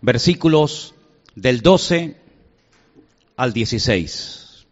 versículos 0.00 0.94
del 1.34 1.60
12 1.60 2.16
al 3.36 3.52
16. 3.52 4.66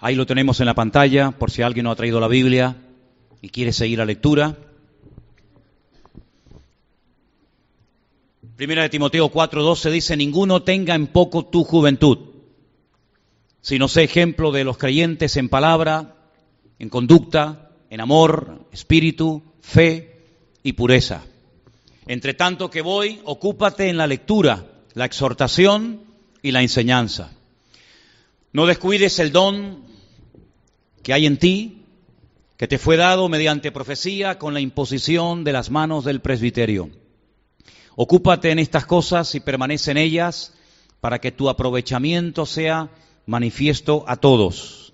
Ahí 0.00 0.14
lo 0.14 0.26
tenemos 0.26 0.60
en 0.60 0.66
la 0.66 0.74
pantalla 0.74 1.30
por 1.32 1.50
si 1.50 1.62
alguien 1.62 1.84
no 1.84 1.90
ha 1.90 1.96
traído 1.96 2.20
la 2.20 2.28
Biblia 2.28 2.76
y 3.42 3.50
quiere 3.50 3.72
seguir 3.72 3.98
la 3.98 4.06
lectura. 4.06 4.56
Primera 8.56 8.82
de 8.82 8.88
Timoteo 8.88 9.30
4:12 9.30 9.90
dice, 9.90 10.16
ninguno 10.16 10.62
tenga 10.62 10.94
en 10.94 11.06
poco 11.06 11.46
tu 11.46 11.64
juventud, 11.64 12.18
sino 13.60 13.88
sé 13.88 14.04
ejemplo 14.04 14.52
de 14.52 14.64
los 14.64 14.78
creyentes 14.78 15.36
en 15.36 15.48
palabra, 15.48 16.16
en 16.78 16.88
conducta, 16.88 17.70
en 17.90 18.00
amor, 18.00 18.66
espíritu, 18.72 19.42
fe 19.60 20.24
y 20.62 20.74
pureza. 20.74 21.24
Entre 22.06 22.34
tanto 22.34 22.70
que 22.70 22.82
voy, 22.82 23.20
ocúpate 23.24 23.88
en 23.88 23.96
la 23.96 24.06
lectura, 24.06 24.66
la 24.94 25.04
exhortación 25.04 26.02
y 26.42 26.50
la 26.50 26.62
enseñanza. 26.62 27.32
No 28.52 28.66
descuides 28.66 29.18
el 29.18 29.32
don 29.32 29.84
que 31.02 31.12
hay 31.12 31.26
en 31.26 31.38
ti, 31.38 31.82
que 32.56 32.68
te 32.68 32.78
fue 32.78 32.96
dado 32.96 33.28
mediante 33.28 33.72
profecía 33.72 34.38
con 34.38 34.52
la 34.54 34.60
imposición 34.60 35.44
de 35.44 35.52
las 35.52 35.70
manos 35.70 36.04
del 36.04 36.20
presbiterio. 36.20 36.90
Ocúpate 37.96 38.50
en 38.50 38.58
estas 38.58 38.86
cosas 38.86 39.34
y 39.34 39.40
permanece 39.40 39.92
en 39.92 39.96
ellas 39.96 40.54
para 41.00 41.20
que 41.20 41.32
tu 41.32 41.48
aprovechamiento 41.48 42.44
sea 42.44 42.90
manifiesto 43.26 44.04
a 44.06 44.16
todos. 44.16 44.92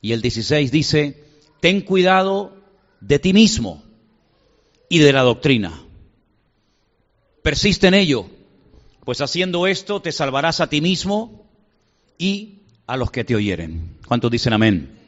Y 0.00 0.12
el 0.12 0.20
16 0.20 0.70
dice, 0.70 1.24
ten 1.60 1.80
cuidado 1.80 2.56
de 3.00 3.18
ti 3.18 3.32
mismo 3.32 3.82
y 4.88 4.98
de 4.98 5.12
la 5.12 5.22
doctrina. 5.22 5.85
Persiste 7.46 7.86
en 7.86 7.94
ello, 7.94 8.26
pues 9.04 9.20
haciendo 9.20 9.68
esto 9.68 10.02
te 10.02 10.10
salvarás 10.10 10.58
a 10.58 10.66
ti 10.66 10.80
mismo 10.80 11.46
y 12.18 12.62
a 12.88 12.96
los 12.96 13.12
que 13.12 13.22
te 13.22 13.36
oyeren. 13.36 13.98
¿Cuántos 14.04 14.32
dicen 14.32 14.52
amén? 14.52 14.98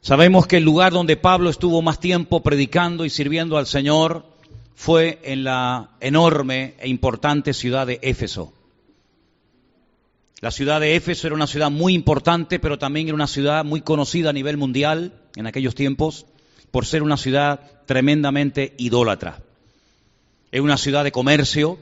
Sabemos 0.00 0.48
que 0.48 0.56
el 0.56 0.64
lugar 0.64 0.92
donde 0.92 1.16
Pablo 1.16 1.50
estuvo 1.50 1.82
más 1.82 2.00
tiempo 2.00 2.42
predicando 2.42 3.04
y 3.04 3.10
sirviendo 3.10 3.58
al 3.58 3.68
Señor 3.68 4.26
fue 4.74 5.20
en 5.22 5.44
la 5.44 5.90
enorme 6.00 6.74
e 6.80 6.88
importante 6.88 7.54
ciudad 7.54 7.86
de 7.86 8.00
Éfeso. 8.02 8.52
La 10.40 10.50
ciudad 10.50 10.80
de 10.80 10.96
Éfeso 10.96 11.28
era 11.28 11.36
una 11.36 11.46
ciudad 11.46 11.70
muy 11.70 11.94
importante, 11.94 12.58
pero 12.58 12.76
también 12.76 13.06
era 13.06 13.14
una 13.14 13.28
ciudad 13.28 13.64
muy 13.64 13.82
conocida 13.82 14.30
a 14.30 14.32
nivel 14.32 14.56
mundial 14.56 15.12
en 15.36 15.46
aquellos 15.46 15.76
tiempos 15.76 16.26
por 16.72 16.86
ser 16.86 17.04
una 17.04 17.16
ciudad 17.16 17.84
tremendamente 17.86 18.74
idólatra. 18.78 19.44
Es 20.50 20.60
una 20.60 20.78
ciudad 20.78 21.04
de 21.04 21.12
comercio 21.12 21.78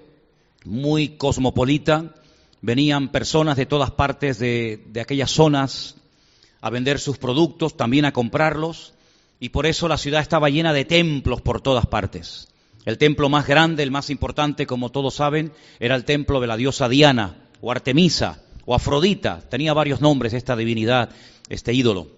muy 0.64 1.10
cosmopolita. 1.10 2.14
Venían 2.62 3.10
personas 3.10 3.56
de 3.56 3.66
todas 3.66 3.92
partes 3.92 4.38
de, 4.38 4.82
de 4.88 5.00
aquellas 5.00 5.30
zonas 5.30 5.96
a 6.60 6.70
vender 6.70 6.98
sus 6.98 7.18
productos, 7.18 7.76
también 7.76 8.06
a 8.06 8.12
comprarlos, 8.12 8.92
y 9.38 9.50
por 9.50 9.66
eso 9.66 9.86
la 9.86 9.98
ciudad 9.98 10.20
estaba 10.20 10.50
llena 10.50 10.72
de 10.72 10.84
templos 10.84 11.40
por 11.40 11.60
todas 11.60 11.86
partes. 11.86 12.48
El 12.84 12.98
templo 12.98 13.28
más 13.28 13.46
grande, 13.46 13.82
el 13.82 13.90
más 13.90 14.10
importante, 14.10 14.66
como 14.66 14.90
todos 14.90 15.14
saben, 15.14 15.52
era 15.78 15.94
el 15.94 16.04
templo 16.04 16.40
de 16.40 16.46
la 16.46 16.56
diosa 16.56 16.88
Diana, 16.88 17.36
o 17.60 17.70
Artemisa, 17.70 18.42
o 18.64 18.74
Afrodita. 18.74 19.40
Tenía 19.48 19.74
varios 19.74 20.00
nombres 20.00 20.32
esta 20.32 20.56
divinidad, 20.56 21.10
este 21.48 21.72
ídolo. 21.72 22.08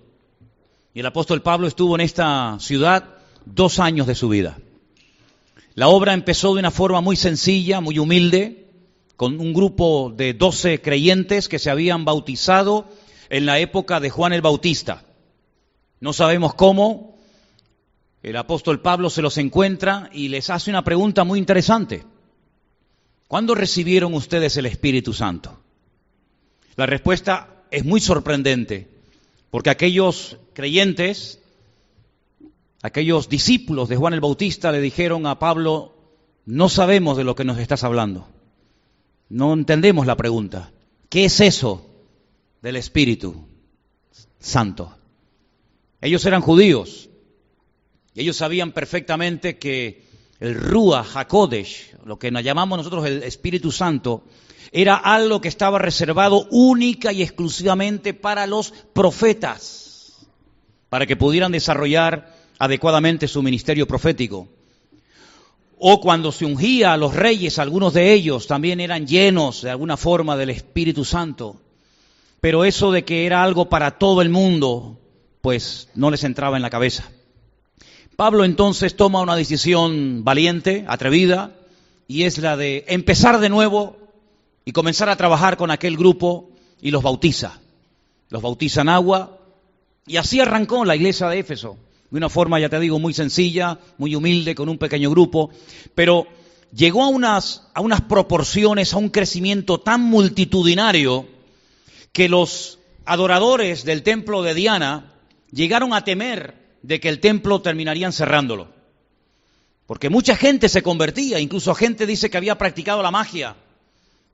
Y 0.94 1.00
el 1.00 1.06
apóstol 1.06 1.42
Pablo 1.42 1.66
estuvo 1.66 1.94
en 1.94 2.00
esta 2.00 2.56
ciudad 2.60 3.04
dos 3.44 3.78
años 3.78 4.06
de 4.06 4.14
su 4.14 4.28
vida. 4.28 4.58
La 5.78 5.86
obra 5.86 6.12
empezó 6.12 6.54
de 6.54 6.58
una 6.58 6.72
forma 6.72 7.00
muy 7.00 7.14
sencilla, 7.14 7.80
muy 7.80 8.00
humilde, 8.00 8.66
con 9.14 9.38
un 9.38 9.54
grupo 9.54 10.12
de 10.12 10.34
doce 10.34 10.82
creyentes 10.82 11.48
que 11.48 11.60
se 11.60 11.70
habían 11.70 12.04
bautizado 12.04 12.88
en 13.30 13.46
la 13.46 13.60
época 13.60 14.00
de 14.00 14.10
Juan 14.10 14.32
el 14.32 14.42
Bautista. 14.42 15.04
No 16.00 16.12
sabemos 16.12 16.54
cómo, 16.54 17.16
el 18.24 18.36
apóstol 18.36 18.80
Pablo 18.80 19.08
se 19.08 19.22
los 19.22 19.38
encuentra 19.38 20.10
y 20.12 20.26
les 20.26 20.50
hace 20.50 20.68
una 20.68 20.82
pregunta 20.82 21.22
muy 21.22 21.38
interesante. 21.38 22.02
¿Cuándo 23.28 23.54
recibieron 23.54 24.14
ustedes 24.14 24.56
el 24.56 24.66
Espíritu 24.66 25.12
Santo? 25.12 25.60
La 26.74 26.86
respuesta 26.86 27.62
es 27.70 27.84
muy 27.84 28.00
sorprendente, 28.00 28.88
porque 29.52 29.70
aquellos 29.70 30.38
creyentes, 30.54 31.38
aquellos 32.82 33.28
discípulos 33.28 33.88
de 33.88 33.96
Juan 33.96 34.14
el 34.14 34.20
Bautista 34.20 34.72
le 34.72 34.80
dijeron 34.80 35.26
a 35.26 35.38
Pablo, 35.38 35.94
no 36.46 36.68
sabemos 36.68 37.16
de 37.16 37.24
lo 37.24 37.34
que 37.34 37.44
nos 37.44 37.58
estás 37.58 37.84
hablando, 37.84 38.28
no 39.28 39.52
entendemos 39.52 40.06
la 40.06 40.16
pregunta. 40.16 40.72
¿Qué 41.08 41.24
es 41.24 41.40
eso 41.40 41.86
del 42.62 42.76
Espíritu 42.76 43.46
Santo? 44.38 44.94
Ellos 46.00 46.24
eran 46.26 46.42
judíos, 46.42 47.08
ellos 48.14 48.36
sabían 48.36 48.72
perfectamente 48.72 49.58
que 49.58 50.06
el 50.40 50.54
Ruach 50.54 51.16
HaKodesh, 51.16 51.96
lo 52.04 52.18
que 52.18 52.30
nos 52.30 52.44
llamamos 52.44 52.78
nosotros 52.78 53.06
el 53.06 53.22
Espíritu 53.24 53.72
Santo, 53.72 54.24
era 54.70 54.96
algo 54.96 55.40
que 55.40 55.48
estaba 55.48 55.78
reservado 55.78 56.46
única 56.50 57.12
y 57.12 57.22
exclusivamente 57.22 58.14
para 58.14 58.46
los 58.46 58.72
profetas, 58.92 60.28
para 60.88 61.06
que 61.06 61.16
pudieran 61.16 61.52
desarrollar 61.52 62.37
adecuadamente 62.58 63.28
su 63.28 63.42
ministerio 63.42 63.86
profético. 63.86 64.48
O 65.78 66.00
cuando 66.00 66.32
se 66.32 66.44
ungía 66.44 66.92
a 66.92 66.96
los 66.96 67.14
reyes, 67.14 67.58
algunos 67.58 67.94
de 67.94 68.12
ellos 68.12 68.46
también 68.46 68.80
eran 68.80 69.06
llenos 69.06 69.62
de 69.62 69.70
alguna 69.70 69.96
forma 69.96 70.36
del 70.36 70.50
Espíritu 70.50 71.04
Santo. 71.04 71.56
Pero 72.40 72.64
eso 72.64 72.90
de 72.90 73.04
que 73.04 73.26
era 73.26 73.42
algo 73.42 73.68
para 73.68 73.98
todo 73.98 74.22
el 74.22 74.28
mundo, 74.28 74.98
pues 75.40 75.88
no 75.94 76.10
les 76.10 76.24
entraba 76.24 76.56
en 76.56 76.62
la 76.62 76.70
cabeza. 76.70 77.10
Pablo 78.16 78.44
entonces 78.44 78.96
toma 78.96 79.20
una 79.20 79.36
decisión 79.36 80.24
valiente, 80.24 80.84
atrevida, 80.88 81.52
y 82.08 82.24
es 82.24 82.38
la 82.38 82.56
de 82.56 82.84
empezar 82.88 83.38
de 83.38 83.48
nuevo 83.48 83.96
y 84.64 84.72
comenzar 84.72 85.08
a 85.08 85.16
trabajar 85.16 85.56
con 85.56 85.70
aquel 85.70 85.96
grupo 85.96 86.50
y 86.80 86.90
los 86.90 87.02
bautiza. 87.02 87.60
Los 88.30 88.42
bautiza 88.42 88.80
en 88.80 88.88
agua 88.88 89.38
y 90.06 90.16
así 90.16 90.40
arrancó 90.40 90.84
la 90.84 90.96
iglesia 90.96 91.28
de 91.28 91.38
Éfeso, 91.38 91.76
de 92.10 92.16
una 92.16 92.28
forma, 92.28 92.58
ya 92.58 92.68
te 92.68 92.80
digo, 92.80 92.98
muy 92.98 93.12
sencilla, 93.12 93.78
muy 93.98 94.14
humilde, 94.14 94.54
con 94.54 94.68
un 94.68 94.78
pequeño 94.78 95.10
grupo, 95.10 95.50
pero 95.94 96.26
llegó 96.72 97.02
a 97.04 97.08
unas, 97.08 97.68
a 97.74 97.80
unas 97.80 98.00
proporciones, 98.02 98.92
a 98.94 98.98
un 98.98 99.10
crecimiento 99.10 99.78
tan 99.78 100.00
multitudinario 100.02 101.26
que 102.12 102.28
los 102.28 102.78
adoradores 103.04 103.84
del 103.84 104.02
templo 104.02 104.42
de 104.42 104.54
Diana 104.54 105.12
llegaron 105.50 105.92
a 105.92 106.04
temer 106.04 106.54
de 106.82 107.00
que 107.00 107.08
el 107.08 107.20
templo 107.20 107.60
terminarían 107.60 108.12
cerrándolo. 108.12 108.68
Porque 109.86 110.10
mucha 110.10 110.36
gente 110.36 110.68
se 110.68 110.82
convertía, 110.82 111.40
incluso 111.40 111.74
gente 111.74 112.06
dice 112.06 112.28
que 112.28 112.36
había 112.36 112.58
practicado 112.58 113.02
la 113.02 113.10
magia. 113.10 113.56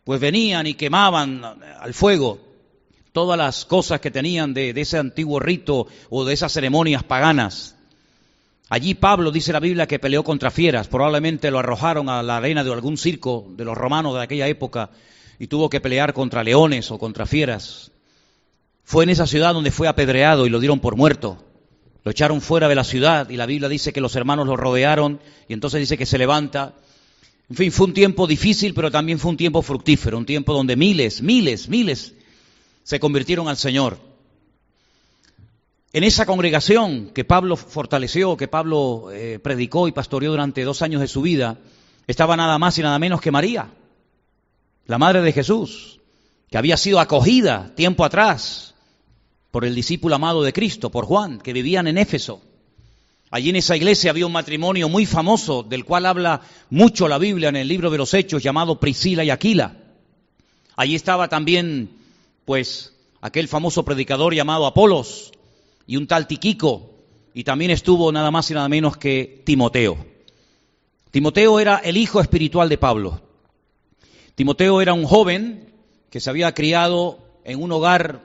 Pues 0.03 0.21
venían 0.21 0.67
y 0.67 0.75
quemaban 0.75 1.43
al 1.45 1.95
fuego 1.95 2.44
todas 3.15 3.39
las 3.39 3.65
cosas 3.65 4.01
que 4.01 4.11
tenían 4.11 4.55
de, 4.55 4.71
ese 4.75 4.99
antiguo 4.99 5.39
rito 5.39 5.87
o 6.11 6.25
de 6.25 6.35
esas 6.35 6.53
ceremonias 6.53 7.05
paganas. 7.05 7.77
Allí 8.69 8.95
Pablo 8.95 9.31
dice 9.31 9.53
la 9.53 9.61
Biblia 9.61 9.87
que 9.87 10.01
peleó 10.01 10.25
contra 10.25 10.51
fieras, 10.51 10.89
probablemente 10.89 11.53
lo 11.53 11.61
arrojaron 11.61 12.09
a 12.09 12.25
la 12.25 12.39
arena 12.39 12.65
de 12.65 12.73
algún 12.73 12.99
circo 12.99 13.47
de 13.51 13.65
los 13.65 13.79
romanos 13.79 14.17
de 14.17 14.23
aquella 14.23 14.49
época 14.49 14.91
y 15.39 15.47
tuvo 15.47 15.71
que 15.71 15.81
pelear 15.81 16.13
contra 16.13 16.43
leones 16.43 16.91
o 16.91 16.99
contra 16.99 17.25
fieras. 17.25 17.93
Fue 18.83 19.05
en 19.05 19.11
esa 19.11 19.29
ciudad 19.29 19.55
donde 19.55 19.71
fue 19.71 19.87
apedreado 19.87 20.45
y 20.45 20.51
lo 20.51 20.59
dieron 20.59 20.81
por 20.81 20.97
muerto. 20.97 21.39
Lo 22.03 22.11
echaron 22.11 22.41
fuera 22.41 22.69
de 22.69 22.75
la 22.75 22.83
ciudad 22.83 23.31
y 23.31 23.37
la 23.37 23.47
Biblia 23.47 23.69
dice 23.69 23.93
que 23.93 24.01
los 24.01 24.17
hermanos 24.17 24.49
lo 24.49 24.57
rodearon 24.57 25.21
y 25.47 25.53
entonces 25.53 25.79
dice 25.79 25.97
que 25.97 26.05
se 26.05 26.19
levanta. 26.19 26.75
En 27.49 27.55
fin, 27.55 27.71
fue 27.71 27.87
un 27.87 27.95
tiempo 27.95 28.27
difícil, 28.27 28.75
pero 28.75 28.91
también 28.91 29.21
fue 29.21 29.31
un 29.31 29.37
tiempo 29.37 29.63
fructífero, 29.63 30.19
un 30.19 30.27
tiempo 30.27 30.53
donde 30.53 30.75
miles, 30.75 31.23
miles, 31.23 31.69
miles 31.69 32.15
se 32.85 33.01
convirtieron 33.01 33.49
al 33.49 33.57
Señor. 33.57 33.99
En 35.93 36.05
esa 36.05 36.27
congregación 36.27 37.11
que 37.11 37.25
Pablo 37.25 37.57
fortaleció, 37.57 38.37
que 38.37 38.49
Pablo 38.49 39.11
eh, 39.13 39.41
predicó 39.43 39.89
y 39.89 39.93
pastoreó 39.93 40.31
durante 40.31 40.63
dos 40.63 40.83
años 40.83 41.01
de 41.01 41.09
su 41.09 41.23
vida, 41.23 41.59
estaba 42.07 42.37
nada 42.37 42.59
más 42.59 42.79
y 42.79 42.83
nada 42.83 42.99
menos 42.99 43.21
que 43.21 43.31
María, 43.31 43.71
la 44.87 44.99
madre 44.99 45.23
de 45.23 45.33
Jesús, 45.33 46.01
que 46.51 46.59
había 46.59 46.77
sido 46.77 47.01
acogida 47.01 47.73
tiempo 47.75 48.05
atrás 48.05 48.75
por 49.51 49.65
el 49.65 49.75
discípulo 49.75 50.17
amado 50.17 50.43
de 50.43 50.53
Cristo, 50.53 50.91
por 50.91 51.07
Juan, 51.07 51.39
que 51.41 51.53
vivían 51.53 51.87
en 51.87 51.97
Éfeso. 51.97 52.43
Allí 53.31 53.51
en 53.51 53.57
esa 53.57 53.77
iglesia 53.77 54.11
había 54.11 54.27
un 54.27 54.33
matrimonio 54.33 54.89
muy 54.89 55.07
famoso, 55.07 55.63
del 55.63 55.85
cual 55.85 56.07
habla 56.07 56.43
mucho 56.71 57.09
la 57.09 57.19
Biblia 57.19 57.49
en 57.49 57.57
el 57.57 57.69
libro 57.69 57.91
de 57.91 57.99
los 57.99 58.15
Hechos, 58.15 58.43
llamado 58.43 58.79
Priscila 58.79 59.25
y 59.25 59.31
Aquila. 59.31 59.77
Allí 60.77 60.95
estaba 60.95 61.29
también, 61.29 61.91
pues, 62.45 62.95
aquel 63.21 63.49
famoso 63.49 63.85
predicador 63.85 64.35
llamado 64.35 64.67
Apolos 64.67 65.33
y 65.87 65.97
un 65.97 66.07
tal 66.07 66.27
Tiquico, 66.27 66.91
y 67.33 67.45
también 67.45 67.71
estuvo 67.71 68.13
nada 68.13 68.31
más 68.31 68.51
y 68.51 68.55
nada 68.55 68.69
menos 68.69 68.97
que 68.97 69.43
Timoteo. 69.45 69.97
Timoteo 71.11 71.61
era 71.61 71.79
el 71.79 71.97
hijo 71.97 72.21
espiritual 72.21 72.69
de 72.69 72.79
Pablo. 72.79 73.21
Timoteo 74.35 74.81
era 74.81 74.93
un 74.93 75.05
joven 75.05 75.73
que 76.11 76.21
se 76.21 76.31
había 76.31 76.53
criado 76.55 77.19
en 77.45 77.63
un 77.63 77.73
hogar, 77.73 78.21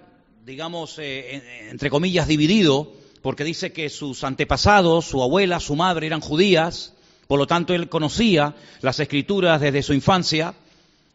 digamos, 0.46 0.98
eh, 1.00 1.70
entre 1.70 1.90
comillas, 1.90 2.28
dividido, 2.28 2.92
porque 3.22 3.44
dice 3.44 3.72
que 3.72 3.90
sus 3.90 4.24
antepasados, 4.24 5.06
su 5.06 5.22
abuela, 5.22 5.60
su 5.60 5.76
madre 5.76 6.08
eran 6.08 6.22
judías, 6.22 6.94
por 7.28 7.40
lo 7.40 7.48
tanto 7.48 7.74
él 7.74 7.90
conocía 7.90 8.56
las 8.82 9.00
escrituras 9.00 9.62
desde 9.62 9.84
su 9.84 9.94
infancia, 9.94 10.56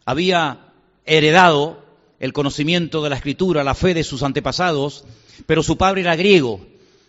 había 0.05 0.73
heredado 1.07 1.84
el 2.25 2.33
conocimiento 2.33 3.03
de 3.03 3.11
la 3.11 3.17
escritura, 3.17 3.63
la 3.63 3.75
fe 3.75 3.93
de 3.93 4.03
sus 4.03 4.23
antepasados, 4.23 5.05
pero 5.45 5.63
su 5.63 5.77
padre 5.77 6.01
era 6.01 6.17
griego. 6.17 6.59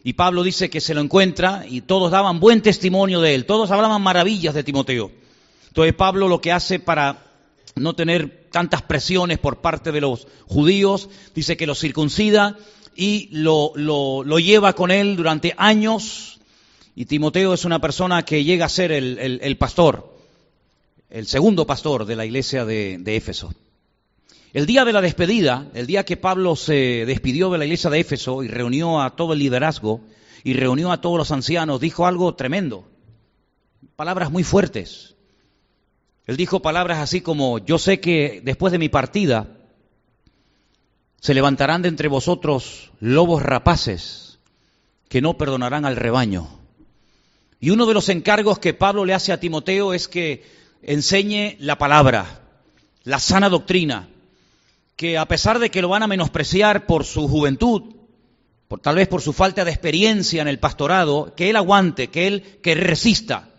Y 0.04 0.12
Pablo 0.12 0.44
dice 0.44 0.70
que 0.70 0.82
se 0.82 0.94
lo 0.94 1.00
encuentra 1.00 1.64
y 1.70 1.80
todos 1.80 2.12
daban 2.12 2.42
buen 2.42 2.62
testimonio 2.62 3.22
de 3.22 3.34
él, 3.34 3.46
todos 3.46 3.72
hablaban 3.72 4.02
maravillas 4.02 4.54
de 4.54 4.66
Timoteo. 4.66 5.14
Entonces 5.70 5.94
Pablo 5.94 6.28
lo 6.28 6.42
que 6.42 6.52
hace 6.52 6.80
para 6.80 7.28
no 7.76 7.96
tener 7.96 8.50
tantas 8.52 8.82
presiones 8.82 9.40
por 9.40 9.62
parte 9.62 9.94
de 9.94 10.02
los 10.02 10.28
judíos, 10.48 11.08
dice 11.34 11.56
que 11.56 11.66
lo 11.66 11.76
circuncida 11.76 12.58
y 12.94 13.30
lo, 13.32 13.72
lo, 13.76 14.38
lleva 14.40 14.74
con 14.74 14.92
él 14.92 15.16
durante 15.16 15.54
años. 15.56 16.42
Y 16.94 17.06
Timoteo 17.06 17.54
es 17.54 17.64
una 17.64 17.80
persona 17.80 18.26
que 18.26 18.44
llega 18.44 18.66
a 18.66 18.70
ser 18.70 18.92
el, 18.92 19.58
pastor, 19.58 20.14
el 21.10 21.26
segundo 21.26 21.66
pastor 21.66 22.04
de 22.04 22.18
la 22.18 22.26
iglesia 22.26 22.66
de 22.66 23.16
Éfeso. 23.16 23.54
El 24.56 24.68
día 24.68 24.86
de 24.86 24.94
la 24.94 25.02
despedida, 25.02 25.68
el 25.74 25.86
día 25.86 26.06
que 26.06 26.16
Pablo 26.16 26.56
se 26.56 27.06
despidió 27.06 27.50
de 27.50 27.58
la 27.58 27.66
iglesia 27.66 27.90
de 27.90 28.00
Éfeso 28.00 28.42
y 28.42 28.48
reunió 28.48 29.02
a 29.02 29.18
todo 29.18 29.34
el 29.34 29.40
liderazgo 29.40 30.00
y 30.46 30.54
reunió 30.54 30.94
a 30.94 31.02
todos 31.02 31.18
los 31.18 31.32
ancianos, 31.32 31.82
dijo 31.82 32.08
algo 32.08 32.36
tremendo, 32.36 32.88
palabras 33.98 34.32
muy 34.32 34.46
fuertes. 34.46 35.16
Él 36.26 36.38
dijo 36.38 36.62
palabras 36.62 37.00
así 37.00 37.20
como, 37.20 37.58
yo 37.58 37.78
sé 37.78 38.00
que 38.00 38.40
después 38.46 38.72
de 38.72 38.80
mi 38.80 38.88
partida 38.88 39.58
se 41.20 41.34
levantarán 41.34 41.82
de 41.82 41.90
entre 41.90 42.08
vosotros 42.08 42.94
lobos 43.02 43.44
rapaces 43.44 44.40
que 45.10 45.20
no 45.20 45.38
perdonarán 45.38 45.84
al 45.84 45.98
rebaño. 45.98 46.48
Y 47.60 47.72
uno 47.72 47.86
de 47.86 47.94
los 47.94 48.08
encargos 48.08 48.60
que 48.60 48.74
Pablo 48.74 49.04
le 49.04 49.16
hace 49.16 49.34
a 49.34 49.40
Timoteo 49.42 49.94
es 49.94 50.08
que 50.08 50.46
enseñe 50.82 51.58
la 51.60 51.78
palabra, 51.78 52.40
la 53.04 53.20
sana 53.20 53.50
doctrina, 53.50 54.08
que 54.96 55.18
a 55.18 55.28
pesar 55.28 55.60
de 55.60 55.70
que 55.70 55.82
lo 55.82 55.90
van 55.90 56.04
a 56.04 56.08
menospreciar 56.08 56.86
por 56.86 57.04
su 57.04 57.28
juventud, 57.28 57.96
por, 58.68 58.80
tal 58.80 58.96
vez 58.96 59.08
por 59.08 59.22
su 59.22 59.34
falta 59.34 59.66
de 59.66 59.72
experiencia 59.72 60.42
en 60.42 60.48
el 60.48 60.60
pastorado, 60.60 61.34
que 61.36 61.50
él 61.50 61.56
aguante, 61.56 62.08
que 62.08 62.28
él 62.28 62.44
que 62.62 62.76
resista. 62.76 63.50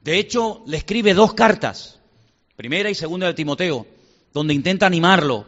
De 0.00 0.18
hecho, 0.18 0.62
le 0.66 0.76
escribe 0.76 1.14
dos 1.14 1.34
cartas 1.34 2.00
primera 2.56 2.90
y 2.90 2.94
segunda 2.94 3.26
de 3.26 3.34
Timoteo, 3.34 3.86
donde 4.32 4.54
intenta 4.54 4.86
animarlo, 4.86 5.46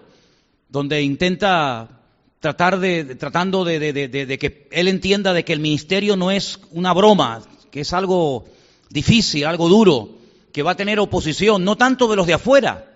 donde 0.69 1.03
intenta 1.03 2.01
tratar 2.41 2.81
de, 2.81 3.15
tratando 3.15 3.65
de, 3.65 3.79
de, 3.93 4.39
que 4.39 4.69
él 4.73 4.89
entienda 4.89 5.33
de 5.33 5.45
que 5.45 5.53
el 5.53 5.61
ministerio 5.61 6.17
no 6.17 6.31
es 6.31 6.59
una 6.73 6.93
broma, 6.93 7.43
que 7.71 7.81
es 7.81 7.93
algo 7.93 8.47
difícil, 8.91 9.47
algo 9.47 9.69
duro, 9.69 10.19
que 10.53 10.63
va 10.63 10.73
a 10.73 10.77
tener 10.77 10.99
oposición, 10.99 11.65
no 11.65 11.77
tanto 11.77 12.09
de 12.09 12.17
los 12.17 12.27
de 12.27 12.35
afuera, 12.35 12.94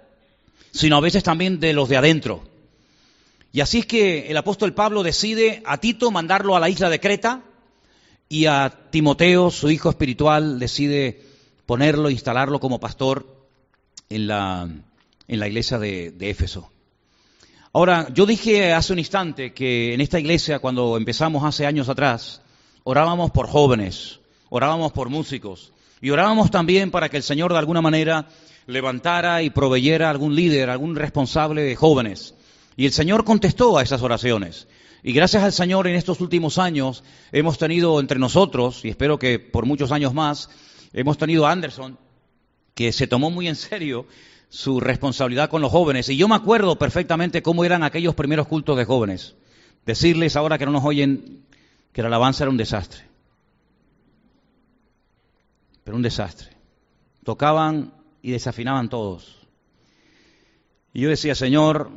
sino 0.72 0.96
a 0.96 1.00
veces 1.00 1.22
también 1.22 1.60
de 1.60 1.72
los 1.72 1.88
de 1.88 1.96
adentro. 1.96 2.42
Y 3.52 3.60
así 3.60 3.80
es 3.80 3.86
que 3.86 4.28
el 4.28 4.36
apóstol 4.36 4.74
Pablo 4.74 5.02
decide 5.02 5.62
a 5.64 5.78
Tito 5.78 6.10
mandarlo 6.10 6.54
a 6.54 6.60
la 6.60 6.68
isla 6.68 6.90
de 6.90 7.00
Creta 7.00 7.42
y 8.28 8.46
a 8.46 8.72
Timoteo, 8.90 9.50
su 9.50 9.70
hijo 9.70 9.88
espiritual, 9.88 10.58
decide 10.58 11.22
ponerlo, 11.66 12.10
instalarlo 12.10 12.60
como 12.60 12.80
pastor 12.80 13.26
en 14.10 14.26
la, 14.26 14.68
en 15.28 15.40
la 15.40 15.48
iglesia 15.48 15.78
de, 15.78 16.10
de 16.10 16.30
Éfeso. 16.30 16.70
Ahora, 17.72 18.08
yo 18.12 18.26
dije 18.26 18.72
hace 18.72 18.92
un 18.92 18.98
instante 18.98 19.52
que 19.52 19.94
en 19.94 20.00
esta 20.00 20.18
iglesia, 20.18 20.58
cuando 20.58 20.96
empezamos 20.96 21.44
hace 21.44 21.66
años 21.66 21.88
atrás, 21.88 22.42
orábamos 22.84 23.30
por 23.30 23.46
jóvenes, 23.48 24.20
orábamos 24.48 24.92
por 24.92 25.08
músicos 25.10 25.72
y 26.00 26.10
orábamos 26.10 26.50
también 26.50 26.90
para 26.90 27.08
que 27.08 27.18
el 27.18 27.22
Señor 27.22 27.52
de 27.52 27.58
alguna 27.58 27.82
manera 27.82 28.28
levantara 28.68 29.42
y 29.42 29.48
proveyera 29.48 30.10
algún 30.10 30.36
líder, 30.36 30.68
algún 30.68 30.94
responsable 30.94 31.62
de 31.62 31.74
jóvenes. 31.74 32.34
Y 32.76 32.84
el 32.84 32.92
Señor 32.92 33.24
contestó 33.24 33.78
a 33.78 33.82
esas 33.82 34.02
oraciones. 34.02 34.68
Y 35.02 35.12
gracias 35.12 35.42
al 35.42 35.54
Señor 35.54 35.86
en 35.86 35.94
estos 35.94 36.20
últimos 36.20 36.58
años 36.58 37.02
hemos 37.32 37.56
tenido 37.56 37.98
entre 37.98 38.18
nosotros, 38.18 38.84
y 38.84 38.90
espero 38.90 39.18
que 39.18 39.38
por 39.38 39.64
muchos 39.64 39.90
años 39.90 40.12
más, 40.12 40.50
hemos 40.92 41.16
tenido 41.16 41.46
a 41.46 41.52
Anderson, 41.52 41.98
que 42.74 42.92
se 42.92 43.06
tomó 43.06 43.30
muy 43.30 43.48
en 43.48 43.56
serio 43.56 44.06
su 44.50 44.80
responsabilidad 44.80 45.48
con 45.48 45.62
los 45.62 45.72
jóvenes. 45.72 46.10
Y 46.10 46.18
yo 46.18 46.28
me 46.28 46.34
acuerdo 46.34 46.78
perfectamente 46.78 47.42
cómo 47.42 47.64
eran 47.64 47.82
aquellos 47.82 48.14
primeros 48.14 48.48
cultos 48.48 48.76
de 48.76 48.84
jóvenes. 48.84 49.34
Decirles 49.86 50.36
ahora 50.36 50.58
que 50.58 50.66
no 50.66 50.72
nos 50.72 50.84
oyen 50.84 51.46
que 51.92 52.02
la 52.02 52.08
alabanza 52.08 52.44
era 52.44 52.50
un 52.50 52.58
desastre. 52.58 53.00
Pero 55.84 55.96
un 55.96 56.02
desastre. 56.02 56.50
Tocaban 57.24 57.97
y 58.22 58.30
desafinaban 58.30 58.88
todos. 58.88 59.46
Y 60.92 61.02
yo 61.02 61.08
decía, 61.10 61.34
Señor, 61.34 61.90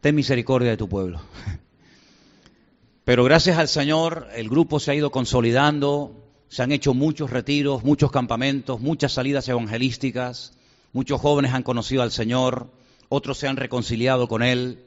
ten 0.00 0.14
misericordia 0.14 0.70
de 0.70 0.76
tu 0.76 0.88
pueblo. 0.88 1.20
Pero 3.04 3.24
gracias 3.24 3.58
al 3.58 3.68
Señor 3.68 4.28
el 4.34 4.48
grupo 4.48 4.80
se 4.80 4.90
ha 4.90 4.94
ido 4.94 5.10
consolidando, 5.10 6.24
se 6.48 6.62
han 6.62 6.72
hecho 6.72 6.94
muchos 6.94 7.30
retiros, 7.30 7.84
muchos 7.84 8.10
campamentos, 8.10 8.80
muchas 8.80 9.12
salidas 9.12 9.48
evangelísticas, 9.48 10.54
muchos 10.92 11.20
jóvenes 11.20 11.52
han 11.52 11.62
conocido 11.62 12.02
al 12.02 12.12
Señor, 12.12 12.70
otros 13.08 13.38
se 13.38 13.48
han 13.48 13.56
reconciliado 13.56 14.26
con 14.28 14.42
Él. 14.42 14.84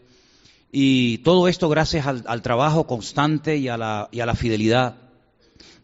Y 0.72 1.20
todo 1.20 1.48
esto 1.48 1.70
gracias 1.70 2.08
al, 2.08 2.42
trabajo 2.42 2.88
constante 2.88 3.58
y 3.58 3.68
a 3.68 3.78
la, 3.78 4.10
y 4.12 4.20
a 4.20 4.26
la 4.26 4.36
fidelidad 4.36 4.96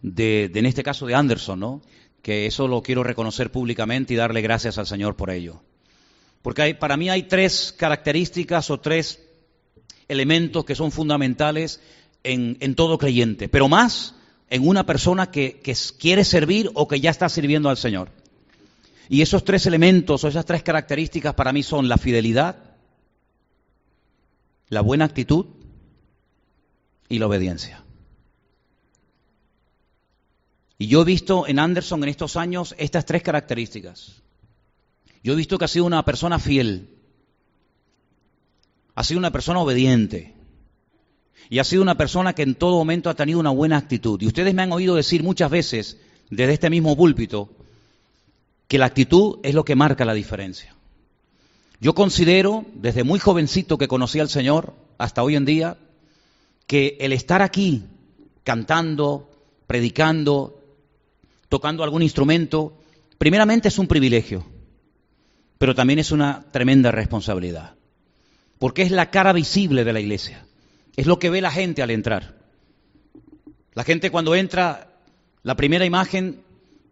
de, 0.01 0.51
en 0.53 0.65
este 0.65 0.83
caso, 0.83 1.05
de 1.05 1.15
Anderson, 1.15 1.59
¿no? 1.59 1.81
Que 2.23 2.47
eso 2.47 2.67
lo 2.67 2.81
quiero 2.81 3.03
reconocer 3.03 3.51
públicamente 3.51 4.15
y 4.15 4.17
darle 4.17 4.41
gracias 4.41 4.79
al 4.79 4.87
Señor 4.87 5.15
por 5.15 5.29
ello. 5.29 5.61
Porque 6.41 6.73
para 6.73 6.97
mí 6.97 7.11
hay 7.11 7.23
tres 7.23 7.75
características 7.77 8.71
o 8.71 8.79
tres 8.79 9.21
elementos 10.07 10.65
que 10.65 10.73
son 10.73 10.91
fundamentales 10.91 11.79
en, 12.23 12.57
en 12.59 12.73
todo 12.73 12.97
creyente, 12.97 13.47
pero 13.47 13.69
más 13.69 14.15
en 14.53 14.67
una 14.67 14.85
persona 14.85 15.31
que, 15.31 15.61
quiere 15.97 16.23
servir 16.23 16.69
o 16.75 16.87
que 16.87 16.99
ya 16.99 17.09
está 17.09 17.27
sirviendo 17.27 17.69
al 17.69 17.77
Señor. 17.77 18.09
Y 19.09 19.23
esos 19.23 19.43
tres 19.43 19.65
elementos 19.65 20.23
o 20.23 20.27
esas 20.27 20.45
tres 20.45 20.61
características 20.61 21.33
para 21.33 21.51
mí 21.51 21.63
son 21.63 21.89
la 21.89 21.97
fidelidad, 21.97 22.57
la 24.69 24.81
buena 24.81 25.05
actitud 25.05 25.47
y 27.09 27.17
la 27.17 27.25
obediencia. 27.25 27.82
Y 30.83 30.87
yo 30.87 31.01
he 31.01 31.05
visto 31.05 31.47
en 31.47 31.59
Anderson 31.59 32.03
en 32.03 32.09
estos 32.09 32.35
años 32.35 32.75
estas 32.77 33.05
tres 33.05 33.23
características. 33.23 34.21
Yo 35.23 35.31
he 35.31 35.35
visto 35.37 35.57
que 35.57 35.63
ha 35.63 35.69
sido 35.69 35.85
una 35.85 36.03
persona 36.03 36.39
fiel, 36.39 36.89
ha 38.93 39.05
sido 39.05 39.17
una 39.17 39.31
persona 39.31 39.61
obediente, 39.61 40.33
y 41.49 41.59
ha 41.59 41.63
sido 41.63 41.83
una 41.83 41.95
persona 41.95 42.33
que 42.33 42.41
en 42.41 42.55
todo 42.55 42.75
momento 42.75 43.09
ha 43.09 43.13
tenido 43.13 43.39
una 43.39 43.51
buena 43.51 43.77
actitud. 43.77 44.21
Y 44.21 44.27
ustedes 44.27 44.53
me 44.53 44.61
han 44.61 44.73
oído 44.73 44.95
decir 44.95 45.23
muchas 45.23 45.49
veces 45.49 46.01
desde 46.29 46.51
este 46.51 46.69
mismo 46.69 46.97
púlpito 46.97 47.49
que 48.67 48.77
la 48.77 48.87
actitud 48.87 49.39
es 49.41 49.55
lo 49.55 49.63
que 49.63 49.77
marca 49.77 50.03
la 50.03 50.13
diferencia. 50.13 50.75
Yo 51.79 51.95
considero, 51.95 52.65
desde 52.73 53.05
muy 53.05 53.19
jovencito 53.19 53.77
que 53.77 53.87
conocí 53.87 54.19
al 54.19 54.27
Señor 54.27 54.73
hasta 54.97 55.23
hoy 55.23 55.37
en 55.37 55.45
día, 55.45 55.77
que 56.67 56.97
el 56.99 57.13
estar 57.13 57.41
aquí 57.41 57.83
cantando, 58.43 59.31
predicando, 59.65 60.59
tocando 61.53 61.83
algún 61.83 62.01
instrumento, 62.01 62.79
primeramente 63.19 63.67
es 63.67 63.77
un 63.77 63.85
privilegio, 63.85 64.43
pero 65.59 65.75
también 65.75 65.99
es 65.99 66.09
una 66.09 66.47
tremenda 66.49 66.89
responsabilidad, 66.89 67.75
porque 68.57 68.81
es 68.81 68.89
la 68.89 69.11
cara 69.11 69.33
visible 69.33 69.83
de 69.83 69.93
la 69.93 69.99
iglesia. 69.99 70.47
Es 70.95 71.05
lo 71.05 71.19
que 71.19 71.29
ve 71.29 71.41
la 71.41 71.51
gente 71.51 71.83
al 71.83 71.91
entrar. 71.91 72.39
La 73.75 73.83
gente 73.83 74.09
cuando 74.09 74.33
entra, 74.33 74.95
la 75.43 75.55
primera 75.55 75.85
imagen 75.85 76.41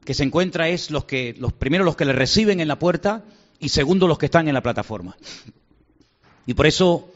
que 0.06 0.14
se 0.14 0.26
encuentra 0.26 0.70
es 0.70 0.92
los 0.92 1.06
que, 1.06 1.34
los 1.40 1.54
primeros 1.54 1.84
los 1.84 1.96
que 1.96 2.06
le 2.06 2.14
reciben 2.14 2.60
en 2.60 2.68
la 2.68 2.78
puerta 2.78 3.24
y 3.58 3.70
segundo 3.70 4.08
los 4.08 4.20
que 4.20 4.28
están 4.28 4.48
en 4.48 4.54
la 4.54 4.62
plataforma. 4.62 5.18
Y 6.46 6.54
por 6.54 6.68
eso 6.68 7.12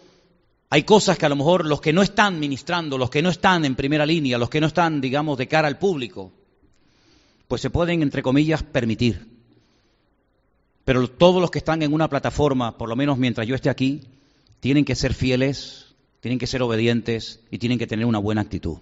hay 0.72 0.82
cosas 0.82 1.20
que 1.20 1.28
a 1.28 1.30
lo 1.30 1.36
mejor 1.36 1.68
los 1.68 1.80
que 1.80 1.94
no 1.94 2.02
están 2.02 2.40
ministrando, 2.40 2.98
los 2.98 3.12
que 3.12 3.22
no 3.22 3.30
están 3.30 3.66
en 3.66 3.76
primera 3.76 4.08
línea, 4.08 4.40
los 4.40 4.50
que 4.50 4.62
no 4.62 4.66
están, 4.66 5.00
digamos, 5.00 5.38
de 5.38 5.48
cara 5.48 5.68
al 5.68 5.78
público, 5.78 6.32
pues 7.48 7.62
se 7.62 7.70
pueden, 7.70 8.02
entre 8.02 8.24
comillas, 8.24 8.64
permitir. 8.64 9.28
Pero 10.84 11.10
todos 11.10 11.42
los 11.42 11.52
que 11.52 11.60
están 11.60 11.82
en 11.82 11.94
una 11.94 12.10
plataforma, 12.10 12.78
por 12.78 12.90
lo 12.90 12.96
menos 12.96 13.18
mientras 13.18 13.48
yo 13.48 13.56
esté 13.56 13.70
aquí, 13.70 14.02
tienen 14.60 14.86
que 14.86 14.96
ser 14.96 15.14
fieles 15.14 15.86
tienen 16.26 16.40
que 16.40 16.48
ser 16.48 16.64
obedientes 16.64 17.42
y 17.52 17.60
tienen 17.60 17.78
que 17.78 17.86
tener 17.86 18.08
una 18.08 18.18
buena 18.18 18.42
actitud. 18.42 18.80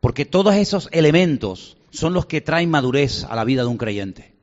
Porque 0.00 0.24
todos 0.24 0.56
esos 0.56 0.88
elementos 0.90 1.76
son 1.92 2.14
los 2.14 2.26
que 2.26 2.40
traen 2.40 2.68
madurez 2.68 3.22
a 3.22 3.36
la 3.36 3.44
vida 3.44 3.62
de 3.62 3.68
un 3.68 3.76
creyente. 3.76 4.34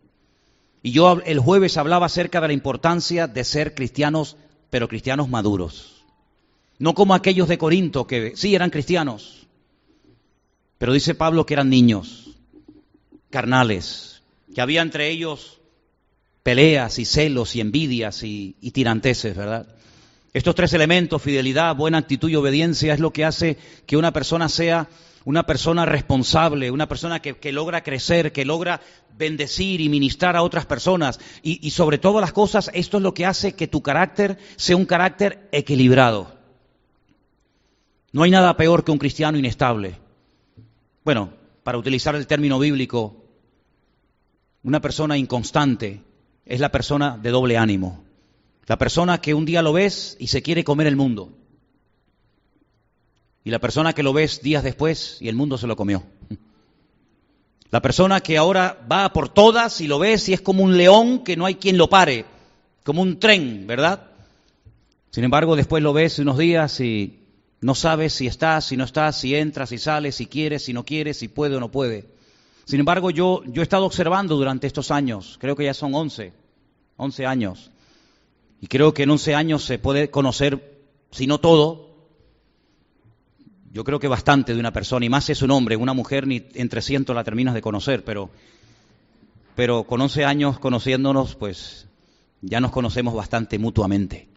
Y 0.82 0.92
yo 0.92 1.20
el 1.26 1.40
jueves 1.40 1.76
hablaba 1.76 2.06
acerca 2.06 2.40
de 2.40 2.48
la 2.48 2.54
importancia 2.54 3.28
de 3.28 3.44
ser 3.44 3.76
cristianos, 3.76 4.38
pero 4.70 4.88
cristianos 4.88 5.28
maduros. 5.28 6.06
No 6.80 6.94
como 6.94 7.16
aquellos 7.16 7.50
de 7.50 7.58
Corinto 7.58 8.08
que 8.08 8.32
sí 8.38 8.56
eran 8.56 8.70
cristianos, 8.70 9.48
pero 10.78 10.94
dice 10.94 11.16
Pablo 11.16 11.46
que 11.46 11.56
eran 11.56 11.70
niños, 11.70 12.33
carnales, 13.34 14.22
que 14.54 14.62
había 14.62 14.84
entre 14.84 15.10
ellos 15.10 15.60
peleas 16.44 17.00
y 17.00 17.06
celos 17.06 17.56
y 17.56 17.62
envidias 17.62 18.22
y, 18.22 18.54
tiranteses, 18.72 19.36
¿verdad? 19.36 19.66
Estos 20.34 20.54
tres 20.54 20.72
elementos, 20.74 21.20
fidelidad, 21.20 21.76
buena 21.76 21.98
actitud 21.98 22.30
y 22.30 22.36
obediencia, 22.36 22.94
es 22.94 23.00
lo 23.00 23.12
que 23.12 23.26
hace 23.26 23.58
que 23.88 23.98
una 23.98 24.14
persona 24.14 24.50
sea 24.50 24.88
una 25.26 25.48
persona 25.48 25.84
responsable, 25.86 26.70
una 26.70 26.88
persona 26.88 27.24
que, 27.24 27.52
logra 27.52 27.82
crecer, 27.82 28.32
que 28.34 28.46
logra 28.46 28.82
bendecir 29.18 29.82
y 29.82 29.90
ministrar 29.90 30.36
a 30.36 30.44
otras 30.44 30.68
personas. 30.68 31.20
Y, 31.42 31.66
y 31.66 31.72
sobre 31.72 31.98
todas 31.98 32.22
las 32.22 32.34
cosas, 32.34 32.70
esto 32.76 32.98
es 32.98 33.04
lo 33.04 33.16
que 33.16 33.26
hace 33.26 33.54
que 33.54 33.68
tu 33.68 33.82
carácter 33.82 34.38
sea 34.58 34.76
un 34.76 34.86
carácter 34.86 35.48
equilibrado. 35.52 36.36
No 38.12 38.22
hay 38.22 38.30
nada 38.30 38.56
peor 38.58 38.84
que 38.84 38.92
un 38.92 39.00
cristiano 39.00 39.40
inestable. 39.40 39.98
Bueno, 41.04 41.32
para 41.64 41.78
utilizar 41.78 42.16
el 42.16 42.28
término 42.28 42.60
bíblico, 42.60 43.23
una 44.64 44.82
persona 44.82 45.18
inconstante 45.18 46.02
es 46.46 46.60
la 46.60 46.72
persona 46.72 47.18
de 47.18 47.30
doble 47.30 47.58
ánimo. 47.58 48.04
La 48.66 48.78
persona 48.78 49.20
que 49.20 49.34
un 49.34 49.46
día 49.46 49.62
lo 49.62 49.74
ves 49.74 50.16
y 50.20 50.28
se 50.28 50.42
quiere 50.42 50.64
comer 50.64 50.88
el 50.88 50.96
mundo. 50.96 51.34
Y 53.44 53.52
la 53.52 53.60
persona 53.60 53.94
que 53.94 54.04
lo 54.04 54.14
ves 54.14 54.42
días 54.42 54.64
después 54.64 55.18
y 55.20 55.28
el 55.28 55.36
mundo 55.36 55.58
se 55.58 55.68
lo 55.68 55.76
comió. 55.76 56.04
La 57.72 57.82
persona 57.82 58.22
que 58.22 58.38
ahora 58.38 58.86
va 58.90 59.12
por 59.12 59.30
todas 59.30 59.82
y 59.82 59.88
lo 59.88 60.00
ves 60.00 60.30
y 60.30 60.34
es 60.34 60.42
como 60.42 60.64
un 60.64 60.78
león 60.78 61.24
que 61.24 61.36
no 61.36 61.46
hay 61.46 61.56
quien 61.56 61.78
lo 61.78 61.90
pare, 61.90 62.26
como 62.84 63.02
un 63.02 63.20
tren, 63.20 63.66
¿verdad? 63.66 64.12
Sin 65.10 65.24
embargo, 65.24 65.56
después 65.56 65.82
lo 65.82 65.92
ves 65.92 66.20
unos 66.20 66.38
días 66.38 66.80
y 66.80 67.20
no 67.62 67.74
sabes 67.76 68.14
si 68.14 68.28
estás, 68.28 68.66
si 68.66 68.78
no 68.78 68.84
estás, 68.84 69.20
si 69.20 69.36
entras, 69.36 69.70
si 69.70 69.80
sales, 69.80 70.16
si 70.16 70.28
quieres, 70.28 70.64
si 70.66 70.74
no 70.74 70.86
quieres, 70.86 71.18
si 71.18 71.28
puede 71.28 71.56
o 71.56 71.60
no 71.60 71.72
puede. 71.72 72.06
Sin 72.66 72.80
embargo, 72.80 73.12
yo, 73.12 73.44
he 73.54 73.62
estado 73.62 73.86
observando 73.86 74.36
durante 74.36 74.68
estos 74.68 74.92
años, 74.92 75.38
creo 75.40 75.56
que 75.56 75.66
ya 75.66 75.74
son 75.74 75.94
11, 75.94 76.34
11 76.98 77.26
años, 77.26 77.72
y 78.62 78.68
creo 78.68 78.94
que 78.94 79.04
en 79.04 79.12
11 79.12 79.36
años 79.36 79.64
se 79.64 79.80
puede 79.80 80.10
conocer, 80.10 80.82
si 81.12 81.28
no 81.28 81.40
todo, 81.40 81.94
yo 83.72 83.84
creo 83.84 84.00
que 84.00 84.08
bastante 84.08 84.54
de 84.54 84.60
una 84.60 84.72
persona, 84.72 85.06
y 85.06 85.10
más 85.10 85.30
es 85.30 85.42
un 85.42 85.52
hombre, 85.52 85.76
una 85.76 85.94
mujer 85.94 86.26
ni 86.26 86.46
entre 86.54 86.82
cientos 86.82 87.16
la 87.16 87.24
terminas 87.24 87.54
de 87.54 87.62
conocer, 87.62 88.06
pero, 88.06 88.30
pero 89.56 89.84
con 89.84 90.00
11 90.00 90.24
años 90.24 90.60
conociéndonos, 90.60 91.36
pues 91.36 91.88
ya 92.42 92.62
nos 92.62 92.72
conocemos 92.72 93.14
bastante 93.14 93.60
mutuamente. 93.60 94.30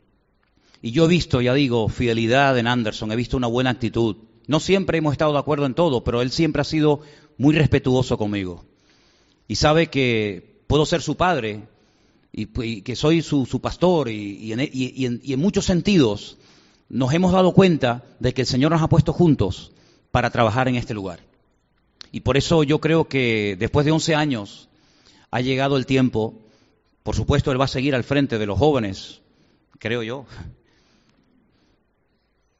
Y 0.82 0.90
yo 0.90 1.04
he 1.04 1.08
visto, 1.08 1.40
ya 1.40 1.54
digo, 1.54 1.88
fidelidad 1.88 2.58
en 2.58 2.66
Anderson, 2.66 3.12
he 3.12 3.16
visto 3.16 3.36
una 3.36 3.46
buena 3.46 3.70
actitud. 3.70 4.16
No 4.46 4.60
siempre 4.60 4.98
hemos 4.98 5.12
estado 5.12 5.32
de 5.32 5.38
acuerdo 5.38 5.66
en 5.66 5.74
todo, 5.74 6.04
pero 6.04 6.22
él 6.22 6.30
siempre 6.30 6.62
ha 6.62 6.64
sido 6.64 7.00
muy 7.36 7.54
respetuoso 7.54 8.16
conmigo. 8.16 8.64
Y 9.48 9.56
sabe 9.56 9.88
que 9.88 10.60
puedo 10.66 10.86
ser 10.86 11.02
su 11.02 11.16
padre, 11.16 11.64
y, 12.36 12.82
que 12.82 12.96
soy 12.96 13.22
su, 13.22 13.60
pastor 13.60 14.10
y, 14.10 14.52
en, 14.52 15.40
muchos 15.40 15.64
sentidos 15.64 16.36
nos 16.88 17.12
hemos 17.14 17.32
dado 17.32 17.52
cuenta 17.52 18.04
de 18.20 18.34
que 18.34 18.42
el 18.42 18.46
Señor 18.46 18.70
nos 18.70 18.82
ha 18.82 18.88
puesto 18.88 19.12
juntos 19.12 19.72
para 20.10 20.30
trabajar 20.30 20.68
en 20.68 20.76
este 20.76 20.94
lugar. 20.94 21.20
Y 22.12 22.20
por 22.20 22.36
eso 22.36 22.62
yo 22.62 22.80
creo 22.80 23.08
que 23.08 23.56
después 23.58 23.86
de 23.86 23.92
11 23.92 24.14
años 24.14 24.68
ha 25.30 25.40
llegado 25.40 25.76
el 25.78 25.86
tiempo, 25.86 26.34
por 27.02 27.16
supuesto 27.16 27.50
Él 27.50 27.60
va 27.60 27.64
a 27.64 27.68
seguir 27.68 27.94
al 27.94 28.04
frente 28.04 28.38
de 28.38 28.46
los 28.46 28.58
jóvenes, 28.58 29.22
creo 29.78 30.02
yo, 30.02 30.26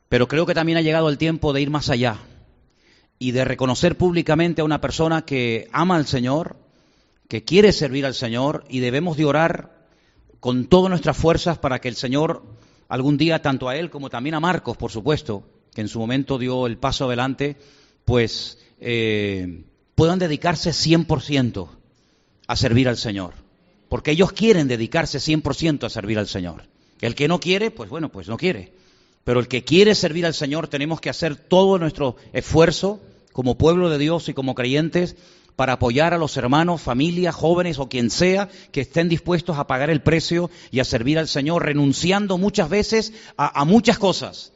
pero 0.09 0.29
creo 0.29 0.47
que 0.47 0.55
también 0.55 0.79
ha 0.79 0.83
llegado 0.83 1.09
el 1.09 1.19
tiempo 1.19 1.53
de 1.53 1.61
ir 1.61 1.71
más 1.71 1.91
allá 1.91 2.19
y 3.19 3.33
de 3.33 3.45
reconocer 3.45 3.97
públicamente 3.97 4.61
a 4.61 4.65
una 4.65 4.81
persona 4.81 5.25
que 5.25 5.69
ama 5.73 5.97
al 5.97 6.07
Señor, 6.07 6.57
que 7.29 7.45
quiere 7.45 7.73
servir 7.73 8.07
al 8.07 8.15
Señor 8.15 8.65
y 8.69 8.81
debemos 8.81 9.17
de 9.17 9.25
orar 9.25 9.87
con 10.41 10.67
todas 10.67 10.91
nuestras 10.91 11.17
fuerzas 11.17 11.59
para 11.59 11.81
que 11.81 11.89
el 11.89 11.97
Señor 11.97 12.43
algún 12.89 13.17
día, 13.17 13.43
tanto 13.43 13.69
a 13.69 13.77
él 13.77 13.91
como 13.91 14.11
también 14.11 14.35
a 14.35 14.41
Marcos, 14.41 14.77
por 14.77 14.91
supuesto, 14.91 15.43
que 15.75 15.81
en 15.81 15.89
su 15.89 15.99
momento 15.99 16.39
dio 16.39 16.67
el 16.67 16.79
paso 16.79 17.07
adelante, 17.07 17.57
pues 18.05 18.59
eh, 18.81 19.65
puedan 19.95 20.19
dedicarse 20.19 20.71
100% 20.71 21.69
a 22.47 22.57
servir 22.57 22.89
al 22.89 22.97
Señor. 22.97 23.35
Porque 23.89 24.13
ellos 24.13 24.33
quieren 24.33 24.69
dedicarse 24.69 25.19
100% 25.19 25.85
a 25.85 25.91
servir 25.91 26.19
al 26.19 26.29
Señor. 26.29 26.65
El 27.01 27.15
que 27.15 27.29
no 27.29 27.41
quiere, 27.41 27.71
pues 27.71 27.91
bueno, 27.91 28.11
pues 28.11 28.29
no 28.29 28.37
quiere. 28.37 28.73
Pero 29.27 29.41
el 29.41 29.49
que 29.49 29.65
quiere 29.65 29.97
servir 29.97 30.25
al 30.25 30.35
Señor 30.35 30.69
tenemos 30.69 31.01
que 31.01 31.11
hacer 31.11 31.35
todo 31.35 31.81
nuestro 31.81 32.15
esfuerzo 32.33 33.01
como 33.33 33.59
pueblo 33.59 33.91
de 33.91 33.99
Dios 33.99 34.29
y 34.29 34.35
como 34.35 34.55
creyentes 34.55 35.17
para 35.57 35.73
apoyar 35.73 36.15
a 36.15 36.19
los 36.19 36.37
hermanos, 36.37 36.81
familias, 36.81 37.35
jóvenes 37.35 37.81
o 37.81 37.89
quien 37.89 38.09
sea 38.11 38.49
que 38.71 38.83
estén 38.83 39.09
dispuestos 39.09 39.59
a 39.59 39.67
pagar 39.67 39.91
el 39.91 40.01
precio 40.01 40.49
y 40.71 40.79
a 40.79 40.85
servir 40.85 41.19
al 41.19 41.27
Señor, 41.27 41.65
renunciando 41.65 42.39
muchas 42.39 42.69
veces 42.69 43.15
a, 43.37 43.65
muchas 43.65 43.99
cosas. 43.99 44.53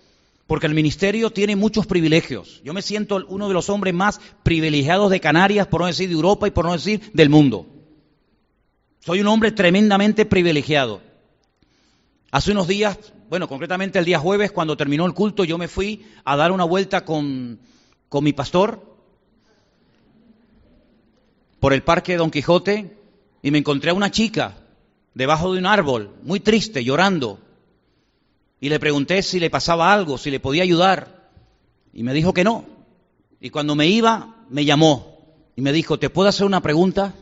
Porque 0.47 0.69
el 0.69 0.75
ministerio 0.75 1.31
tiene 1.31 1.57
muchos 1.57 1.89
privilegios. 1.89 2.61
Yo 2.63 2.73
me 2.73 2.83
siento 2.83 3.25
uno 3.27 3.49
de 3.49 3.55
los 3.55 3.71
hombres 3.71 3.93
más 3.93 4.21
privilegiados 4.45 5.11
de 5.11 5.19
Canarias, 5.19 5.67
por 5.67 5.81
no 5.81 5.89
decir 5.89 6.09
de 6.09 6.15
Europa 6.15 6.47
y 6.47 6.53
por 6.53 6.65
no 6.65 6.75
decir 6.75 7.11
del 7.13 7.29
mundo. 7.29 7.67
Soy 9.01 9.21
un 9.21 9.27
hombre 9.27 9.51
tremendamente 9.51 10.27
privilegiado. 10.27 11.03
Hace 12.31 12.53
unos 12.53 12.69
días, 12.69 13.13
bueno, 13.31 13.47
concretamente 13.49 14.01
el 14.01 14.05
día 14.05 14.19
jueves, 14.19 14.51
cuando 14.51 14.77
terminó 14.77 15.07
el 15.07 15.15
culto, 15.15 15.45
yo 15.45 15.57
me 15.57 15.69
fui 15.69 16.05
a 16.25 16.35
dar 16.35 16.51
una 16.51 16.65
vuelta 16.65 17.05
con, 17.05 17.61
con 18.09 18.25
mi 18.25 18.33
pastor 18.33 18.85
por 21.61 21.73
el 21.73 21.85
parque 21.85 22.11
de 22.11 22.19
Don 22.19 22.33
Quijote 22.33 22.97
y 23.41 23.53
me 23.53 23.59
encontré 23.59 23.91
a 23.91 23.95
una 23.95 24.11
chica 24.11 24.57
debajo 25.15 25.53
de 25.53 25.61
un 25.61 25.67
árbol, 25.67 26.11
muy 26.25 26.41
triste, 26.41 26.83
llorando. 26.83 27.39
Y 28.59 28.69
le 28.69 28.81
pregunté 28.81 29.23
si 29.23 29.39
le 29.39 29.49
pasaba 29.49 29.93
algo, 29.93 30.19
si 30.19 30.33
le 30.33 30.41
podía 30.41 30.65
ayudar. 30.65 31.31
Y 31.93 32.03
me 32.03 32.13
dijo 32.15 32.35
que 32.35 32.43
no. 32.43 32.65
Y 33.41 33.51
cuando 33.51 33.77
me 33.77 33.87
iba, 33.87 34.45
me 34.49 34.65
llamó 34.65 35.21
y 35.55 35.63
me 35.63 35.73
dijo, 35.73 36.01
¿te 36.01 36.11
puedo 36.11 36.29
hacer 36.29 36.47
una 36.47 36.63
pregunta? 36.63 37.15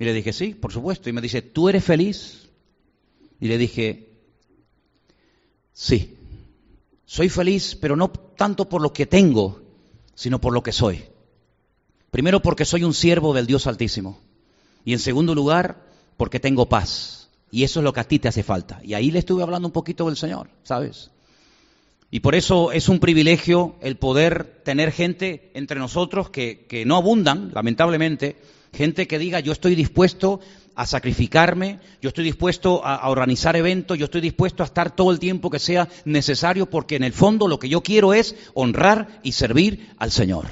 Y 0.00 0.04
le 0.04 0.12
dije, 0.12 0.32
sí, 0.32 0.52
por 0.52 0.72
supuesto. 0.72 1.08
Y 1.08 1.12
me 1.12 1.20
dice, 1.20 1.42
¿tú 1.42 1.68
eres 1.68 1.84
feliz? 1.84 2.48
Y 3.38 3.46
le 3.46 3.56
dije, 3.56 4.05
sí, 5.76 6.16
soy 7.04 7.28
feliz, 7.28 7.76
pero 7.78 7.94
no 7.94 8.08
tanto 8.08 8.68
por 8.68 8.80
lo 8.80 8.92
que 8.92 9.04
tengo, 9.04 9.60
sino 10.14 10.40
por 10.40 10.54
lo 10.54 10.62
que 10.62 10.72
soy. 10.72 11.04
Primero 12.10 12.40
porque 12.40 12.64
soy 12.64 12.82
un 12.82 12.94
siervo 12.94 13.34
del 13.34 13.46
Dios 13.46 13.66
Altísimo. 13.66 14.18
Y 14.84 14.94
en 14.94 14.98
segundo 14.98 15.34
lugar, 15.34 15.84
porque 16.16 16.40
tengo 16.40 16.68
paz. 16.68 17.28
Y 17.50 17.62
eso 17.64 17.80
es 17.80 17.84
lo 17.84 17.92
que 17.92 18.00
a 18.00 18.04
ti 18.08 18.18
te 18.18 18.28
hace 18.28 18.42
falta. 18.42 18.80
Y 18.82 18.94
ahí 18.94 19.10
le 19.10 19.18
estuve 19.18 19.42
hablando 19.42 19.68
un 19.68 19.72
poquito 19.72 20.06
del 20.06 20.16
Señor, 20.16 20.48
¿sabes? 20.62 21.10
Y 22.10 22.20
por 22.20 22.34
eso 22.34 22.72
es 22.72 22.88
un 22.88 22.98
privilegio 22.98 23.76
el 23.82 23.96
poder 23.96 24.62
tener 24.64 24.92
gente 24.92 25.50
entre 25.54 25.78
nosotros 25.78 26.30
que, 26.30 26.64
que 26.66 26.84
no 26.86 26.96
abundan, 26.96 27.50
lamentablemente, 27.52 28.36
gente 28.72 29.06
que 29.06 29.18
diga 29.18 29.40
yo 29.40 29.52
estoy 29.52 29.74
dispuesto 29.74 30.40
a 30.76 30.84
sacrificarme, 30.84 31.80
yo 32.02 32.08
estoy 32.08 32.24
dispuesto 32.24 32.84
a, 32.84 33.08
organizar 33.08 33.56
eventos, 33.56 33.98
yo 33.98 34.04
estoy 34.04 34.20
dispuesto 34.20 34.62
a 34.62 34.66
estar 34.66 34.94
todo 34.94 35.10
el 35.10 35.18
tiempo 35.18 35.48
que 35.48 35.58
sea 35.58 35.88
necesario 36.04 36.68
porque 36.68 36.96
en 36.96 37.02
el 37.02 37.14
fondo 37.14 37.48
lo 37.48 37.58
que 37.58 37.70
yo 37.70 37.82
quiero 37.82 38.12
es 38.12 38.36
honrar 38.52 39.20
y 39.22 39.32
servir 39.32 39.94
al 39.96 40.10
Señor. 40.10 40.44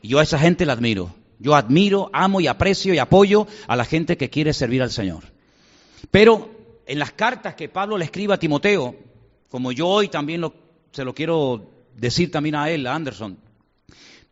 Y 0.00 0.08
yo 0.08 0.18
a 0.18 0.22
esa 0.22 0.38
gente 0.38 0.64
la 0.64 0.72
admiro. 0.72 1.14
Yo 1.38 1.54
admiro, 1.54 2.08
amo 2.14 2.40
y 2.40 2.46
aprecio 2.46 2.94
y 2.94 2.98
apoyo 2.98 3.46
a 3.68 3.76
la 3.76 3.84
gente 3.84 4.16
que 4.16 4.30
quiere 4.30 4.54
servir 4.54 4.82
al 4.82 4.90
Señor. 4.90 5.24
Pero 6.10 6.50
en 6.86 6.98
las 6.98 7.12
cartas 7.12 7.54
que 7.54 7.68
Pablo 7.68 7.98
le 7.98 8.06
escribe 8.06 8.32
a 8.32 8.38
Timoteo, 8.38 8.96
como 9.50 9.72
yo 9.72 9.88
hoy 9.88 10.08
también 10.08 10.42
se 10.92 11.04
lo 11.04 11.14
quiero 11.14 11.70
decir 11.96 12.30
también 12.30 12.54
a 12.54 12.70
él, 12.70 12.86
a 12.86 12.94
Anderson, 12.94 13.36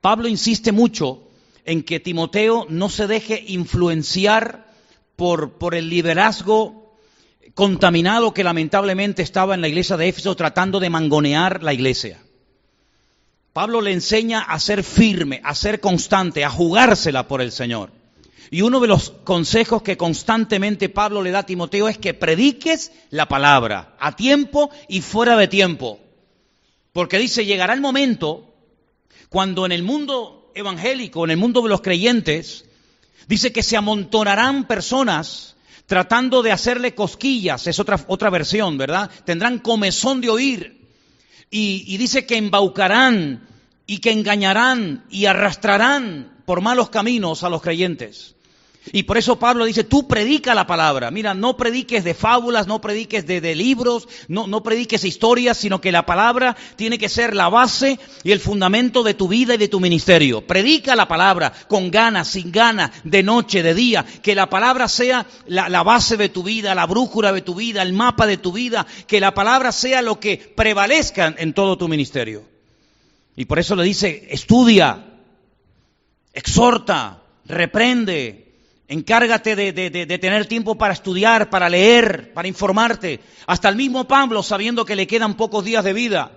Pablo 0.01 0.27
insiste 0.27 0.73
mucho 0.73 1.29
en 1.67 1.83
que 1.83 2.01
Timoteo 2.01 2.67
no 2.71 2.89
se 2.89 3.07
deje 3.07 3.45
influenciar 3.47 4.68
por, 5.19 5.75
el 5.75 5.91
liderazgo 5.91 6.95
contaminado 7.55 8.33
que 8.33 8.45
lamentablemente 8.45 9.21
estaba 9.21 9.57
en 9.57 9.61
la 9.61 9.67
iglesia 9.67 9.97
de 9.97 10.07
Éfeso 10.07 10.37
tratando 10.37 10.79
de 10.79 10.91
mangonear 10.91 11.65
la 11.65 11.75
iglesia. 11.75 12.23
Pablo 13.53 13.81
le 13.81 13.93
enseña 13.93 14.39
a 14.43 14.61
ser 14.61 14.85
firme, 14.85 15.41
a 15.43 15.57
ser 15.57 15.81
constante, 15.81 16.45
a 16.45 16.51
jugársela 16.51 17.27
por 17.27 17.43
el 17.43 17.51
Señor. 17.51 17.91
Y 18.53 18.63
uno 18.63 18.79
de 18.79 18.87
los 18.87 19.11
consejos 19.25 19.83
que 19.83 19.97
constantemente 19.97 20.89
Pablo 20.89 21.21
le 21.21 21.33
da 21.33 21.41
a 21.41 21.47
Timoteo 21.47 21.89
es 21.89 21.99
que 21.99 22.15
prediques 22.15 22.93
la 23.11 23.27
palabra 23.27 23.97
a 23.99 24.15
tiempo 24.15 24.71
y 24.87 25.01
fuera 25.01 25.37
de 25.37 25.49
tiempo. 25.49 25.99
Porque 26.93 27.19
dice, 27.19 27.45
llegará 27.45 27.75
el 27.75 27.81
momento 27.81 28.55
cuando 29.31 29.67
en 29.67 29.73
el 29.73 29.83
mundo 29.83 30.53
evangélico, 30.55 31.25
en 31.25 31.33
el 31.33 31.39
mundo 31.39 31.63
de 31.63 31.71
los 31.71 31.81
creyentes, 31.81 32.68
Dice 33.29 33.53
que 33.53 33.63
se 33.63 33.77
amontonarán 33.77 34.67
personas 34.67 35.55
tratando 35.87 36.43
de 36.43 36.51
hacerle 36.51 36.95
cosquillas, 36.95 37.67
es 37.67 37.79
otra, 37.79 38.03
otra 38.09 38.31
versión, 38.31 38.77
¿verdad? 38.79 39.11
Tendrán 39.25 39.59
comezón 39.59 40.21
de 40.21 40.31
oír. 40.31 40.89
Y, 41.51 41.85
y 41.87 41.97
dice 41.99 42.27
que 42.27 42.37
embaucarán 42.37 43.47
y 43.87 43.99
que 43.99 44.13
engañarán 44.13 45.05
y 45.11 45.27
arrastrarán 45.27 46.43
por 46.45 46.61
malos 46.61 46.91
caminos 46.91 47.43
a 47.43 47.49
los 47.49 47.63
creyentes. 47.63 48.35
Y 48.93 49.03
por 49.03 49.19
eso 49.19 49.39
Pablo 49.39 49.65
dice, 49.65 49.85
tú 49.85 50.09
predica 50.09 50.55
la 50.55 50.67
palabra. 50.67 51.11
Mira, 51.11 51.35
no 51.35 51.57
prediques 51.57 52.05
de 52.05 52.15
fábulas, 52.15 52.67
no 52.67 52.81
prediques 52.81 53.27
de, 53.27 53.55
libros, 53.55 54.09
no, 54.29 54.63
prediques 54.63 55.05
historias, 55.05 55.59
sino 55.59 55.81
que 55.81 55.93
la 55.93 56.07
palabra 56.07 56.57
tiene 56.77 56.99
que 56.99 57.09
ser 57.09 57.35
la 57.35 57.49
base 57.49 57.99
y 58.25 58.33
el 58.33 58.41
fundamento 58.41 59.03
de 59.03 59.15
tu 59.15 59.29
vida 59.29 59.55
y 59.55 59.59
de 59.59 59.69
tu 59.69 59.81
ministerio. 59.81 60.47
Predica 60.47 60.97
la 60.97 61.09
palabra 61.09 61.53
con 61.69 61.91
ganas, 61.91 62.29
sin 62.29 62.51
ganas, 62.51 62.91
de 63.05 63.23
noche, 63.23 63.63
de 63.63 63.75
día. 63.75 64.05
Que 64.23 64.35
la 64.35 64.49
palabra 64.49 64.89
sea 64.89 65.27
la 65.47 65.83
base 65.83 66.17
de 66.17 66.29
tu 66.29 66.43
vida, 66.43 66.75
la 66.75 66.87
brújula 66.87 67.33
de 67.33 67.43
tu 67.43 67.55
vida, 67.55 67.83
el 67.83 67.93
mapa 67.93 68.27
de 68.27 68.39
tu 68.39 68.53
vida. 68.53 68.87
Que 69.07 69.21
la 69.21 69.35
palabra 69.35 69.73
sea 69.73 70.03
lo 70.03 70.19
que 70.19 70.39
prevalezca 70.39 71.35
en 71.37 71.53
todo 71.53 71.77
tu 71.77 71.89
ministerio. 71.89 72.45
Y 73.37 73.45
por 73.45 73.59
eso 73.59 73.77
le 73.77 73.85
dice, 73.85 74.27
estudia, 74.31 75.05
exhorta, 76.33 77.23
reprende, 77.45 78.48
Encárgate 78.91 79.55
de, 79.55 80.19
tener 80.19 80.47
tiempo 80.47 80.77
para 80.77 80.95
estudiar, 80.95 81.51
para 81.51 81.69
leer, 81.69 82.33
para 82.33 82.49
informarte. 82.49 83.21
Hasta 83.47 83.69
el 83.69 83.77
mismo 83.77 84.09
Pablo, 84.09 84.43
sabiendo 84.43 84.87
que 84.87 84.97
le 84.97 85.07
quedan 85.07 85.37
pocos 85.37 85.63
días 85.63 85.85
de 85.85 85.93
vida, 85.93 86.33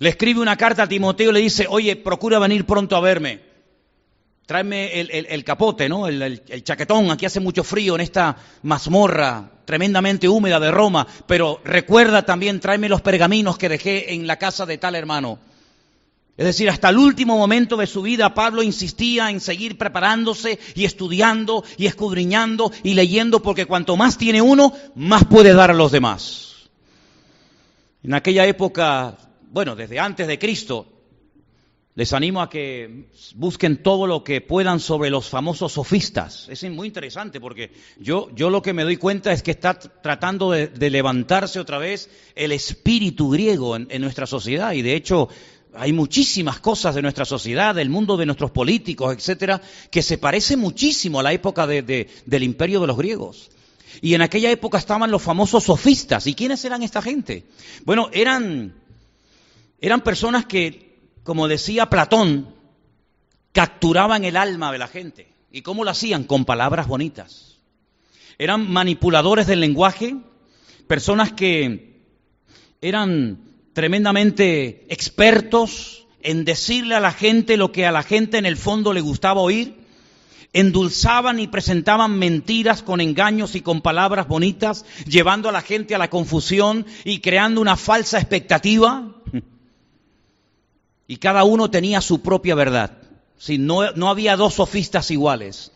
le 0.00 0.08
escribe 0.08 0.40
una 0.40 0.56
carta 0.56 0.82
a 0.82 0.88
Timoteo 0.88 1.30
y 1.30 1.34
le 1.34 1.40
dice, 1.40 1.66
oye, 1.68 1.94
procura 1.94 2.40
venir 2.40 2.66
pronto 2.66 2.96
a 2.96 3.00
verme. 3.00 3.40
Tráeme 4.44 5.00
el, 5.00 5.44
capote, 5.44 5.88
¿no? 5.88 6.08
El, 6.08 6.42
chaquetón. 6.64 7.12
Aquí 7.12 7.26
hace 7.26 7.38
mucho 7.38 7.62
frío 7.62 7.94
en 7.94 8.00
esta 8.00 8.36
mazmorra 8.62 9.48
tremendamente 9.64 10.28
húmeda 10.28 10.58
de 10.58 10.72
Roma. 10.72 11.06
Pero 11.28 11.60
recuerda 11.64 12.22
también, 12.22 12.58
tráeme 12.58 12.88
los 12.88 13.02
pergaminos 13.02 13.56
que 13.56 13.68
dejé 13.68 14.14
en 14.14 14.26
la 14.26 14.36
casa 14.36 14.66
de 14.66 14.78
tal 14.78 14.96
hermano. 14.96 15.38
Es 16.38 16.46
decir, 16.46 16.70
hasta 16.70 16.90
el 16.90 16.98
último 16.98 17.36
momento 17.36 17.76
de 17.76 17.88
su 17.88 18.00
vida 18.00 18.32
Pablo 18.32 18.62
insistía 18.62 19.28
en 19.28 19.40
seguir 19.40 19.76
preparándose 19.76 20.60
y 20.76 20.84
estudiando 20.84 21.64
y 21.76 21.86
escudriñando 21.86 22.70
y 22.84 22.94
leyendo 22.94 23.42
porque 23.42 23.66
cuanto 23.66 23.96
más 23.96 24.16
tiene 24.16 24.40
uno, 24.40 24.72
más 24.94 25.24
puede 25.24 25.52
dar 25.52 25.72
a 25.72 25.74
los 25.74 25.90
demás. 25.90 26.70
En 28.04 28.14
aquella 28.14 28.46
época, 28.46 29.18
bueno, 29.50 29.74
desde 29.74 29.98
antes 29.98 30.28
de 30.28 30.38
Cristo, 30.38 30.86
les 31.96 32.12
animo 32.12 32.40
a 32.40 32.48
que 32.48 33.08
busquen 33.34 33.82
todo 33.82 34.06
lo 34.06 34.22
que 34.22 34.40
puedan 34.40 34.78
sobre 34.78 35.10
los 35.10 35.28
famosos 35.28 35.72
sofistas. 35.72 36.48
Es 36.48 36.62
muy 36.70 36.86
interesante 36.86 37.40
porque 37.40 37.72
yo, 37.98 38.28
yo 38.36 38.50
lo 38.50 38.62
que 38.62 38.72
me 38.72 38.84
doy 38.84 38.96
cuenta 38.96 39.32
es 39.32 39.42
que 39.42 39.50
está 39.50 39.76
tratando 39.76 40.52
de, 40.52 40.90
levantarse 40.90 41.58
otra 41.58 41.78
vez 41.78 42.08
el 42.36 42.52
espíritu 42.52 43.30
griego 43.30 43.74
en, 43.74 43.88
en 43.90 44.02
nuestra 44.02 44.28
sociedad 44.28 44.74
y 44.74 44.82
de 44.82 44.94
hecho 44.94 45.28
hay 45.74 45.92
muchísimas 45.92 46.60
cosas 46.60 46.94
de 46.94 47.02
nuestra 47.02 47.24
sociedad, 47.24 47.74
del 47.74 47.90
mundo 47.90 48.16
de 48.16 48.26
nuestros 48.26 48.50
políticos, 48.50 49.14
etcétera, 49.14 49.60
que 49.90 50.02
se 50.02 50.18
parece 50.18 50.56
muchísimo 50.56 51.20
a 51.20 51.22
la 51.22 51.32
época 51.32 51.66
del 51.66 52.42
imperio 52.42 52.80
de 52.80 52.86
los 52.86 52.96
griegos. 52.96 53.50
Y 54.00 54.14
en 54.14 54.22
aquella 54.22 54.50
época 54.50 54.78
estaban 54.78 55.10
los 55.10 55.22
famosos 55.22 55.64
sofistas. 55.64 56.26
¿Y 56.26 56.34
quiénes 56.34 56.64
eran 56.64 56.82
esta 56.82 57.02
gente? 57.02 57.44
Bueno, 57.84 58.10
eran, 58.12 58.74
eran 59.80 60.02
personas 60.02 60.46
que, 60.46 60.98
como 61.24 61.48
decía 61.48 61.90
Platón, 61.90 62.54
capturaban 63.52 64.24
el 64.24 64.36
alma 64.36 64.72
de 64.72 64.78
la 64.78 64.88
gente. 64.88 65.32
¿Y 65.50 65.62
cómo 65.62 65.84
lo 65.84 65.90
hacían? 65.90 66.24
Con 66.24 66.44
palabras 66.44 66.86
bonitas. 66.86 67.58
Eran 68.38 68.70
manipuladores 68.70 69.46
del 69.46 69.60
lenguaje, 69.60 70.16
personas 70.86 71.32
que 71.32 72.02
eran 72.80 73.48
tremendamente 73.78 74.86
expertos 74.88 76.04
en 76.20 76.44
decirle 76.44 76.96
a 76.96 77.00
la 77.00 77.12
gente 77.12 77.56
lo 77.56 77.70
que 77.70 77.86
a 77.86 77.92
la 77.92 78.02
gente 78.02 78.36
en 78.36 78.44
el 78.44 78.56
fondo 78.56 78.92
le 78.92 79.00
gustaba 79.00 79.40
oír, 79.40 79.76
endulzaban 80.52 81.38
y 81.38 81.46
presentaban 81.46 82.18
mentiras 82.18 82.82
con 82.82 83.00
engaños 83.00 83.54
y 83.54 83.60
con 83.60 83.80
palabras 83.80 84.26
bonitas, 84.26 84.84
llevando 85.06 85.48
a 85.48 85.52
la 85.52 85.62
gente 85.62 85.94
a 85.94 85.98
la 85.98 86.10
confusión 86.10 86.86
y 87.04 87.20
creando 87.20 87.60
una 87.60 87.76
falsa 87.76 88.18
expectativa. 88.18 89.14
Y 91.06 91.18
cada 91.18 91.44
uno 91.44 91.70
tenía 91.70 92.00
su 92.00 92.20
propia 92.20 92.56
verdad. 92.56 92.98
Si 93.38 93.58
no, 93.58 93.92
no 93.92 94.08
había 94.10 94.36
dos 94.36 94.54
sofistas 94.54 95.12
iguales. 95.12 95.70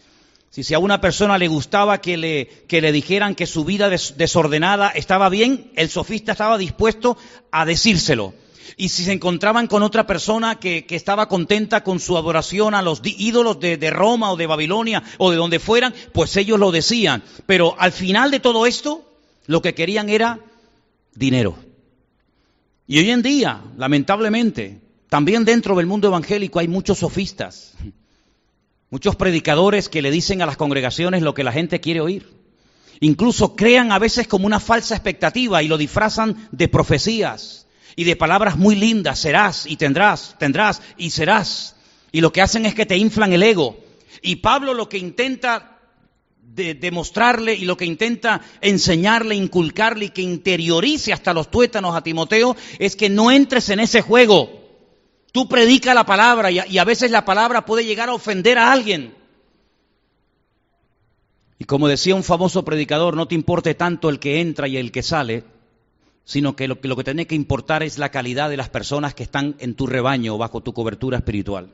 Si, 0.53 0.75
a 0.75 0.79
una 0.79 1.01
persona 1.01 1.39
le 1.39 1.49
gustaba 1.49 2.03
que 2.03 2.19
le, 2.19 2.47
que 2.69 2.83
le 2.83 2.93
dijeran 2.93 3.35
que 3.35 3.47
su 3.47 3.65
vida 3.65 3.89
desordenada 3.89 4.91
estaba 4.91 5.31
bien, 5.31 5.73
el 5.77 5.89
sofista 5.89 6.33
estaba 6.33 6.59
dispuesto 6.59 7.17
a 7.51 7.65
decírselo. 7.65 8.35
Y 8.77 8.91
si 8.91 9.03
se 9.07 9.13
encontraban 9.13 9.67
con 9.67 9.83
otra 9.83 10.07
persona 10.07 10.61
que, 10.61 10.85
estaba 10.91 11.27
contenta 11.27 11.83
con 11.83 12.01
su 12.01 12.19
adoración 12.19 12.75
a 12.75 12.83
los 12.83 13.01
ídolos 13.03 13.61
de, 13.61 13.91
Roma 13.91 14.31
o 14.31 14.37
de 14.37 14.47
Babilonia 14.47 15.03
o 15.17 15.31
de 15.31 15.39
donde 15.39 15.59
fueran, 15.59 15.95
pues 16.13 16.37
ellos 16.37 16.61
lo 16.61 16.71
decían. 16.71 17.23
Pero 17.47 17.75
al 17.79 17.93
final 17.93 18.31
de 18.31 18.41
todo 18.41 18.67
esto, 18.67 19.11
lo 19.47 19.63
que 19.63 19.73
querían 19.73 20.11
era 20.11 20.39
dinero. 21.15 21.57
Y 22.87 22.99
hoy 22.99 23.09
en 23.09 23.23
día, 23.23 23.63
lamentablemente, 23.79 24.83
también 25.09 25.47
dentro 25.47 25.77
del 25.77 25.87
mundo 25.87 26.09
evangélico 26.09 26.59
hay 26.59 26.69
muchos 26.69 26.99
sofistas 26.99 27.73
Muchos 28.93 29.17
predicadores 29.17 29.89
que 29.89 30.03
le 30.03 30.11
dicen 30.11 30.43
a 30.43 30.47
las 30.47 30.59
congregaciones 30.59 31.23
lo 31.23 31.33
que 31.33 31.45
la 31.45 31.51
gente 31.51 31.81
quiere 31.81 32.03
oír. 32.03 32.29
Incluso 33.01 33.57
crean 33.57 33.91
a 33.91 33.99
veces 33.99 34.29
como 34.29 34.45
una 34.45 34.61
falsa 34.61 34.95
expectativa 34.95 35.63
y 35.63 35.67
lo 35.67 35.79
disfrazan 35.79 36.47
de 36.53 36.69
profecías 36.69 37.67
y 37.97 38.05
de 38.05 38.17
palabras 38.17 38.59
muy 38.59 38.75
lindas. 38.75 39.19
Serás 39.19 39.65
y 39.65 39.77
tendrás, 39.77 40.37
tendrás 40.39 40.83
y 40.99 41.09
serás. 41.09 41.75
Y 42.13 42.21
lo 42.21 42.35
que 42.35 42.43
hacen 42.43 42.67
es 42.67 42.75
que 42.75 42.85
te 42.85 42.99
inflan 42.99 43.33
el 43.33 43.43
ego. 43.43 43.79
Y 44.21 44.37
Pablo 44.37 44.75
lo 44.75 44.91
que 44.91 44.99
intenta 44.99 45.79
demostrarle 46.43 47.55
y 47.55 47.65
lo 47.65 47.79
que 47.79 47.87
intenta 47.87 48.43
enseñarle, 48.61 49.35
inculcarle 49.35 50.05
y 50.05 50.11
que 50.11 50.21
interiorice 50.21 51.15
hasta 51.15 51.33
los 51.33 51.51
tuétanos 51.51 51.97
a 51.97 52.03
Timoteo 52.03 52.55
es 52.79 52.95
que 52.95 53.09
no 53.09 53.31
entres 53.31 53.71
en 53.71 53.81
ese 53.81 54.03
juego. 54.03 54.62
Tú 55.33 55.49
predicas 55.49 55.95
la 55.95 56.05
palabra 56.05 56.51
y 56.51 56.79
a, 56.79 56.85
veces 56.85 57.11
la 57.11 57.25
palabra 57.25 57.65
puede 57.65 57.87
llegar 57.87 58.11
a 58.11 58.15
ofender 58.15 58.59
a 58.59 58.71
alguien. 58.71 59.15
Y 61.59 61.65
como 61.65 61.89
decía 61.89 62.15
un 62.15 62.23
famoso 62.23 62.65
predicador, 62.65 63.17
no 63.17 63.27
te 63.27 63.35
importe 63.35 63.75
tanto 63.75 64.11
el 64.11 64.19
que 64.19 64.41
entra 64.41 64.69
y 64.69 64.77
el 64.77 64.93
que 64.93 65.03
sale, 65.03 65.45
sino 66.25 66.55
que 66.55 66.69
lo, 66.69 66.81
que 66.81 66.89
lo 66.89 66.97
que 66.97 67.05
tiene 67.05 67.27
que 67.27 67.35
importar 67.35 67.83
es 67.83 67.97
la 67.97 68.11
calidad 68.11 68.51
de 68.51 68.59
las 68.59 68.69
personas 68.69 69.15
que 69.15 69.23
están 69.23 69.57
en 69.59 69.75
tu 69.75 69.87
rebaño 69.87 70.37
bajo 70.37 70.61
tu 70.61 70.75
cobertura 70.75 71.19
espiritual. 71.19 71.71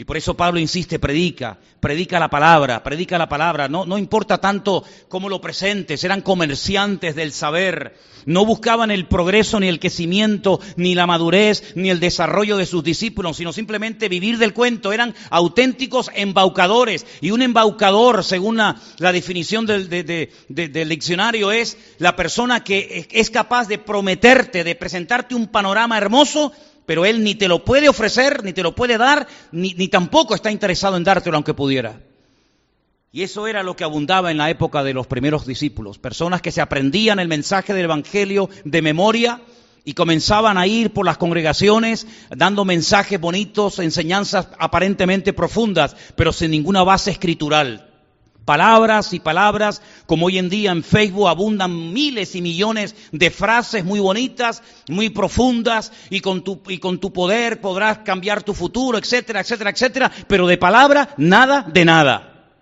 Y 0.00 0.04
por 0.04 0.16
eso 0.16 0.36
Pablo 0.36 0.60
insiste, 0.60 1.00
predica, 1.00 1.58
predica 1.80 2.20
la 2.20 2.30
palabra, 2.30 2.84
predica 2.84 3.18
la 3.18 3.28
palabra. 3.28 3.66
No, 3.66 3.84
no 3.84 3.98
importa 3.98 4.38
tanto 4.38 4.84
cómo 5.08 5.28
lo 5.28 5.40
presentes, 5.40 6.04
eran 6.04 6.20
comerciantes 6.20 7.16
del 7.16 7.32
saber. 7.32 7.96
No 8.24 8.46
buscaban 8.46 8.92
el 8.92 9.08
progreso, 9.08 9.58
ni 9.58 9.66
el 9.66 9.80
crecimiento, 9.80 10.60
ni 10.76 10.94
la 10.94 11.08
madurez, 11.08 11.72
ni 11.74 11.90
el 11.90 11.98
desarrollo 11.98 12.56
de 12.56 12.66
sus 12.66 12.84
discípulos, 12.84 13.38
sino 13.38 13.52
simplemente 13.52 14.08
vivir 14.08 14.38
del 14.38 14.54
cuento. 14.54 14.92
Eran 14.92 15.16
auténticos 15.30 16.12
embaucadores. 16.14 17.04
Y 17.20 17.32
un 17.32 17.42
embaucador, 17.42 18.22
según 18.22 18.56
la, 18.56 18.76
definición 19.00 19.66
del, 19.66 19.88
del 19.88 20.88
diccionario, 20.88 21.50
es 21.50 21.76
la 21.98 22.14
persona 22.14 22.62
que 22.62 23.08
es 23.10 23.30
capaz 23.30 23.66
de 23.66 23.78
prometerte, 23.78 24.62
de 24.62 24.76
presentarte 24.76 25.34
un 25.34 25.48
panorama 25.48 25.98
hermoso 25.98 26.52
pero 26.88 27.04
Él 27.04 27.22
ni 27.22 27.34
te 27.34 27.48
lo 27.48 27.66
puede 27.66 27.86
ofrecer, 27.90 28.42
ni 28.42 28.54
te 28.54 28.62
lo 28.62 28.74
puede 28.74 28.96
dar, 28.96 29.28
ni, 29.52 29.74
tampoco 29.88 30.34
está 30.34 30.50
interesado 30.50 30.96
en 30.96 31.04
dártelo 31.04 31.36
aunque 31.36 31.52
pudiera. 31.52 32.00
Y 33.12 33.24
eso 33.24 33.46
era 33.46 33.62
lo 33.62 33.76
que 33.76 33.84
abundaba 33.84 34.30
en 34.30 34.38
la 34.38 34.48
época 34.48 34.82
de 34.82 34.94
los 34.94 35.06
primeros 35.06 35.44
discípulos, 35.44 35.98
personas 35.98 36.40
que 36.40 36.50
se 36.50 36.62
aprendían 36.62 37.20
el 37.20 37.28
mensaje 37.28 37.74
del 37.74 37.84
Evangelio 37.84 38.48
de 38.64 38.80
memoria 38.80 39.42
y 39.84 39.92
comenzaban 39.92 40.56
a 40.56 40.66
ir 40.66 40.94
por 40.94 41.04
las 41.04 41.18
congregaciones 41.18 42.06
dando 42.34 42.64
mensajes 42.64 43.20
bonitos, 43.20 43.80
enseñanzas 43.80 44.48
aparentemente 44.58 45.34
profundas, 45.34 45.94
pero 46.16 46.32
sin 46.32 46.52
ninguna 46.52 46.84
base 46.84 47.10
escritural 47.10 47.87
palabras 48.48 49.12
y 49.12 49.20
palabras, 49.20 49.82
como 50.06 50.24
hoy 50.24 50.38
en 50.38 50.48
día 50.48 50.70
en 50.70 50.82
Facebook 50.82 51.28
abundan 51.28 51.92
miles 51.92 52.34
y 52.34 52.40
millones 52.40 52.94
de 53.12 53.30
frases 53.30 53.84
muy 53.84 54.00
bonitas, 54.00 54.62
muy 54.88 55.10
profundas, 55.10 55.92
y 56.08 56.20
con 56.20 56.42
tu, 56.42 56.62
y 56.66 56.78
con 56.78 56.98
tu 56.98 57.12
poder 57.12 57.60
podrás 57.60 57.98
cambiar 57.98 58.42
tu 58.42 58.54
futuro, 58.54 58.96
etcétera, 58.96 59.40
etcétera, 59.40 59.68
etcétera, 59.68 60.10
pero 60.28 60.46
de 60.46 60.56
palabra, 60.56 61.10
nada 61.18 61.60
de 61.60 61.84
nada. 61.84 62.54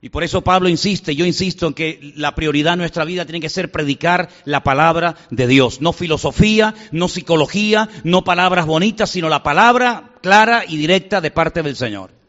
Y 0.00 0.10
por 0.10 0.22
eso 0.22 0.42
Pablo 0.42 0.68
insiste, 0.68 1.16
yo 1.16 1.26
insisto 1.26 1.66
en 1.66 1.74
que 1.74 2.12
la 2.14 2.36
prioridad 2.36 2.74
en 2.74 2.78
nuestra 2.78 3.04
vida 3.04 3.24
tiene 3.24 3.40
que 3.40 3.48
ser 3.48 3.72
predicar 3.72 4.28
la 4.44 4.62
palabra 4.62 5.16
de 5.30 5.48
Dios, 5.48 5.80
no 5.80 5.92
filosofía, 5.92 6.72
no 6.92 7.08
psicología, 7.08 7.88
no 8.04 8.22
palabras 8.22 8.64
bonitas, 8.64 9.10
sino 9.10 9.28
la 9.28 9.42
palabra 9.42 10.12
clara 10.22 10.62
y 10.68 10.76
directa 10.76 11.20
de 11.20 11.32
parte 11.32 11.64
del 11.64 11.74
Señor. 11.74 12.19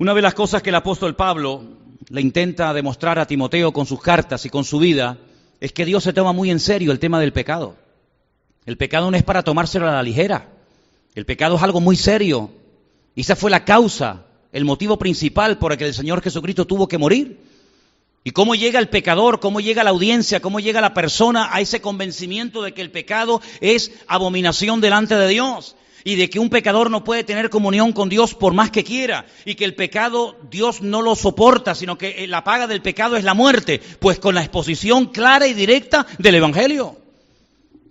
Una 0.00 0.14
de 0.14 0.22
las 0.22 0.32
cosas 0.32 0.62
que 0.62 0.70
el 0.70 0.76
apóstol 0.76 1.14
Pablo 1.14 1.62
le 2.08 2.22
intenta 2.22 2.72
demostrar 2.72 3.18
a 3.18 3.26
Timoteo 3.26 3.70
con 3.70 3.84
sus 3.84 4.00
cartas 4.00 4.46
y 4.46 4.48
con 4.48 4.64
su 4.64 4.78
vida 4.78 5.18
es 5.60 5.72
que 5.72 5.84
Dios 5.84 6.04
se 6.04 6.14
toma 6.14 6.32
muy 6.32 6.50
en 6.50 6.58
serio 6.58 6.90
el 6.90 6.98
tema 6.98 7.20
del 7.20 7.34
pecado. 7.34 7.76
El 8.64 8.78
pecado 8.78 9.10
no 9.10 9.16
es 9.18 9.22
para 9.22 9.42
tomárselo 9.42 9.86
a 9.86 9.92
la 9.92 10.02
ligera. 10.02 10.48
El 11.14 11.26
pecado 11.26 11.56
es 11.56 11.62
algo 11.62 11.82
muy 11.82 11.96
serio. 11.96 12.50
Y 13.14 13.20
esa 13.20 13.36
fue 13.36 13.50
la 13.50 13.66
causa, 13.66 14.24
el 14.52 14.64
motivo 14.64 14.98
principal 14.98 15.58
por 15.58 15.72
el 15.72 15.76
que 15.76 15.84
el 15.84 15.92
Señor 15.92 16.22
Jesucristo 16.22 16.66
tuvo 16.66 16.88
que 16.88 16.96
morir. 16.96 17.38
¿Y 18.24 18.30
cómo 18.30 18.54
llega 18.54 18.78
el 18.78 18.88
pecador, 18.88 19.38
cómo 19.38 19.60
llega 19.60 19.84
la 19.84 19.90
audiencia, 19.90 20.40
cómo 20.40 20.60
llega 20.60 20.80
la 20.80 20.94
persona 20.94 21.54
a 21.54 21.60
ese 21.60 21.82
convencimiento 21.82 22.62
de 22.62 22.72
que 22.72 22.80
el 22.80 22.90
pecado 22.90 23.42
es 23.60 23.92
abominación 24.06 24.80
delante 24.80 25.14
de 25.14 25.28
Dios? 25.28 25.76
Y 26.04 26.16
de 26.16 26.30
que 26.30 26.38
un 26.38 26.50
pecador 26.50 26.90
no 26.90 27.04
puede 27.04 27.24
tener 27.24 27.50
comunión 27.50 27.92
con 27.92 28.08
Dios 28.08 28.34
por 28.34 28.54
más 28.54 28.70
que 28.70 28.84
quiera 28.84 29.26
y 29.44 29.54
que 29.54 29.64
el 29.64 29.74
pecado 29.74 30.36
Dios 30.50 30.82
no 30.82 31.02
lo 31.02 31.14
soporta, 31.14 31.74
sino 31.74 31.98
que 31.98 32.26
la 32.26 32.44
paga 32.44 32.66
del 32.66 32.82
pecado 32.82 33.16
es 33.16 33.24
la 33.24 33.34
muerte, 33.34 33.80
pues 33.98 34.18
con 34.18 34.34
la 34.34 34.42
exposición 34.42 35.06
clara 35.06 35.46
y 35.46 35.54
directa 35.54 36.06
del 36.18 36.36
Evangelio. 36.36 36.96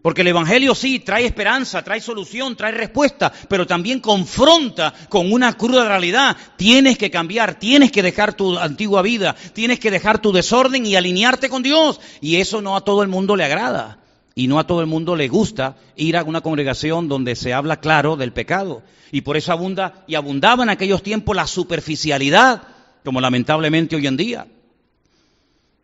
Porque 0.02 0.22
el 0.22 0.28
Evangelio 0.28 0.76
sí 0.76 1.00
trae 1.00 1.26
esperanza, 1.26 1.84
trae 1.84 2.00
solución, 2.00 2.56
trae 2.56 2.72
respuesta, 2.72 3.34
pero 3.50 3.68
también 3.68 4.00
confronta 4.00 4.94
con 5.10 5.32
una 5.32 5.58
cruda 5.58 5.88
realidad. 5.88 6.38
Tienes 6.56 6.98
que 6.98 7.12
cambiar, 7.12 7.60
tienes 7.60 7.92
que 7.92 8.02
dejar 8.02 8.34
tu 8.34 8.58
antigua 8.58 9.02
vida, 9.02 9.36
tienes 9.54 9.80
que 9.80 9.92
dejar 9.92 10.20
tu 10.20 10.32
desorden 10.32 10.86
y 10.86 10.96
alinearte 10.96 11.50
con 11.50 11.64
Dios. 11.64 12.00
Y 12.22 12.38
eso 12.38 12.62
no 12.62 12.78
a 12.78 12.82
todo 12.82 13.04
el 13.04 13.10
mundo 13.10 13.36
le 13.36 13.44
agrada. 13.44 14.00
Y 14.40 14.48
no 14.48 14.58
a 14.58 14.66
todo 14.66 14.80
el 14.80 14.88
mundo 14.88 15.18
le 15.18 15.28
gusta 15.28 15.76
ir 15.98 16.16
a 16.16 16.24
una 16.24 16.40
congregación 16.40 17.10
donde 17.10 17.36
se 17.36 17.54
habla 17.54 17.82
claro 17.82 18.16
del 18.16 18.32
pecado. 18.32 18.84
Y 19.12 19.20
por 19.20 19.36
eso 19.36 19.52
abunda 19.52 20.06
y 20.08 20.16
abundaba 20.16 20.64
en 20.64 20.70
aquellos 20.70 21.04
tiempos 21.04 21.36
la 21.36 21.46
superficialidad, 21.46 22.64
como 23.04 23.20
lamentablemente 23.20 23.98
hoy 23.98 24.08
en 24.08 24.16
día. 24.16 24.48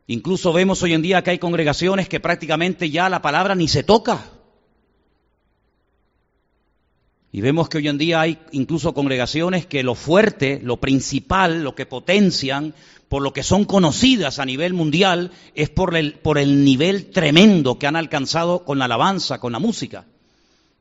Incluso 0.07 0.53
vemos 0.53 0.81
hoy 0.83 0.93
en 0.93 1.01
día 1.01 1.21
que 1.21 1.31
hay 1.31 1.37
congregaciones 1.37 2.07
que 2.07 2.21
prácticamente 2.21 2.89
ya 2.89 3.09
la 3.09 3.21
palabra 3.21 3.55
ni 3.55 3.67
se 3.67 3.83
toca. 3.83 4.23
Y 7.35 7.41
vemos 7.41 7.67
que 7.67 7.79
hoy 7.79 7.89
en 7.89 7.97
día 7.97 8.21
hay 8.21 8.39
incluso 8.53 8.93
congregaciones 8.93 9.65
que 9.65 9.83
lo 9.83 9.93
fuerte, 9.93 10.61
lo 10.63 10.77
principal, 10.77 11.65
lo 11.65 11.75
que 11.75 11.85
potencian, 11.85 12.73
por 13.09 13.21
lo 13.21 13.33
que 13.33 13.43
son 13.43 13.65
conocidas 13.65 14.39
a 14.39 14.45
nivel 14.45 14.73
mundial, 14.73 15.31
es 15.53 15.69
por 15.69 15.97
el, 15.97 16.13
por 16.13 16.37
el 16.37 16.63
nivel 16.63 17.07
tremendo 17.07 17.77
que 17.77 17.87
han 17.87 17.97
alcanzado 17.97 18.63
con 18.63 18.79
la 18.79 18.85
alabanza, 18.85 19.41
con 19.41 19.51
la 19.51 19.59
música. 19.59 20.05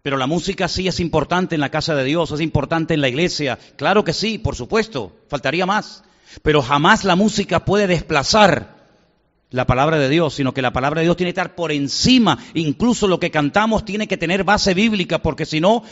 Pero 0.01 0.17
la 0.17 0.29
música 0.29 0.69
sí 0.69 0.87
es 0.87 1.01
importante 1.01 1.57
en 1.57 1.61
la 1.61 1.73
casa 1.73 1.97
de 1.97 2.05
Dios, 2.05 2.31
es 2.31 2.41
importante 2.41 2.95
en 2.95 3.01
la 3.01 3.09
iglesia. 3.09 3.59
Claro 3.75 4.05
que 4.05 4.13
sí, 4.13 4.39
por 4.39 4.55
supuesto, 4.55 5.11
faltaría 5.27 5.67
más. 5.67 6.05
Pero 6.45 6.63
jamás 6.63 7.03
la 7.03 7.17
música 7.17 7.65
puede 7.65 7.89
desplazar 7.89 8.74
la 9.51 9.67
palabra 9.67 9.99
de 9.99 10.09
Dios, 10.09 10.35
sino 10.35 10.53
que 10.53 10.63
la 10.63 10.73
palabra 10.73 11.01
de 11.01 11.07
Dios 11.07 11.17
tiene 11.17 11.33
que 11.33 11.41
estar 11.41 11.55
por 11.55 11.71
encima. 11.73 12.39
Incluso 12.55 13.07
lo 13.07 13.21
que 13.21 13.31
cantamos 13.31 13.85
tiene 13.85 14.09
que 14.09 14.17
tener 14.17 14.45
base 14.45 14.75
bíblica, 14.75 15.21
porque 15.21 15.47
si 15.47 15.61
no, 15.61 15.85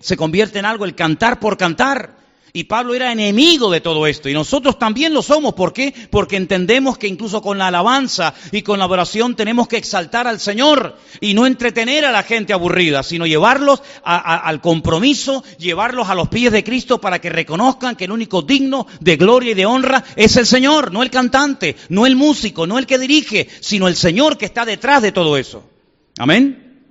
se 0.00 0.16
convierte 0.16 0.58
en 0.58 0.66
algo 0.66 0.84
el 0.84 0.94
cantar 0.94 1.40
por 1.40 1.56
cantar. 1.56 2.25
Y 2.56 2.64
Pablo 2.64 2.94
era 2.94 3.12
enemigo 3.12 3.70
de 3.70 3.82
todo 3.82 4.06
esto. 4.06 4.30
Y 4.30 4.32
nosotros 4.32 4.78
también 4.78 5.12
lo 5.12 5.20
somos. 5.20 5.52
¿Por 5.52 5.74
qué? 5.74 5.92
Porque 6.08 6.36
entendemos 6.36 6.96
que 6.96 7.06
incluso 7.06 7.42
con 7.42 7.58
la 7.58 7.66
alabanza 7.66 8.32
y 8.50 8.62
con 8.62 8.78
la 8.78 8.86
oración 8.86 9.36
tenemos 9.36 9.68
que 9.68 9.76
exaltar 9.76 10.26
al 10.26 10.40
Señor 10.40 10.96
y 11.20 11.34
no 11.34 11.44
entretener 11.44 12.06
a 12.06 12.12
la 12.12 12.22
gente 12.22 12.54
aburrida, 12.54 13.02
sino 13.02 13.26
llevarlos 13.26 13.82
al 14.04 14.62
compromiso, 14.62 15.44
llevarlos 15.58 16.08
a 16.08 16.14
los 16.14 16.30
pies 16.30 16.50
de 16.50 16.64
Cristo 16.64 16.98
para 16.98 17.18
que 17.18 17.28
reconozcan 17.28 17.94
que 17.94 18.06
el 18.06 18.12
único 18.12 18.40
digno 18.40 18.86
de 19.00 19.18
gloria 19.18 19.50
y 19.50 19.54
de 19.54 19.66
honra 19.66 20.02
es 20.16 20.38
el 20.38 20.46
Señor, 20.46 20.92
no 20.92 21.02
el 21.02 21.10
cantante, 21.10 21.76
no 21.90 22.06
el 22.06 22.16
músico, 22.16 22.66
no 22.66 22.78
el 22.78 22.86
que 22.86 22.98
dirige, 22.98 23.50
sino 23.60 23.86
el 23.86 23.96
Señor 23.96 24.38
que 24.38 24.46
está 24.46 24.64
detrás 24.64 25.02
de 25.02 25.12
todo 25.12 25.36
eso. 25.36 25.62
Amén. 26.16 26.86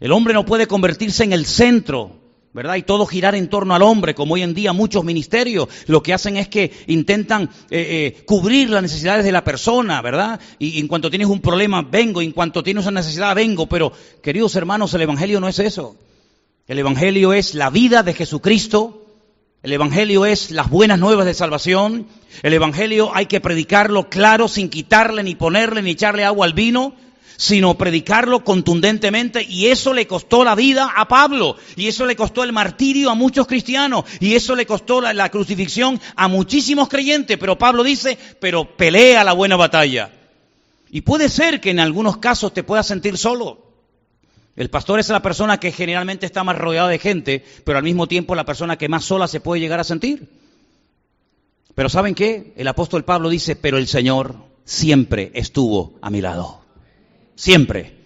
El 0.00 0.10
hombre 0.10 0.34
no 0.34 0.44
puede 0.44 0.66
convertirse 0.66 1.22
en 1.22 1.32
el 1.32 1.46
centro 1.46 2.21
¿verdad? 2.52 2.76
Y 2.76 2.82
todo 2.82 3.06
girar 3.06 3.34
en 3.34 3.48
torno 3.48 3.74
al 3.74 3.82
hombre, 3.82 4.14
como 4.14 4.34
hoy 4.34 4.42
en 4.42 4.54
día 4.54 4.72
muchos 4.72 5.04
ministerios 5.04 5.68
lo 5.86 6.02
que 6.02 6.12
hacen 6.12 6.36
es 6.36 6.48
que 6.48 6.70
intentan 6.86 7.44
eh, 7.70 8.14
eh, 8.18 8.24
cubrir 8.26 8.68
las 8.70 8.82
necesidades 8.82 9.24
de 9.24 9.32
la 9.32 9.42
persona, 9.42 10.02
¿verdad? 10.02 10.38
Y, 10.58 10.78
en 10.78 10.88
cuanto 10.88 11.08
tienes 11.08 11.28
un 11.28 11.40
problema, 11.40 11.82
vengo, 11.82 12.20
en 12.20 12.32
cuanto 12.32 12.62
tienes 12.62 12.84
una 12.86 13.00
necesidad, 13.00 13.34
vengo, 13.34 13.66
pero 13.66 13.92
queridos 14.22 14.54
hermanos, 14.56 14.92
el 14.94 15.02
Evangelio 15.02 15.40
no 15.40 15.48
es 15.48 15.58
eso. 15.58 15.96
El 16.66 16.78
Evangelio 16.78 17.32
es 17.32 17.54
la 17.54 17.70
vida 17.70 18.02
de 18.02 18.12
Jesucristo, 18.12 19.06
el 19.62 19.72
Evangelio 19.72 20.26
es 20.26 20.50
las 20.50 20.68
buenas 20.68 20.98
nuevas 20.98 21.24
de 21.24 21.34
salvación, 21.34 22.06
el 22.42 22.52
Evangelio 22.52 23.12
hay 23.14 23.26
que 23.26 23.40
predicarlo 23.40 24.10
claro, 24.10 24.48
sin 24.48 24.68
quitarle, 24.68 25.22
ni 25.22 25.34
ponerle, 25.34 25.82
ni 25.82 25.92
echarle 25.92 26.24
agua 26.24 26.46
al 26.46 26.52
vino, 26.52 26.94
sino 27.42 27.76
predicarlo 27.76 28.44
contundentemente 28.44 29.42
y 29.42 29.66
eso 29.66 29.92
le 29.92 30.06
costó 30.06 30.44
la 30.44 30.54
vida 30.54 30.92
a 30.94 31.08
Pablo 31.08 31.56
y 31.74 31.88
eso 31.88 32.06
le 32.06 32.14
costó 32.14 32.44
el 32.44 32.52
martirio 32.52 33.10
a 33.10 33.16
muchos 33.16 33.48
cristianos 33.48 34.04
y 34.20 34.36
eso 34.36 34.54
le 34.54 34.64
costó 34.64 35.00
la, 35.00 35.28
crucifixión 35.28 36.00
a 36.14 36.28
muchísimos 36.28 36.88
creyentes, 36.88 37.36
pero 37.38 37.58
Pablo 37.58 37.82
dice, 37.82 38.16
pero 38.38 38.76
pelea 38.76 39.24
la 39.24 39.32
buena 39.32 39.56
batalla. 39.56 40.12
Y 40.88 41.00
puede 41.00 41.28
ser 41.28 41.60
que 41.60 41.70
en 41.70 41.80
algunos 41.80 42.18
casos 42.18 42.54
te 42.54 42.62
puedas 42.62 42.86
sentir 42.86 43.18
solo. 43.18 43.66
El 44.54 44.70
pastor 44.70 45.00
es 45.00 45.08
la 45.08 45.20
persona 45.20 45.58
que 45.58 45.72
generalmente 45.72 46.26
está 46.26 46.44
más 46.44 46.56
rodeada 46.56 46.90
de 46.90 47.00
gente, 47.00 47.44
pero 47.64 47.76
al 47.76 47.82
mismo 47.82 48.06
tiempo 48.06 48.36
la 48.36 48.44
persona 48.44 48.78
que 48.78 48.88
más 48.88 49.04
sola 49.04 49.26
se 49.26 49.40
puede 49.40 49.60
llegar 49.60 49.80
a 49.80 49.84
sentir. 49.84 50.28
Pero 51.74 51.88
¿saben 51.88 52.14
qué? 52.14 52.52
El 52.56 52.68
apóstol 52.68 53.04
Pablo 53.04 53.30
dice, 53.30 53.56
pero 53.56 53.78
el 53.78 53.88
Señor 53.88 54.36
siempre 54.64 55.32
estuvo 55.34 55.94
a 56.02 56.08
mi 56.08 56.20
lado. 56.20 56.61
Siempre. 57.34 58.02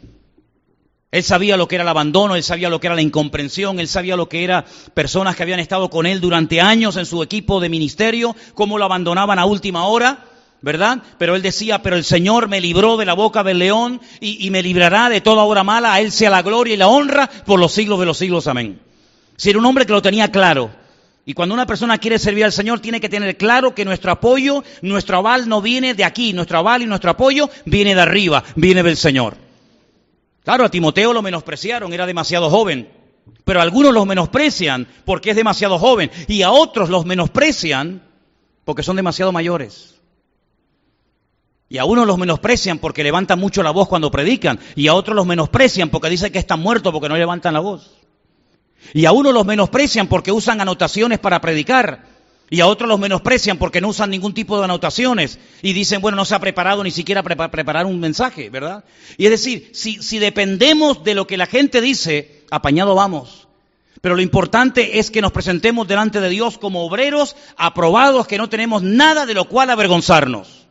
Él 1.11 1.23
sabía 1.23 1.57
lo 1.57 1.69
que 1.69 1.77
era 1.77 1.83
el 1.83 1.89
abandono, 1.89 2.37
él 2.37 2.43
sabía 2.43 2.69
lo 2.69 2.81
que 2.81 2.89
era 2.89 2.97
la 2.97 3.03
incomprensión, 3.03 3.81
él 3.81 3.89
sabía 3.89 4.17
lo 4.17 4.29
que 4.29 4.45
eran 4.45 4.65
personas 4.93 5.37
que 5.37 5.43
habían 5.43 5.61
estado 5.61 5.89
con 5.89 6.05
él 6.05 6.21
durante 6.21 6.61
años 6.61 6.97
en 6.97 7.07
su 7.07 7.23
equipo 7.23 7.61
de 7.61 7.69
ministerio, 7.69 8.37
cómo 8.55 8.77
lo 8.77 8.85
abandonaban 8.85 9.39
a 9.39 9.47
última 9.47 9.87
hora, 9.87 10.25
¿verdad? 10.61 10.99
Pero 11.17 11.37
él 11.37 11.43
decía, 11.43 11.81
pero 11.81 11.97
el 11.97 12.05
Señor 12.05 12.49
me 12.49 12.61
libró 12.61 12.97
de 12.97 13.07
la 13.07 13.15
boca 13.15 13.45
del 13.45 13.61
león 13.61 14.01
y, 14.21 14.51
me 14.51 14.63
librará 14.63 15.09
de 15.09 15.21
toda 15.21 15.45
obra 15.45 15.65
mala, 15.65 15.95
a 15.95 16.01
él 16.01 16.13
sea 16.13 16.29
la 16.29 16.43
gloria 16.43 16.75
y 16.75 16.77
la 16.77 16.89
honra 16.89 17.31
por 17.47 17.61
los 17.61 17.73
siglos 17.73 18.01
de 18.01 18.07
los 18.07 18.19
siglos, 18.19 18.47
amén. 18.47 18.81
Si 19.37 19.51
era 19.51 19.59
un 19.59 19.65
hombre 19.65 19.87
que 19.87 19.93
lo 19.93 20.03
tenía 20.03 20.31
claro. 20.31 20.71
Y 21.29 21.35
cuando 21.35 21.57
una 21.57 21.67
persona 21.67 21.99
quiere 21.99 22.21
servir 22.21 22.45
al 22.45 22.53
Señor, 22.53 22.79
tiene 22.79 23.01
que 23.01 23.09
tener 23.09 23.37
claro 23.37 23.75
que 23.75 23.85
nuestro 23.85 24.13
apoyo, 24.13 24.63
nuestro 24.81 25.19
aval 25.19 25.49
no 25.49 25.61
viene 25.61 25.93
de 25.93 26.05
aquí, 26.05 26.33
nuestro 26.33 26.59
aval 26.59 26.83
y 26.83 26.87
nuestro 26.87 27.11
apoyo 27.11 27.51
viene 27.65 27.97
de 27.97 28.01
arriba, 28.01 28.45
viene 28.55 28.85
del 28.85 28.97
Señor. 28.97 29.37
Claro, 30.45 30.65
a 30.65 30.71
Timoteo 30.71 31.13
lo 31.13 31.23
menospreciaron, 31.23 31.93
era 31.93 32.07
demasiado 32.07 32.49
joven, 32.49 32.89
pero 33.45 33.61
algunos 33.61 33.93
los 33.93 34.07
menosprecian 34.07 34.87
porque 35.05 35.31
es 35.31 35.37
demasiado 35.37 35.81
joven 35.81 36.13
y 36.29 36.43
a 36.43 36.53
otros 36.53 36.91
los 36.91 37.05
menosprecian 37.05 38.05
porque 38.65 38.85
son 38.85 38.95
demasiado 38.95 39.33
mayores. 39.33 39.97
Y 41.69 41.79
a 41.79 41.85
unos 41.87 42.07
los 42.07 42.19
menosprecian 42.19 42.79
porque 42.79 43.03
levantan 43.03 43.41
mucho 43.41 43.65
la 43.65 43.73
voz 43.73 43.89
cuando 43.89 44.13
predican 44.13 44.61
y 44.77 44.87
a 44.87 44.95
otros 44.95 45.17
los 45.17 45.27
menosprecian 45.27 45.89
porque 45.89 46.09
dicen 46.09 46.31
que 46.31 46.39
están 46.39 46.61
muertos 46.61 46.93
porque 46.93 47.09
no 47.09 47.17
levantan 47.17 47.55
la 47.55 47.61
voz. 47.61 48.06
Y 48.95 49.07
a 49.07 49.13
unos 49.13 49.35
los 49.35 49.47
menosprecian 49.47 50.07
porque 50.07 50.33
usan 50.33 50.61
anotaciones 50.61 51.19
para 51.19 51.41
predicar. 51.41 52.05
Y 52.49 52.61
a 52.61 52.67
otros 52.67 52.89
los 52.89 53.01
menosprecian 53.01 53.59
porque 53.59 53.81
no 53.81 53.89
usan 53.89 54.11
ningún 54.11 54.33
tipo 54.33 54.59
de 54.59 54.65
anotaciones. 54.65 55.39
Y 55.63 55.73
dicen, 55.73 56.01
bueno, 56.01 56.17
no 56.17 56.25
se 56.25 56.35
ha 56.35 56.39
preparado 56.39 56.85
ni 56.85 56.91
siquiera 56.91 57.23
para 57.23 57.51
preparar 57.51 57.87
un 57.87 57.99
mensaje, 57.99 58.51
¿verdad? 58.51 58.85
Y 59.17 59.25
es 59.25 59.31
decir, 59.31 59.71
si, 59.73 60.03
si 60.03 60.19
dependemos 60.19 61.03
de 61.03 61.15
lo 61.15 61.27
que 61.27 61.37
la 61.37 61.47
gente 61.47 61.81
dice, 61.81 62.45
apañado 62.51 62.95
vamos. 62.95 63.49
Pero 64.01 64.15
lo 64.15 64.23
importante 64.23 64.99
es 64.99 65.11
que 65.11 65.21
nos 65.21 65.33
presentemos 65.33 65.89
delante 65.89 66.21
de 66.21 66.29
Dios 66.29 66.59
como 66.59 66.85
obreros 66.85 67.35
aprobados, 67.57 68.29
que 68.29 68.39
no 68.39 68.49
tenemos 68.49 68.83
nada 68.83 69.27
de 69.27 69.35
lo 69.35 69.47
cual 69.47 69.71
avergonzarnos. 69.71 70.67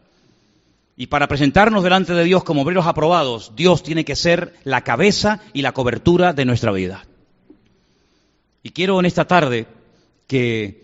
Y 0.95 1.07
para 1.07 1.27
presentarnos 1.27 1.83
delante 1.83 2.13
de 2.13 2.23
Dios 2.23 2.45
como 2.45 2.61
obreros 2.61 2.87
aprobados, 2.87 3.51
Dios 3.55 3.83
tiene 3.83 4.05
que 4.05 4.15
ser 4.15 4.53
la 4.63 4.85
cabeza 4.85 5.41
y 5.51 5.61
la 5.61 5.73
cobertura 5.73 6.31
de 6.31 6.45
nuestra 6.45 6.71
vida. 6.71 7.05
Y 8.65 8.71
quiero 8.71 8.99
en 8.99 9.05
esta 9.05 9.25
tarde 9.25 9.67
que 10.25 10.83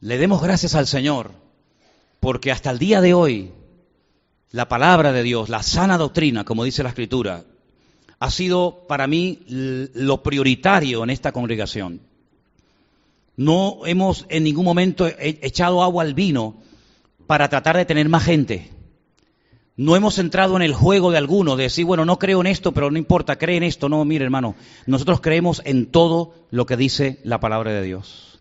le 0.00 0.16
demos 0.16 0.40
gracias 0.40 0.74
al 0.74 0.86
Señor, 0.86 1.32
porque 2.20 2.50
hasta 2.50 2.70
el 2.70 2.78
día 2.78 3.02
de 3.02 3.12
hoy 3.12 3.50
la 4.50 4.66
palabra 4.66 5.12
de 5.12 5.22
Dios, 5.22 5.50
la 5.50 5.62
sana 5.62 5.98
doctrina, 5.98 6.44
como 6.44 6.64
dice 6.64 6.82
la 6.82 6.88
Escritura, 6.88 7.44
ha 8.18 8.30
sido 8.30 8.86
para 8.88 9.06
mí 9.08 9.40
lo 9.46 10.22
prioritario 10.22 11.04
en 11.04 11.10
esta 11.10 11.32
congregación. 11.32 12.00
No 13.36 13.80
hemos 13.84 14.24
en 14.30 14.44
ningún 14.44 14.64
momento 14.64 15.06
echado 15.18 15.82
agua 15.82 16.04
al 16.04 16.14
vino 16.14 16.62
para 17.26 17.50
tratar 17.50 17.76
de 17.76 17.84
tener 17.84 18.08
más 18.08 18.24
gente. 18.24 18.70
No 19.76 19.96
hemos 19.96 20.18
entrado 20.18 20.56
en 20.56 20.62
el 20.62 20.74
juego 20.74 21.10
de 21.10 21.18
alguno, 21.18 21.56
de 21.56 21.64
decir, 21.64 21.86
bueno, 21.86 22.04
no 22.04 22.18
creo 22.18 22.40
en 22.42 22.46
esto, 22.46 22.72
pero 22.72 22.90
no 22.90 22.98
importa, 22.98 23.36
cree 23.36 23.56
en 23.56 23.62
esto. 23.62 23.88
No, 23.88 24.04
mire 24.04 24.24
hermano, 24.24 24.54
nosotros 24.86 25.20
creemos 25.20 25.62
en 25.64 25.86
todo 25.86 26.34
lo 26.50 26.66
que 26.66 26.76
dice 26.76 27.20
la 27.24 27.40
palabra 27.40 27.72
de 27.72 27.82
Dios. 27.82 28.38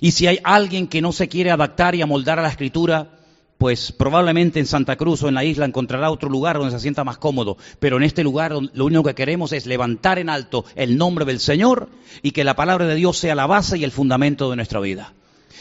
Y 0.00 0.10
si 0.10 0.26
hay 0.26 0.40
alguien 0.44 0.86
que 0.86 1.00
no 1.00 1.12
se 1.12 1.28
quiere 1.28 1.50
adaptar 1.50 1.94
y 1.94 2.02
amoldar 2.02 2.38
a 2.38 2.42
la 2.42 2.50
escritura, 2.50 3.18
pues 3.56 3.92
probablemente 3.92 4.60
en 4.60 4.66
Santa 4.66 4.96
Cruz 4.96 5.22
o 5.22 5.28
en 5.28 5.34
la 5.34 5.44
isla 5.44 5.64
encontrará 5.64 6.10
otro 6.10 6.28
lugar 6.28 6.58
donde 6.58 6.72
se 6.72 6.80
sienta 6.80 7.02
más 7.02 7.16
cómodo. 7.16 7.56
Pero 7.78 7.96
en 7.96 8.02
este 8.02 8.22
lugar 8.22 8.52
lo 8.52 8.84
único 8.84 9.04
que 9.04 9.14
queremos 9.14 9.52
es 9.52 9.64
levantar 9.64 10.18
en 10.18 10.28
alto 10.28 10.66
el 10.76 10.98
nombre 10.98 11.24
del 11.24 11.40
Señor 11.40 11.88
y 12.20 12.32
que 12.32 12.44
la 12.44 12.56
palabra 12.56 12.86
de 12.86 12.94
Dios 12.94 13.16
sea 13.16 13.34
la 13.34 13.46
base 13.46 13.78
y 13.78 13.84
el 13.84 13.92
fundamento 13.92 14.50
de 14.50 14.56
nuestra 14.56 14.80
vida. 14.80 15.14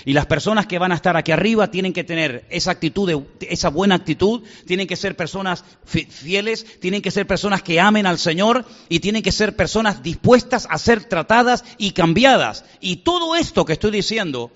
Y 0.06 0.14
las 0.14 0.26
personas 0.26 0.68
que 0.68 0.80
van 0.80 0.92
a 0.92 0.96
estar 0.96 1.16
aquí 1.16 1.32
arriba 1.32 1.72
tienen 1.72 1.94
que 1.94 2.04
tener 2.04 2.46
esa 2.50 2.72
actitud, 2.72 3.24
esa 3.42 3.70
buena 3.70 3.96
actitud, 3.96 4.44
tienen 4.66 4.88
que 4.88 4.96
ser 4.96 5.16
personas 5.16 5.64
fieles, 5.86 6.80
tienen 6.80 7.02
que 7.02 7.12
ser 7.12 7.26
personas 7.28 7.62
que 7.62 7.80
amen 7.80 8.06
al 8.06 8.20
Señor 8.20 8.66
y 8.90 9.00
tienen 9.00 9.24
que 9.24 9.32
ser 9.32 9.56
personas 9.56 10.04
dispuestas 10.04 10.68
a 10.70 10.78
ser 10.78 11.06
tratadas 11.06 11.64
y 11.78 11.92
cambiadas. 11.92 12.66
Y 12.82 12.98
todo 12.98 13.36
esto 13.36 13.66
que 13.66 13.74
estoy 13.74 13.92
diciendo, 13.92 14.52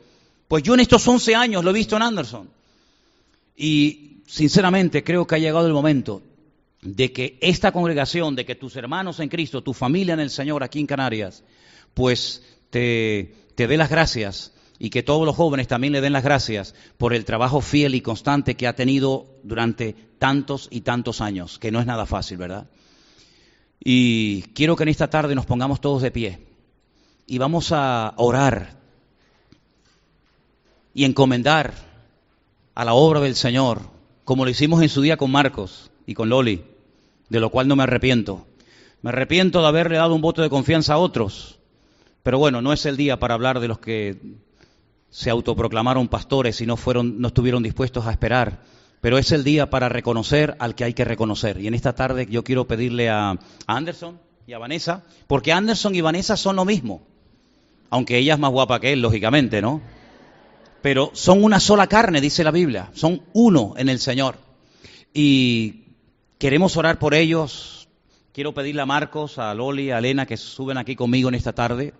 pues 0.47 0.63
yo 0.63 0.73
en 0.73 0.81
estos 0.81 1.07
11 1.07 1.35
años 1.35 1.63
lo 1.63 1.71
he 1.71 1.73
visto 1.73 1.95
en 1.95 2.03
Anderson. 2.03 2.49
Y 3.55 4.21
sinceramente 4.27 5.03
creo 5.03 5.25
que 5.25 5.35
ha 5.35 5.39
llegado 5.39 5.67
el 5.67 5.73
momento 5.73 6.21
de 6.81 7.11
que 7.11 7.37
esta 7.41 7.71
congregación, 7.71 8.35
de 8.35 8.45
que 8.45 8.55
tus 8.55 8.75
hermanos 8.75 9.19
en 9.19 9.29
Cristo, 9.29 9.61
tu 9.61 9.73
familia 9.73 10.13
en 10.13 10.19
el 10.19 10.29
Señor 10.29 10.63
aquí 10.63 10.79
en 10.79 10.87
Canarias, 10.87 11.43
pues 11.93 12.43
te, 12.69 13.33
te 13.55 13.67
dé 13.67 13.77
las 13.77 13.89
gracias 13.89 14.53
y 14.79 14.89
que 14.89 15.03
todos 15.03 15.25
los 15.25 15.35
jóvenes 15.35 15.67
también 15.67 15.93
le 15.93 16.01
den 16.01 16.13
las 16.13 16.23
gracias 16.23 16.75
por 16.97 17.13
el 17.13 17.25
trabajo 17.25 17.61
fiel 17.61 17.95
y 17.95 18.01
constante 18.01 18.55
que 18.55 18.67
ha 18.67 18.75
tenido 18.75 19.25
durante 19.43 19.93
tantos 20.19 20.67
y 20.71 20.81
tantos 20.81 21.21
años, 21.21 21.59
que 21.59 21.71
no 21.71 21.79
es 21.79 21.85
nada 21.85 22.05
fácil, 22.05 22.37
¿verdad? 22.37 22.67
Y 23.83 24.43
quiero 24.53 24.75
que 24.75 24.83
en 24.83 24.89
esta 24.89 25.09
tarde 25.09 25.35
nos 25.35 25.45
pongamos 25.45 25.81
todos 25.81 26.01
de 26.01 26.11
pie 26.11 26.39
y 27.25 27.37
vamos 27.37 27.71
a 27.71 28.13
orar 28.17 28.77
y 30.93 31.05
encomendar 31.05 31.73
a 32.73 32.85
la 32.85 32.93
obra 32.93 33.19
del 33.19 33.35
Señor, 33.35 33.81
como 34.23 34.45
lo 34.45 34.51
hicimos 34.51 34.81
en 34.81 34.89
su 34.89 35.01
día 35.01 35.17
con 35.17 35.31
Marcos 35.31 35.91
y 36.05 36.13
con 36.13 36.29
Loli, 36.29 36.63
de 37.29 37.39
lo 37.39 37.49
cual 37.49 37.67
no 37.67 37.75
me 37.75 37.83
arrepiento. 37.83 38.47
Me 39.01 39.09
arrepiento 39.09 39.61
de 39.61 39.67
haberle 39.67 39.97
dado 39.97 40.15
un 40.15 40.21
voto 40.21 40.41
de 40.41 40.49
confianza 40.49 40.93
a 40.93 40.97
otros, 40.97 41.59
pero 42.23 42.39
bueno, 42.39 42.61
no 42.61 42.73
es 42.73 42.85
el 42.85 42.97
día 42.97 43.19
para 43.19 43.35
hablar 43.35 43.59
de 43.59 43.67
los 43.67 43.79
que 43.79 44.17
se 45.17 45.31
autoproclamaron 45.31 46.09
pastores 46.09 46.61
y 46.61 46.67
no 46.67 46.77
fueron, 46.77 47.19
no 47.19 47.29
estuvieron 47.29 47.63
dispuestos 47.63 48.05
a 48.05 48.11
esperar. 48.11 48.61
Pero 49.01 49.17
es 49.17 49.31
el 49.31 49.43
día 49.43 49.67
para 49.67 49.89
reconocer 49.89 50.55
al 50.59 50.75
que 50.75 50.83
hay 50.83 50.93
que 50.93 51.05
reconocer. 51.05 51.59
Y 51.59 51.65
en 51.65 51.73
esta 51.73 51.95
tarde 51.95 52.27
yo 52.29 52.43
quiero 52.43 52.67
pedirle 52.67 53.09
a, 53.09 53.35
Anderson 53.65 54.19
y 54.45 54.53
a 54.53 54.59
Vanessa, 54.59 55.05
porque 55.25 55.51
Anderson 55.51 55.95
y 55.95 56.01
Vanessa 56.01 56.37
son 56.37 56.57
lo 56.57 56.65
mismo. 56.65 57.01
Aunque 57.89 58.19
ella 58.19 58.35
es 58.35 58.39
más 58.39 58.51
guapa 58.51 58.79
que 58.79 58.93
él, 58.93 59.01
lógicamente, 59.01 59.59
¿no? 59.59 59.81
Pero 60.83 61.09
son 61.13 61.43
una 61.43 61.59
sola 61.59 61.87
carne, 61.87 62.21
dice 62.21 62.43
la 62.43 62.51
Biblia. 62.51 62.91
Son 62.93 63.23
uno 63.33 63.73
en 63.75 63.89
el 63.89 63.97
Señor. 63.97 64.35
Y 65.15 65.85
queremos 66.37 66.77
orar 66.77 66.99
por 66.99 67.15
ellos. 67.15 67.89
Quiero 68.33 68.53
pedirle 68.53 68.83
a 68.83 68.85
Marcos, 68.85 69.39
a 69.39 69.51
Loli, 69.55 69.89
a 69.89 69.97
Elena 69.97 70.27
que 70.27 70.37
suben 70.37 70.77
aquí 70.77 70.95
conmigo 70.95 71.27
en 71.27 71.33
esta 71.33 71.53
tarde. 71.53 71.95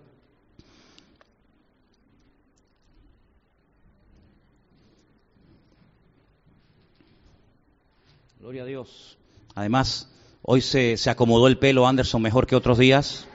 Gloria 8.48 8.62
a 8.62 8.66
Dios. 8.66 9.18
Además, 9.56 10.08
hoy 10.40 10.62
se, 10.62 10.96
acomodó 11.10 11.48
el 11.48 11.58
pelo 11.58 11.86
Anderson 11.86 12.22
mejor 12.22 12.46
que 12.46 12.56
otros 12.56 12.78
días 12.78 13.28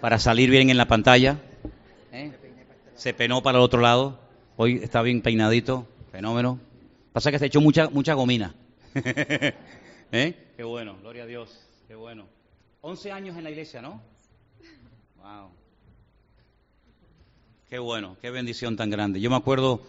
para 0.00 0.18
salir 0.18 0.50
bien 0.50 0.68
en 0.68 0.76
la 0.76 0.88
pantalla. 0.88 1.40
¿Eh? 2.10 2.32
Se 2.96 3.14
penó 3.14 3.40
para 3.44 3.58
el 3.58 3.62
otro 3.62 3.80
lado. 3.80 4.18
Hoy 4.56 4.80
está 4.82 5.00
bien 5.00 5.22
peinadito. 5.22 5.86
Fenómeno. 6.10 6.58
Pasa 7.12 7.30
que 7.30 7.38
se 7.38 7.46
echó 7.46 7.60
mucha, 7.60 7.88
mucha 7.88 8.14
gomina. 8.14 8.56
¿Eh? 10.10 10.34
Qué 10.56 10.64
bueno, 10.64 10.96
gloria 11.00 11.22
a 11.22 11.26
Dios. 11.26 11.56
Qué 11.86 11.94
bueno. 11.94 12.26
11 12.80 13.12
años 13.12 13.36
en 13.36 13.44
la 13.44 13.50
iglesia, 13.50 13.80
¿no? 13.80 14.02
Wow. 15.22 15.50
Qué 17.70 17.78
bueno, 17.78 18.16
qué 18.20 18.32
bendición 18.32 18.76
tan 18.76 18.90
grande. 18.90 19.20
Yo 19.20 19.30
me 19.30 19.36
acuerdo 19.36 19.82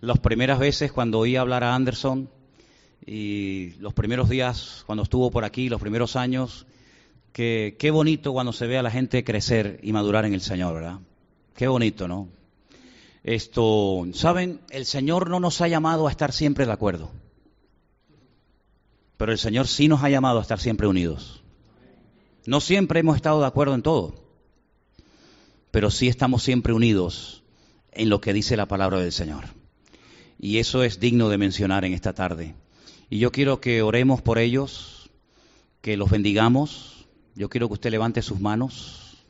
las 0.00 0.18
primeras 0.18 0.58
veces 0.58 0.92
cuando 0.92 1.18
oí 1.18 1.36
hablar 1.36 1.62
a 1.62 1.74
Anderson 1.74 2.30
y 3.12 3.74
los 3.80 3.92
primeros 3.92 4.28
días 4.28 4.84
cuando 4.86 5.02
estuvo 5.02 5.32
por 5.32 5.44
aquí, 5.44 5.68
los 5.68 5.80
primeros 5.80 6.14
años, 6.14 6.64
que 7.32 7.74
qué 7.76 7.90
bonito 7.90 8.32
cuando 8.32 8.52
se 8.52 8.68
ve 8.68 8.78
a 8.78 8.84
la 8.84 8.90
gente 8.92 9.24
crecer 9.24 9.80
y 9.82 9.92
madurar 9.92 10.26
en 10.26 10.32
el 10.32 10.40
Señor, 10.40 10.74
¿verdad? 10.74 11.00
Qué 11.56 11.66
bonito, 11.66 12.06
¿no? 12.06 12.28
Esto, 13.24 14.06
¿saben? 14.12 14.60
El 14.70 14.86
Señor 14.86 15.28
no 15.28 15.40
nos 15.40 15.60
ha 15.60 15.66
llamado 15.66 16.06
a 16.06 16.10
estar 16.12 16.30
siempre 16.30 16.66
de 16.66 16.72
acuerdo, 16.72 17.10
pero 19.16 19.32
el 19.32 19.38
Señor 19.38 19.66
sí 19.66 19.88
nos 19.88 20.04
ha 20.04 20.08
llamado 20.08 20.38
a 20.38 20.42
estar 20.42 20.60
siempre 20.60 20.86
unidos. 20.86 21.42
No 22.46 22.60
siempre 22.60 23.00
hemos 23.00 23.16
estado 23.16 23.40
de 23.40 23.46
acuerdo 23.48 23.74
en 23.74 23.82
todo, 23.82 24.22
pero 25.72 25.90
sí 25.90 26.06
estamos 26.06 26.44
siempre 26.44 26.72
unidos 26.74 27.42
en 27.90 28.08
lo 28.08 28.20
que 28.20 28.32
dice 28.32 28.56
la 28.56 28.66
palabra 28.66 29.00
del 29.00 29.10
Señor. 29.10 29.46
Y 30.38 30.58
eso 30.58 30.84
es 30.84 31.00
digno 31.00 31.28
de 31.28 31.38
mencionar 31.38 31.84
en 31.84 31.92
esta 31.92 32.12
tarde. 32.12 32.54
Y 33.10 33.18
yo 33.18 33.32
quiero 33.32 33.60
que 33.60 33.82
oremos 33.82 34.22
por 34.22 34.38
ellos, 34.38 35.10
que 35.82 35.96
los 35.96 36.08
bendigamos. 36.08 37.08
Yo 37.34 37.50
quiero 37.50 37.66
que 37.66 37.74
usted 37.74 37.90
levante 37.90 38.22
sus 38.22 38.38
manos. 38.40 39.24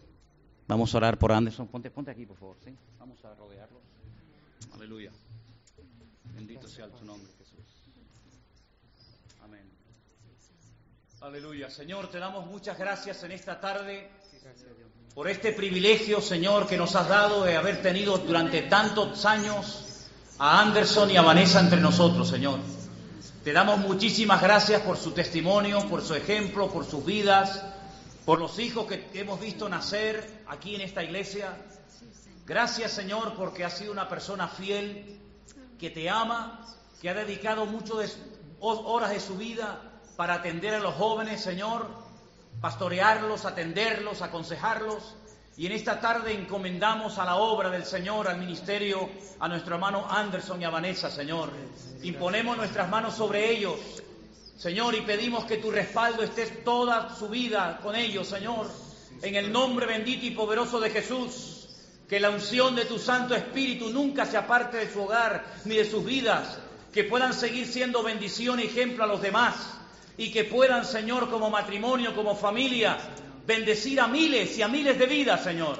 Vamos 0.68 0.94
a 0.94 0.98
orar 0.98 1.18
por 1.18 1.32
Anderson. 1.32 1.66
Ponte, 1.66 1.90
ponte 1.90 2.10
aquí, 2.10 2.26
por 2.26 2.36
favor. 2.36 2.56
¿sí? 2.62 2.70
Vamos 2.98 3.24
a 3.24 3.34
rodearlos. 3.34 3.80
Aleluya. 4.74 5.10
Bendito 6.36 6.68
sea 6.68 6.88
tu 6.88 7.06
nombre, 7.06 7.32
Jesús. 7.38 7.64
Amén. 9.42 9.64
Aleluya. 11.22 11.70
Señor, 11.70 12.10
te 12.10 12.18
damos 12.18 12.46
muchas 12.46 12.78
gracias 12.78 13.22
en 13.24 13.32
esta 13.32 13.62
tarde 13.62 14.10
por 15.14 15.26
este 15.26 15.52
privilegio, 15.52 16.20
Señor, 16.20 16.66
que 16.66 16.76
nos 16.76 16.94
has 16.96 17.08
dado 17.08 17.44
de 17.44 17.56
haber 17.56 17.80
tenido 17.80 18.18
durante 18.18 18.60
tantos 18.62 19.24
años 19.24 20.06
a 20.38 20.60
Anderson 20.60 21.10
y 21.10 21.16
a 21.16 21.22
Vanessa 21.22 21.60
entre 21.60 21.80
nosotros, 21.80 22.28
Señor. 22.28 22.60
Te 23.44 23.54
damos 23.54 23.78
muchísimas 23.78 24.42
gracias 24.42 24.82
por 24.82 24.98
su 24.98 25.12
testimonio, 25.12 25.88
por 25.88 26.02
su 26.02 26.14
ejemplo, 26.14 26.70
por 26.70 26.84
sus 26.84 27.02
vidas, 27.06 27.64
por 28.26 28.38
los 28.38 28.58
hijos 28.58 28.86
que 28.86 29.08
hemos 29.14 29.40
visto 29.40 29.66
nacer 29.66 30.42
aquí 30.46 30.74
en 30.74 30.82
esta 30.82 31.02
iglesia. 31.02 31.56
Gracias 32.44 32.92
Señor 32.92 33.32
porque 33.36 33.64
has 33.64 33.78
sido 33.78 33.92
una 33.92 34.10
persona 34.10 34.46
fiel, 34.46 35.18
que 35.78 35.88
te 35.88 36.10
ama, 36.10 36.66
que 37.00 37.08
ha 37.08 37.14
dedicado 37.14 37.64
muchas 37.64 38.18
horas 38.60 39.08
de 39.08 39.20
su 39.20 39.38
vida 39.38 39.80
para 40.16 40.34
atender 40.34 40.74
a 40.74 40.80
los 40.80 40.94
jóvenes, 40.96 41.40
Señor, 41.40 41.88
pastorearlos, 42.60 43.46
atenderlos, 43.46 44.20
aconsejarlos. 44.20 45.14
Y 45.56 45.66
en 45.66 45.72
esta 45.72 46.00
tarde 46.00 46.32
encomendamos 46.32 47.18
a 47.18 47.24
la 47.24 47.36
obra 47.36 47.70
del 47.70 47.84
Señor, 47.84 48.28
al 48.28 48.38
ministerio, 48.38 49.10
a 49.38 49.48
nuestro 49.48 49.74
hermano 49.74 50.06
Anderson 50.08 50.62
y 50.62 50.64
a 50.64 50.70
Vanessa, 50.70 51.10
Señor. 51.10 51.50
Imponemos 52.02 52.56
nuestras 52.56 52.88
manos 52.88 53.14
sobre 53.14 53.50
ellos, 53.50 53.78
Señor, 54.56 54.94
y 54.94 55.00
pedimos 55.00 55.44
que 55.44 55.56
tu 55.56 55.70
respaldo 55.70 56.22
esté 56.22 56.46
toda 56.46 57.14
su 57.14 57.28
vida 57.28 57.80
con 57.82 57.96
ellos, 57.96 58.28
Señor. 58.28 58.70
En 59.22 59.34
el 59.34 59.52
nombre 59.52 59.86
bendito 59.86 60.24
y 60.24 60.30
poderoso 60.30 60.80
de 60.80 60.90
Jesús, 60.90 61.68
que 62.08 62.20
la 62.20 62.30
unción 62.30 62.74
de 62.74 62.86
tu 62.86 62.98
Santo 62.98 63.34
Espíritu 63.34 63.90
nunca 63.90 64.26
se 64.26 64.36
aparte 64.36 64.78
de 64.78 64.92
su 64.92 65.02
hogar 65.02 65.44
ni 65.64 65.76
de 65.76 65.84
sus 65.84 66.04
vidas, 66.04 66.58
que 66.92 67.04
puedan 67.04 67.32
seguir 67.32 67.66
siendo 67.66 68.02
bendición 68.02 68.60
y 68.60 68.64
ejemplo 68.64 69.04
a 69.04 69.06
los 69.06 69.20
demás, 69.20 69.78
y 70.16 70.32
que 70.32 70.44
puedan, 70.44 70.84
Señor, 70.84 71.30
como 71.30 71.50
matrimonio, 71.50 72.14
como 72.14 72.34
familia, 72.34 72.98
bendecir 73.46 74.00
a 74.00 74.06
miles 74.06 74.56
y 74.58 74.62
a 74.62 74.68
miles 74.68 74.98
de 74.98 75.06
vidas, 75.06 75.42
Señor. 75.42 75.78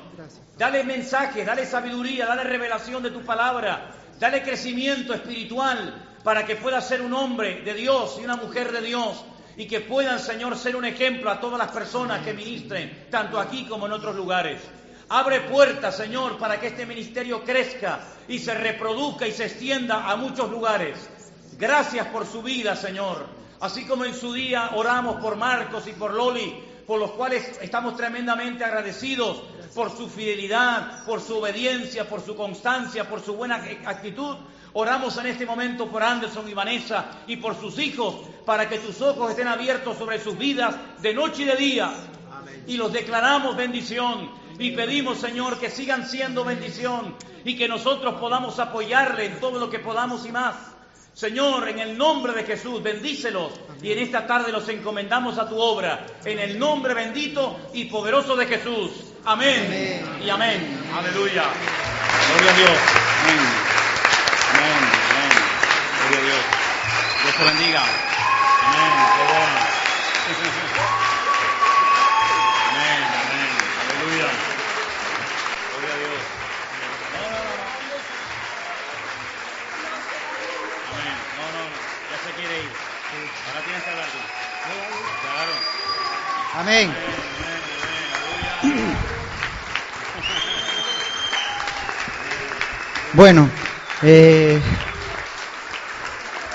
Dale 0.56 0.84
mensaje, 0.84 1.44
dale 1.44 1.66
sabiduría, 1.66 2.26
dale 2.26 2.44
revelación 2.44 3.02
de 3.02 3.10
tu 3.10 3.22
palabra, 3.22 3.92
dale 4.18 4.42
crecimiento 4.42 5.14
espiritual 5.14 6.18
para 6.22 6.44
que 6.44 6.56
pueda 6.56 6.80
ser 6.80 7.00
un 7.02 7.14
hombre 7.14 7.62
de 7.62 7.74
Dios 7.74 8.18
y 8.20 8.24
una 8.24 8.36
mujer 8.36 8.72
de 8.72 8.82
Dios 8.82 9.24
y 9.56 9.66
que 9.66 9.80
puedan, 9.80 10.18
Señor, 10.18 10.56
ser 10.56 10.76
un 10.76 10.84
ejemplo 10.84 11.30
a 11.30 11.40
todas 11.40 11.58
las 11.58 11.70
personas 11.70 12.24
que 12.24 12.32
ministren, 12.32 13.08
tanto 13.10 13.38
aquí 13.38 13.66
como 13.66 13.86
en 13.86 13.92
otros 13.92 14.16
lugares. 14.16 14.60
Abre 15.08 15.40
puertas, 15.40 15.96
Señor, 15.96 16.38
para 16.38 16.60
que 16.60 16.68
este 16.68 16.86
ministerio 16.86 17.42
crezca 17.44 18.00
y 18.28 18.38
se 18.38 18.54
reproduzca 18.54 19.26
y 19.26 19.32
se 19.32 19.46
extienda 19.46 20.08
a 20.08 20.16
muchos 20.16 20.50
lugares. 20.50 21.10
Gracias 21.58 22.06
por 22.06 22.26
su 22.26 22.42
vida, 22.42 22.76
Señor. 22.76 23.26
Así 23.60 23.86
como 23.86 24.04
en 24.04 24.14
su 24.14 24.32
día 24.32 24.70
oramos 24.76 25.20
por 25.20 25.36
Marcos 25.36 25.86
y 25.88 25.92
por 25.92 26.14
Loli, 26.14 26.64
por 26.90 26.98
los 26.98 27.12
cuales 27.12 27.56
estamos 27.62 27.96
tremendamente 27.96 28.64
agradecidos 28.64 29.44
por 29.76 29.96
su 29.96 30.08
fidelidad, 30.08 31.04
por 31.04 31.20
su 31.20 31.38
obediencia, 31.38 32.08
por 32.08 32.20
su 32.20 32.34
constancia, 32.34 33.08
por 33.08 33.24
su 33.24 33.34
buena 33.34 33.62
actitud. 33.86 34.34
Oramos 34.72 35.16
en 35.18 35.26
este 35.26 35.46
momento 35.46 35.86
por 35.86 36.02
Anderson 36.02 36.48
y 36.48 36.52
Vanessa 36.52 37.22
y 37.28 37.36
por 37.36 37.54
sus 37.54 37.78
hijos, 37.78 38.16
para 38.44 38.68
que 38.68 38.80
tus 38.80 39.00
ojos 39.02 39.30
estén 39.30 39.46
abiertos 39.46 39.98
sobre 39.98 40.18
sus 40.18 40.36
vidas 40.36 40.74
de 41.00 41.14
noche 41.14 41.42
y 41.42 41.44
de 41.44 41.54
día. 41.54 41.92
Y 42.66 42.76
los 42.76 42.92
declaramos 42.92 43.54
bendición 43.54 44.28
Y 44.58 44.72
pedimos, 44.72 45.18
Señor, 45.18 45.60
que 45.60 45.70
sigan 45.70 46.08
siendo 46.08 46.44
bendición 46.44 47.14
y 47.44 47.56
que 47.56 47.68
nosotros 47.68 48.14
podamos 48.20 48.58
apoyarle 48.58 49.26
en 49.26 49.38
todo 49.38 49.60
lo 49.60 49.70
que 49.70 49.78
podamos 49.78 50.26
y 50.26 50.32
más. 50.32 50.56
Señor, 51.20 51.68
en 51.68 51.78
el 51.80 51.98
nombre 51.98 52.32
de 52.32 52.44
Jesús, 52.44 52.82
bendícelos 52.82 53.52
y 53.82 53.92
en 53.92 53.98
esta 53.98 54.26
tarde 54.26 54.50
los 54.50 54.66
encomendamos 54.70 55.36
a 55.36 55.46
tu 55.46 55.60
obra, 55.60 56.06
en 56.24 56.38
el 56.38 56.58
nombre 56.58 56.94
bendito 56.94 57.60
y 57.74 57.84
poderoso 57.84 58.34
de 58.36 58.46
Jesús. 58.46 58.90
Amén, 59.26 60.00
y 60.24 60.30
amén. 60.30 60.80
Aleluya. 60.96 61.44
Gloria 62.32 62.50
a 62.50 62.56
Dios. 62.56 62.78
Amén. 63.20 63.38
Amén. 64.54 64.80
Amén. 65.10 65.30
Gloria 66.08 66.20
a 66.20 66.24
Dios. 66.24 66.42
Dios 67.22 67.34
te 67.36 67.44
bendiga. 67.44 67.82
Amén. 68.64 68.92
Qué 69.16 69.22
bueno. 69.28 69.60
Amén. 72.70 73.04
Amén. 73.20 73.52
Aleluya. 73.84 74.28
Gloria 75.68 75.92
a 75.92 75.98
Dios. 76.00 76.20
No, 77.12 77.20
no, 77.20 77.28
no, 77.28 77.52
no. 77.60 77.68
Amén. 80.90 81.14
No, 81.36 81.44
no, 81.54 81.62
no. 81.70 81.76
Ya 82.10 82.16
se 82.30 82.36
quiere 82.36 82.58
ir. 82.60 82.70
Ahora 83.48 83.64
tienes 83.64 83.82
que 83.82 83.90
hablar 83.90 84.06
tú. 84.06 84.18
Claro. 85.22 85.52
Amén. 86.54 86.90
Bueno, 93.12 93.50
eh, 94.02 94.60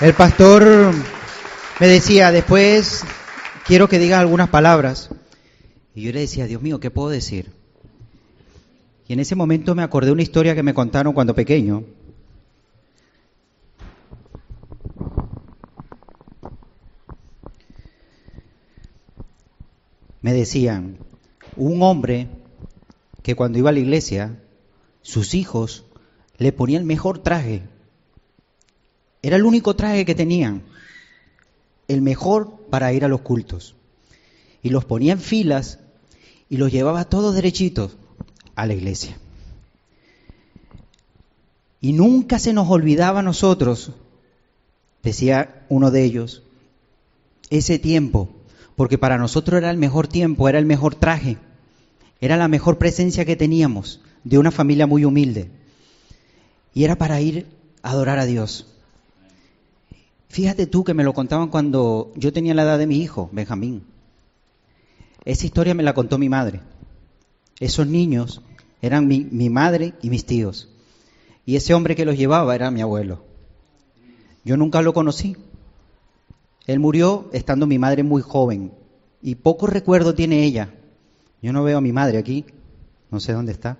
el 0.00 0.14
pastor 0.14 0.92
me 1.80 1.86
decía, 1.86 2.32
después 2.32 3.04
quiero 3.66 3.88
que 3.88 3.98
digas 3.98 4.20
algunas 4.20 4.48
palabras. 4.48 5.10
Y 5.94 6.02
yo 6.02 6.12
le 6.12 6.20
decía, 6.20 6.46
Dios 6.46 6.62
mío, 6.62 6.80
¿qué 6.80 6.90
puedo 6.90 7.10
decir? 7.10 7.52
Y 9.08 9.12
en 9.12 9.20
ese 9.20 9.34
momento 9.34 9.74
me 9.74 9.82
acordé 9.82 10.06
de 10.06 10.12
una 10.12 10.22
historia 10.22 10.54
que 10.54 10.62
me 10.62 10.74
contaron 10.74 11.12
cuando 11.12 11.34
pequeño. 11.34 11.84
Me 20.26 20.32
decían, 20.32 20.98
un 21.54 21.84
hombre 21.84 22.26
que 23.22 23.36
cuando 23.36 23.60
iba 23.60 23.70
a 23.70 23.72
la 23.72 23.78
iglesia, 23.78 24.42
sus 25.00 25.34
hijos 25.34 25.84
le 26.36 26.50
ponían 26.50 26.80
el 26.80 26.86
mejor 26.88 27.20
traje. 27.20 27.62
Era 29.22 29.36
el 29.36 29.44
único 29.44 29.76
traje 29.76 30.04
que 30.04 30.16
tenían, 30.16 30.64
el 31.86 32.02
mejor 32.02 32.58
para 32.70 32.92
ir 32.92 33.04
a 33.04 33.08
los 33.08 33.20
cultos. 33.20 33.76
Y 34.64 34.70
los 34.70 34.84
ponía 34.84 35.12
en 35.12 35.20
filas 35.20 35.78
y 36.48 36.56
los 36.56 36.72
llevaba 36.72 37.04
todos 37.04 37.36
derechitos 37.36 37.96
a 38.56 38.66
la 38.66 38.74
iglesia. 38.74 39.16
Y 41.80 41.92
nunca 41.92 42.40
se 42.40 42.52
nos 42.52 42.68
olvidaba 42.68 43.20
a 43.20 43.22
nosotros, 43.22 43.92
decía 45.04 45.64
uno 45.68 45.92
de 45.92 46.02
ellos, 46.02 46.42
ese 47.48 47.78
tiempo, 47.78 48.35
porque 48.76 48.98
para 48.98 49.18
nosotros 49.18 49.58
era 49.58 49.70
el 49.70 49.78
mejor 49.78 50.06
tiempo, 50.06 50.48
era 50.48 50.58
el 50.58 50.66
mejor 50.66 50.94
traje, 50.94 51.38
era 52.20 52.36
la 52.36 52.48
mejor 52.48 52.78
presencia 52.78 53.24
que 53.24 53.36
teníamos 53.36 54.00
de 54.22 54.38
una 54.38 54.50
familia 54.50 54.86
muy 54.86 55.04
humilde. 55.04 55.50
Y 56.74 56.84
era 56.84 56.96
para 56.96 57.20
ir 57.20 57.46
a 57.82 57.90
adorar 57.90 58.18
a 58.18 58.26
Dios. 58.26 58.66
Fíjate 60.28 60.66
tú 60.66 60.84
que 60.84 60.94
me 60.94 61.04
lo 61.04 61.14
contaban 61.14 61.48
cuando 61.48 62.12
yo 62.16 62.32
tenía 62.32 62.54
la 62.54 62.64
edad 62.64 62.78
de 62.78 62.86
mi 62.86 62.98
hijo, 62.98 63.30
Benjamín. 63.32 63.84
Esa 65.24 65.46
historia 65.46 65.74
me 65.74 65.82
la 65.82 65.94
contó 65.94 66.18
mi 66.18 66.28
madre. 66.28 66.60
Esos 67.58 67.86
niños 67.86 68.42
eran 68.82 69.08
mi, 69.08 69.20
mi 69.24 69.48
madre 69.48 69.94
y 70.02 70.10
mis 70.10 70.26
tíos. 70.26 70.68
Y 71.46 71.56
ese 71.56 71.72
hombre 71.72 71.96
que 71.96 72.04
los 72.04 72.18
llevaba 72.18 72.54
era 72.54 72.70
mi 72.70 72.82
abuelo. 72.82 73.24
Yo 74.44 74.56
nunca 74.56 74.82
lo 74.82 74.92
conocí. 74.92 75.36
Él 76.66 76.80
murió 76.80 77.30
estando 77.32 77.66
mi 77.66 77.78
madre 77.78 78.02
muy 78.02 78.22
joven. 78.22 78.72
Y 79.22 79.36
poco 79.36 79.66
recuerdo 79.66 80.14
tiene 80.14 80.44
ella. 80.44 80.74
Yo 81.40 81.52
no 81.52 81.62
veo 81.62 81.78
a 81.78 81.80
mi 81.80 81.92
madre 81.92 82.18
aquí. 82.18 82.44
No 83.10 83.20
sé 83.20 83.32
dónde 83.32 83.52
está. 83.52 83.78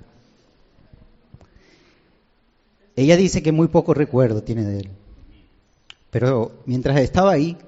Ella 2.94 3.16
dice 3.16 3.42
que 3.42 3.52
muy 3.52 3.68
poco 3.68 3.92
recuerdo 3.92 4.42
tiene 4.42 4.64
de 4.64 4.78
él. 4.80 4.90
Pero 6.10 6.52
mientras 6.64 6.98
estaba 7.00 7.32
ahí, 7.32 7.58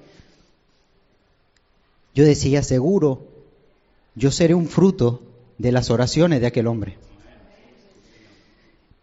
yo 2.15 2.25
decía, 2.25 2.63
seguro, 2.63 3.27
yo 4.15 4.31
seré 4.31 4.55
un 4.55 4.67
fruto 4.67 5.21
de 5.57 5.71
las 5.71 5.91
oraciones 5.91 6.41
de 6.41 6.47
aquel 6.47 6.67
hombre. 6.67 6.97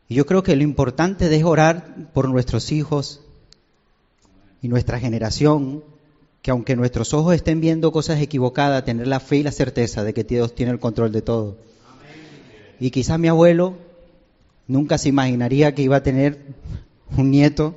Y 0.09 0.15
yo 0.15 0.27
creo 0.27 0.43
que 0.43 0.57
lo 0.57 0.63
importante 0.63 1.35
es 1.35 1.45
orar 1.45 2.11
por 2.13 2.29
nuestros 2.29 2.73
hijos 2.73 3.21
y 4.63 4.69
nuestra 4.69 4.99
generación, 4.99 5.85
que 6.47 6.53
aunque 6.53 6.77
nuestros 6.77 7.13
ojos 7.13 7.35
estén 7.35 7.61
viendo 7.61 7.91
cosas 7.91 8.21
equivocadas, 8.21 8.85
tener 8.85 9.09
la 9.09 9.19
fe 9.19 9.39
y 9.39 9.43
la 9.43 9.51
certeza 9.51 10.05
de 10.05 10.15
que 10.15 10.23
Dios 10.23 10.55
tiene 10.55 10.71
el 10.71 10.79
control 10.79 11.11
de 11.11 11.21
todo. 11.21 11.57
Y 12.79 12.91
quizás 12.91 13.19
mi 13.19 13.27
abuelo 13.27 13.75
nunca 14.69 14.97
se 14.97 15.09
imaginaría 15.09 15.75
que 15.75 15.83
iba 15.83 15.97
a 15.97 16.05
tener 16.05 16.39
un 17.17 17.33
nieto 17.33 17.75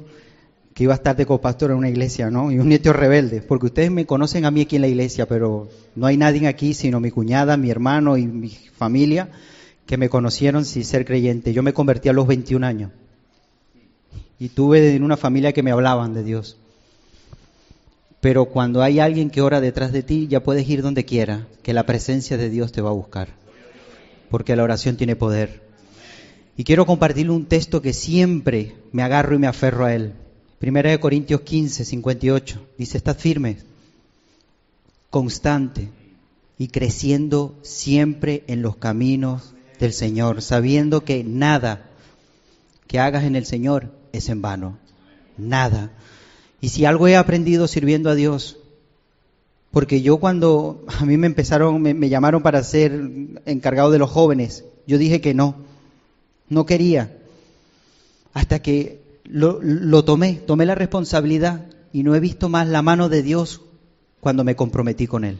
que 0.76 0.84
iba 0.84 0.94
a 0.94 0.98
estar 0.98 1.16
de 1.16 1.26
copastor 1.26 1.72
en 1.72 1.78
una 1.78 1.90
iglesia, 1.90 2.30
¿no? 2.30 2.52
Y 2.52 2.60
un 2.60 2.70
nieto 2.70 2.94
rebelde, 2.94 3.42
porque 3.42 3.66
ustedes 3.66 3.90
me 3.90 4.06
conocen 4.06 4.46
a 4.46 4.52
mí 4.52 4.62
aquí 4.62 4.76
en 4.76 4.84
la 4.84 4.88
iglesia, 4.88 5.26
pero 5.28 5.68
no 5.96 6.06
hay 6.06 6.18
nadie 6.18 6.48
aquí 6.48 6.76
sino 6.76 7.00
mi 7.00 7.10
cuñada, 7.10 7.58
mi 7.58 7.72
hermano 7.72 8.18
y 8.18 8.28
mi 8.28 8.50
familia 8.50 9.30
que 9.88 9.98
me 9.98 10.10
conocieron 10.10 10.64
sin 10.64 10.86
ser 10.86 11.06
creyente. 11.06 11.54
Yo 11.54 11.64
me 11.64 11.74
convertí 11.74 12.08
a 12.10 12.14
los 12.14 12.28
21 12.28 12.68
años 12.68 12.92
y 14.38 14.50
tuve 14.50 14.94
en 14.96 15.02
una 15.02 15.18
familia 15.18 15.54
que 15.54 15.64
me 15.64 15.72
hablaban 15.72 16.14
de 16.14 16.24
Dios. 16.24 16.60
Pero 18.22 18.46
cuando 18.46 18.82
hay 18.82 19.00
alguien 19.00 19.30
que 19.30 19.42
ora 19.42 19.62
detrás 19.62 19.92
de 19.92 20.04
ti, 20.04 20.28
ya 20.28 20.44
puedes 20.44 20.68
ir 20.70 20.82
donde 20.82 21.06
quiera, 21.06 21.48
que 21.64 21.74
la 21.74 21.86
presencia 21.86 22.38
de 22.38 22.50
Dios 22.50 22.72
te 22.72 22.82
va 22.82 22.90
a 22.90 22.94
buscar, 22.94 23.30
porque 24.30 24.56
la 24.56 24.64
oración 24.64 24.98
tiene 24.98 25.16
poder. 25.16 25.62
Y 26.58 26.66
quiero 26.66 26.86
compartirle 26.86 27.32
un 27.32 27.46
texto 27.46 27.82
que 27.82 27.94
siempre 27.94 28.76
me 28.92 29.04
agarro 29.04 29.36
y 29.36 29.40
me 29.40 29.48
aferro 29.48 29.86
a 29.86 29.96
él. 29.96 30.14
Primera 30.60 30.90
de 30.90 31.00
Corintios 31.00 31.42
15, 31.42 31.86
58. 31.86 32.68
Dice, 32.78 32.98
estad 32.98 33.18
firme, 33.18 33.58
constante 35.10 35.88
y 36.58 36.68
creciendo 36.68 37.58
siempre 37.62 38.44
en 38.48 38.62
los 38.62 38.76
caminos 38.76 39.54
del 39.80 39.94
Señor, 39.94 40.42
sabiendo 40.42 41.06
que 41.06 41.24
nada 41.24 41.90
que 42.88 43.00
hagas 43.00 43.24
en 43.24 43.38
el 43.38 43.46
Señor 43.46 43.94
es 44.12 44.28
en 44.28 44.42
vano. 44.42 44.78
Nada. 45.38 45.92
Y 46.62 46.70
si 46.70 46.86
algo 46.86 47.08
he 47.08 47.16
aprendido 47.16 47.68
sirviendo 47.68 48.10
a 48.10 48.16
Dios, 48.16 48.58
porque 49.72 50.02
yo 50.02 50.18
cuando 50.18 50.84
a 50.88 51.06
mí 51.06 51.18
me 51.18 51.28
empezaron, 51.28 51.82
me, 51.82 52.10
llamaron 52.10 52.42
para 52.42 52.64
ser 52.64 53.10
encargado 53.46 53.92
de 53.92 54.00
los 54.00 54.10
jóvenes, 54.10 54.66
yo 54.88 54.98
dije 54.98 55.22
que 55.22 55.34
no, 55.34 55.56
no 56.50 56.66
quería, 56.66 57.16
hasta 58.34 58.62
que 58.62 59.02
lo, 59.24 60.04
tomé, 60.04 60.34
tomé 60.34 60.66
la 60.66 60.76
responsabilidad 60.76 61.66
y 61.94 62.04
no 62.04 62.16
he 62.16 62.20
visto 62.20 62.50
más 62.50 62.68
la 62.68 62.82
mano 62.82 63.10
de 63.10 63.24
Dios 63.24 63.62
cuando 64.20 64.44
me 64.44 64.56
comprometí 64.56 65.08
con 65.08 65.24
Él. 65.24 65.40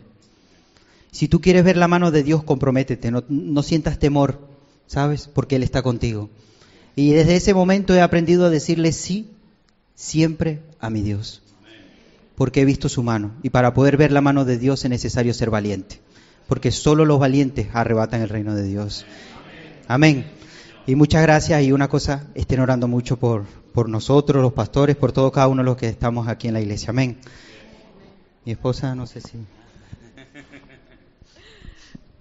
Si 1.12 1.28
tú 1.28 1.42
quieres 1.42 1.64
ver 1.64 1.76
la 1.76 1.88
mano 1.88 2.12
de 2.12 2.22
Dios, 2.22 2.44
comprométete, 2.44 3.12
no 3.12 3.64
sientas 3.64 3.98
temor, 3.98 4.40
¿sabes? 4.86 5.28
Porque 5.28 5.56
Él 5.56 5.64
está 5.64 5.82
contigo. 5.82 6.30
Y 6.96 7.12
desde 7.12 7.36
ese 7.36 7.54
momento 7.56 7.96
he 7.96 8.02
aprendido 8.02 8.46
a 8.46 8.50
decirle 8.50 8.92
sí 8.92 9.28
siempre 10.00 10.62
a 10.80 10.90
mi 10.90 11.02
Dios, 11.02 11.42
porque 12.36 12.62
he 12.62 12.66
visto 12.66 12.88
su 12.88 13.04
mano. 13.04 13.34
Y 13.44 13.50
para 13.50 13.74
poder 13.74 13.98
ver 13.98 14.14
la 14.14 14.22
mano 14.22 14.46
de 14.46 14.58
Dios 14.58 14.86
es 14.86 14.90
necesario 14.90 15.34
ser 15.34 15.50
valiente, 15.50 16.00
porque 16.48 16.72
solo 16.72 17.04
los 17.04 17.20
valientes 17.20 17.68
arrebatan 17.74 18.22
el 18.22 18.30
reino 18.30 18.56
de 18.56 18.64
Dios. 18.64 19.06
Amén. 19.90 20.26
Y 20.88 20.96
muchas 20.96 21.22
gracias 21.22 21.62
y 21.64 21.74
una 21.74 21.90
cosa, 21.90 22.28
estén 22.34 22.62
orando 22.62 22.88
mucho 22.88 23.18
por, 23.18 23.44
por 23.74 23.90
nosotros, 23.90 24.42
los 24.42 24.54
pastores, 24.54 24.96
por 24.96 25.12
todo 25.12 25.34
cada 25.34 25.50
uno 25.50 25.64
de 25.64 25.66
los 25.66 25.76
que 25.76 25.90
estamos 25.90 26.30
aquí 26.30 26.48
en 26.48 26.54
la 26.54 26.62
iglesia. 26.62 26.92
Amén. 26.92 27.18
Mi 28.46 28.54
esposa, 28.54 28.96
no 28.96 29.06
sé 29.06 29.20
si... 29.20 29.38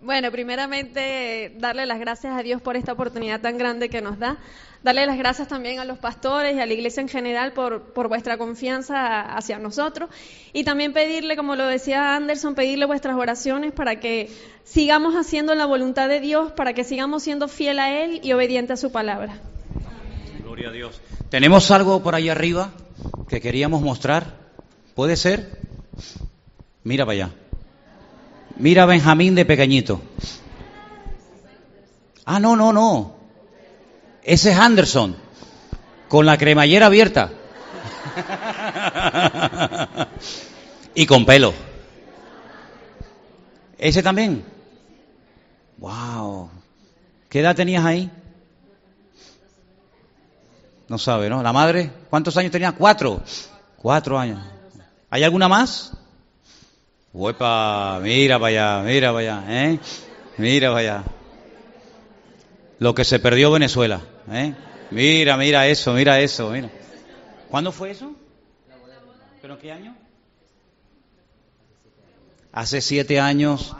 Bueno, 0.08 0.32
primeramente 0.32 1.52
darle 1.58 1.84
las 1.84 2.00
gracias 2.00 2.34
a 2.34 2.42
Dios 2.42 2.62
por 2.62 2.76
esta 2.76 2.92
oportunidad 2.92 3.42
tan 3.42 3.58
grande 3.58 3.90
que 3.90 4.00
nos 4.00 4.18
da. 4.18 4.38
Darle 4.82 5.04
las 5.04 5.18
gracias 5.18 5.48
también 5.48 5.80
a 5.80 5.84
los 5.84 5.98
pastores 5.98 6.56
y 6.56 6.60
a 6.60 6.64
la 6.64 6.72
iglesia 6.72 7.02
en 7.02 7.10
general 7.10 7.52
por, 7.52 7.92
por 7.92 8.08
vuestra 8.08 8.38
confianza 8.38 9.20
hacia 9.36 9.58
nosotros. 9.58 10.08
Y 10.54 10.64
también 10.64 10.94
pedirle, 10.94 11.36
como 11.36 11.56
lo 11.56 11.66
decía 11.66 12.16
Anderson, 12.16 12.54
pedirle 12.54 12.86
vuestras 12.86 13.16
oraciones 13.16 13.74
para 13.74 14.00
que 14.00 14.30
sigamos 14.64 15.14
haciendo 15.14 15.54
la 15.54 15.66
voluntad 15.66 16.08
de 16.08 16.20
Dios, 16.20 16.52
para 16.52 16.72
que 16.72 16.84
sigamos 16.84 17.22
siendo 17.22 17.46
fiel 17.46 17.78
a 17.78 18.02
Él 18.02 18.22
y 18.22 18.32
obediente 18.32 18.72
a 18.72 18.76
su 18.78 18.90
palabra. 18.90 19.42
Gloria 20.42 20.70
a 20.70 20.72
Dios. 20.72 21.02
¿Tenemos 21.28 21.70
algo 21.70 22.02
por 22.02 22.14
ahí 22.14 22.30
arriba 22.30 22.70
que 23.28 23.42
queríamos 23.42 23.82
mostrar? 23.82 24.38
¿Puede 24.94 25.16
ser? 25.16 25.58
Mira 26.82 27.04
para 27.04 27.12
allá. 27.12 27.47
Mira 28.58 28.86
Benjamín 28.86 29.34
de 29.34 29.44
pequeñito. 29.44 30.00
Ah, 32.24 32.40
no, 32.40 32.56
no, 32.56 32.72
no. 32.72 33.14
Ese 34.22 34.50
es 34.50 34.58
Anderson, 34.58 35.16
con 36.08 36.26
la 36.26 36.36
cremallera 36.36 36.86
abierta. 36.86 37.30
y 40.94 41.06
con 41.06 41.24
pelo. 41.24 41.54
¿Ese 43.78 44.02
también? 44.02 44.44
¡Wow! 45.78 46.50
¿Qué 47.28 47.40
edad 47.40 47.54
tenías 47.54 47.84
ahí? 47.84 48.10
No 50.88 50.98
sabe, 50.98 51.30
¿no? 51.30 51.42
¿La 51.42 51.52
madre? 51.52 51.92
¿Cuántos 52.10 52.36
años 52.36 52.50
tenía? 52.50 52.72
Cuatro. 52.72 53.22
Cuatro 53.76 54.18
años. 54.18 54.40
¿Hay 55.10 55.22
alguna 55.22 55.48
más? 55.48 55.92
Huepa, 57.18 57.98
mira 58.00 58.36
allá, 58.36 58.80
mira 58.84 59.10
allá, 59.10 59.42
¿eh? 59.48 59.80
Mira 60.36 60.76
allá. 60.76 61.02
Lo 62.78 62.94
que 62.94 63.04
se 63.04 63.18
perdió 63.18 63.50
Venezuela, 63.50 64.00
¿eh? 64.30 64.54
Mira, 64.92 65.36
mira 65.36 65.66
eso, 65.66 65.92
mira 65.94 66.20
eso, 66.20 66.48
mira. 66.50 66.70
¿Cuándo 67.50 67.72
fue 67.72 67.90
eso? 67.90 68.12
¿Pero 69.42 69.58
qué 69.58 69.72
año? 69.72 69.96
Hace 72.52 72.80
siete 72.80 73.18
años. 73.18 73.74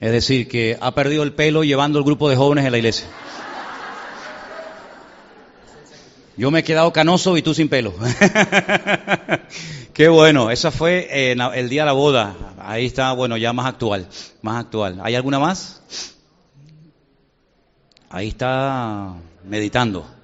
Es 0.00 0.12
decir, 0.12 0.48
que 0.48 0.76
ha 0.78 0.94
perdido 0.94 1.22
el 1.22 1.32
pelo 1.32 1.64
llevando 1.64 1.98
el 1.98 2.04
grupo 2.04 2.28
de 2.28 2.36
jóvenes 2.36 2.66
en 2.66 2.72
la 2.72 2.76
iglesia. 2.76 3.06
Yo 6.36 6.50
me 6.50 6.58
he 6.60 6.64
quedado 6.64 6.92
canoso 6.92 7.36
y 7.36 7.42
tú 7.42 7.54
sin 7.54 7.68
pelo. 7.68 7.94
Qué 9.94 10.08
bueno, 10.08 10.50
esa 10.50 10.70
fue 10.70 11.08
eh, 11.10 11.36
el 11.54 11.68
día 11.70 11.82
de 11.82 11.86
la 11.86 11.92
boda. 11.92 12.34
Ahí 12.58 12.84
está, 12.84 13.12
bueno, 13.12 13.38
ya 13.38 13.54
más 13.54 13.66
actual, 13.66 14.06
más 14.42 14.60
actual. 14.60 15.00
¿Hay 15.02 15.14
alguna 15.14 15.38
más? 15.38 16.14
Ahí 18.10 18.28
está 18.28 19.14
meditando. 19.44 20.15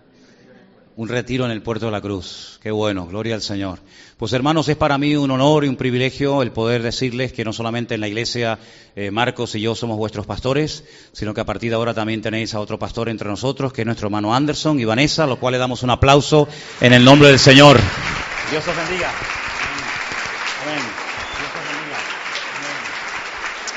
Un 0.94 1.08
retiro 1.08 1.46
en 1.46 1.50
el 1.50 1.62
puerto 1.62 1.86
de 1.86 1.92
la 1.92 2.02
cruz. 2.02 2.58
Qué 2.62 2.70
bueno, 2.70 3.06
gloria 3.06 3.34
al 3.34 3.40
Señor. 3.40 3.78
Pues 4.18 4.34
hermanos, 4.34 4.68
es 4.68 4.76
para 4.76 4.98
mí 4.98 5.16
un 5.16 5.30
honor 5.30 5.64
y 5.64 5.68
un 5.68 5.76
privilegio 5.76 6.42
el 6.42 6.52
poder 6.52 6.82
decirles 6.82 7.32
que 7.32 7.46
no 7.46 7.54
solamente 7.54 7.94
en 7.94 8.02
la 8.02 8.08
iglesia 8.08 8.58
eh, 8.94 9.10
Marcos 9.10 9.54
y 9.54 9.62
yo 9.62 9.74
somos 9.74 9.96
vuestros 9.96 10.26
pastores, 10.26 10.84
sino 11.12 11.32
que 11.32 11.40
a 11.40 11.46
partir 11.46 11.70
de 11.70 11.76
ahora 11.76 11.94
también 11.94 12.20
tenéis 12.20 12.52
a 12.52 12.60
otro 12.60 12.78
pastor 12.78 13.08
entre 13.08 13.26
nosotros, 13.26 13.72
que 13.72 13.80
es 13.82 13.86
nuestro 13.86 14.08
hermano 14.08 14.34
Anderson 14.34 14.78
y 14.80 14.84
Vanessa, 14.84 15.24
a 15.24 15.26
lo 15.26 15.36
cual 15.38 15.52
le 15.52 15.58
damos 15.58 15.82
un 15.82 15.88
aplauso 15.88 16.46
en 16.82 16.92
el 16.92 17.02
nombre 17.02 17.28
del 17.28 17.38
Señor. 17.38 17.80
Dios 18.50 18.68
os 18.68 18.76
bendiga. 18.76 19.08
Amén. 20.62 20.82
Dios 21.38 21.50
os 21.56 21.64
bendiga. 21.72 21.98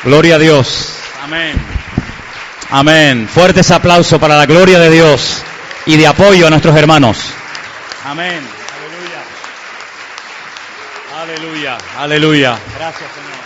Gloria 0.03 0.35
a 0.35 0.39
Dios. 0.39 0.89
Amén. 1.23 1.55
Amén. 2.69 3.29
Fuertes 3.29 3.71
aplausos 3.71 4.19
para 4.19 4.35
la 4.35 4.45
gloria 4.45 4.79
de 4.79 4.89
Dios 4.89 5.45
y 5.85 5.97
de 5.97 6.07
apoyo 6.07 6.47
a 6.47 6.49
nuestros 6.49 6.75
hermanos. 6.75 7.31
Amén. 8.03 8.41
Aleluya. 8.77 9.23
Aleluya. 11.21 11.77
Aleluya. 11.97 12.59
Gracias, 12.75 13.11
Señor. 13.11 13.39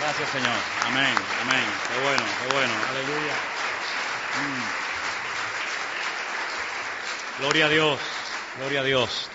Gracias, 0.00 0.30
Señor. 0.30 0.58
Amén. 0.86 1.14
Amén. 1.42 1.64
Qué 1.88 2.02
bueno, 2.04 2.22
qué 2.40 2.54
bueno. 2.54 2.72
Aleluya. 2.90 3.34
Mm. 4.40 4.84
Gloria 7.40 7.66
a 7.66 7.68
Dios. 7.68 7.98
Gloria 8.58 8.80
a 8.80 8.84
Dios. 8.84 9.28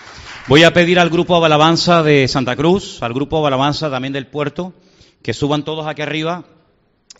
Voy 0.46 0.64
a 0.64 0.72
pedir 0.72 0.98
al 0.98 1.10
grupo 1.10 1.38
de 1.38 1.46
alabanza 1.46 2.02
de 2.02 2.26
Santa 2.26 2.56
Cruz, 2.56 3.02
al 3.02 3.12
grupo 3.12 3.40
de 3.42 3.48
alabanza 3.48 3.90
también 3.90 4.12
del 4.12 4.26
puerto, 4.26 4.72
que 5.22 5.34
suban 5.34 5.64
todos 5.64 5.86
aquí 5.86 6.02
arriba 6.02 6.44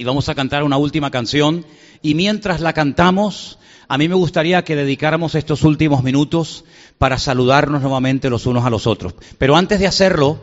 y 0.01 0.05
vamos 0.05 0.31
a 0.31 0.35
cantar 0.35 0.63
una 0.63 0.79
última 0.79 1.11
canción. 1.11 1.67
Y 2.01 2.15
mientras 2.15 2.63
la 2.63 2.73
cantamos, 2.73 3.59
a 3.87 3.99
mí 3.99 4.09
me 4.09 4.15
gustaría 4.15 4.65
que 4.65 4.75
dedicáramos 4.75 5.35
estos 5.35 5.63
últimos 5.63 6.03
minutos 6.03 6.65
para 6.97 7.19
saludarnos 7.19 7.83
nuevamente 7.83 8.31
los 8.31 8.47
unos 8.47 8.65
a 8.65 8.71
los 8.71 8.87
otros. 8.87 9.15
Pero 9.37 9.57
antes 9.57 9.79
de 9.79 9.87
hacerlo, 9.87 10.41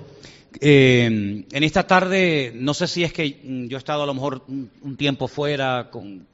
eh, 0.61 1.43
en 1.51 1.63
esta 1.63 1.87
tarde, 1.87 2.51
no 2.53 2.75
sé 2.75 2.87
si 2.87 3.03
es 3.03 3.11
que 3.11 3.41
mm, 3.43 3.65
yo 3.65 3.77
he 3.77 3.79
estado 3.79 4.03
a 4.03 4.05
lo 4.05 4.13
mejor 4.13 4.43
un, 4.47 4.95
tiempo 4.95 5.27
fuera 5.27 5.89
con, 5.89 6.27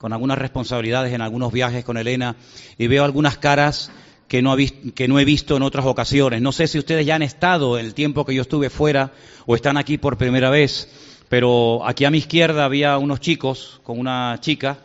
algunas 0.00 0.38
responsabilidades 0.38 1.12
en 1.12 1.20
algunos 1.20 1.52
viajes 1.52 1.84
con 1.84 1.98
Elena 1.98 2.36
y 2.78 2.86
veo 2.86 3.04
algunas 3.04 3.36
caras 3.36 3.92
que 4.26 4.40
no, 4.40 4.56
que 4.94 5.06
no 5.06 5.20
he 5.20 5.26
visto 5.26 5.54
en 5.54 5.62
otras 5.62 5.84
ocasiones. 5.84 6.40
No 6.40 6.52
sé 6.52 6.66
si 6.66 6.78
ustedes 6.78 7.04
ya 7.04 7.16
han 7.16 7.22
estado 7.22 7.78
el 7.78 7.92
tiempo 7.92 8.24
que 8.24 8.34
yo 8.34 8.40
estuve 8.40 8.70
fuera 8.70 9.12
o 9.44 9.54
están 9.54 9.76
aquí 9.76 9.98
por 9.98 10.16
primera 10.16 10.48
vez, 10.48 10.88
pero 11.30 11.86
aquí 11.86 12.04
a 12.04 12.10
mi 12.10 12.18
izquierda 12.18 12.66
había 12.66 12.98
unos 12.98 13.20
chicos 13.20 13.80
con 13.82 13.98
una 13.98 14.36
chica 14.40 14.76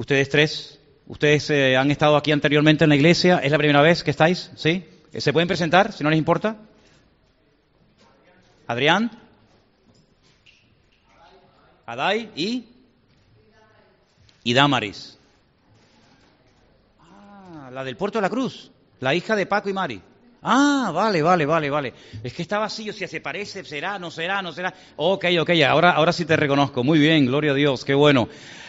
Ustedes 0.00 0.30
tres, 0.30 0.80
ustedes 1.08 1.50
eh, 1.50 1.76
han 1.76 1.90
estado 1.90 2.16
aquí 2.16 2.32
anteriormente 2.32 2.84
en 2.84 2.88
la 2.88 2.96
iglesia, 2.96 3.36
¿es 3.36 3.52
la 3.52 3.58
primera 3.58 3.82
vez 3.82 4.02
que 4.02 4.10
estáis? 4.10 4.50
¿Sí? 4.56 4.82
¿Se 5.12 5.30
pueden 5.30 5.46
presentar, 5.46 5.92
si 5.92 6.02
no 6.02 6.08
les 6.08 6.18
importa? 6.18 6.56
Adrián. 8.66 9.10
Adai 11.84 12.30
y... 12.34 12.64
Y 14.42 14.54
Damaris. 14.54 15.18
Ah, 16.98 17.68
la 17.70 17.84
del 17.84 17.98
Puerto 17.98 18.16
de 18.16 18.22
la 18.22 18.30
Cruz, 18.30 18.70
la 19.00 19.14
hija 19.14 19.36
de 19.36 19.44
Paco 19.44 19.68
y 19.68 19.74
Mari. 19.74 20.00
Ah, 20.42 20.90
vale, 20.94 21.20
vale, 21.22 21.44
vale, 21.44 21.68
vale. 21.68 21.94
Es 22.22 22.32
que 22.32 22.42
estaba 22.42 22.64
así, 22.64 22.88
o 22.88 22.92
sea, 22.92 23.06
se 23.06 23.20
parece, 23.20 23.62
será, 23.64 23.98
no 23.98 24.10
será, 24.10 24.40
no 24.40 24.52
será. 24.52 24.72
Ok, 24.96 25.26
ok, 25.40 25.50
ahora, 25.68 25.90
ahora 25.92 26.12
sí 26.12 26.24
te 26.24 26.36
reconozco. 26.36 26.82
Muy 26.82 26.98
bien, 26.98 27.26
gloria 27.26 27.52
a 27.52 27.54
Dios, 27.54 27.84
qué 27.84 27.94
bueno. 27.94 28.28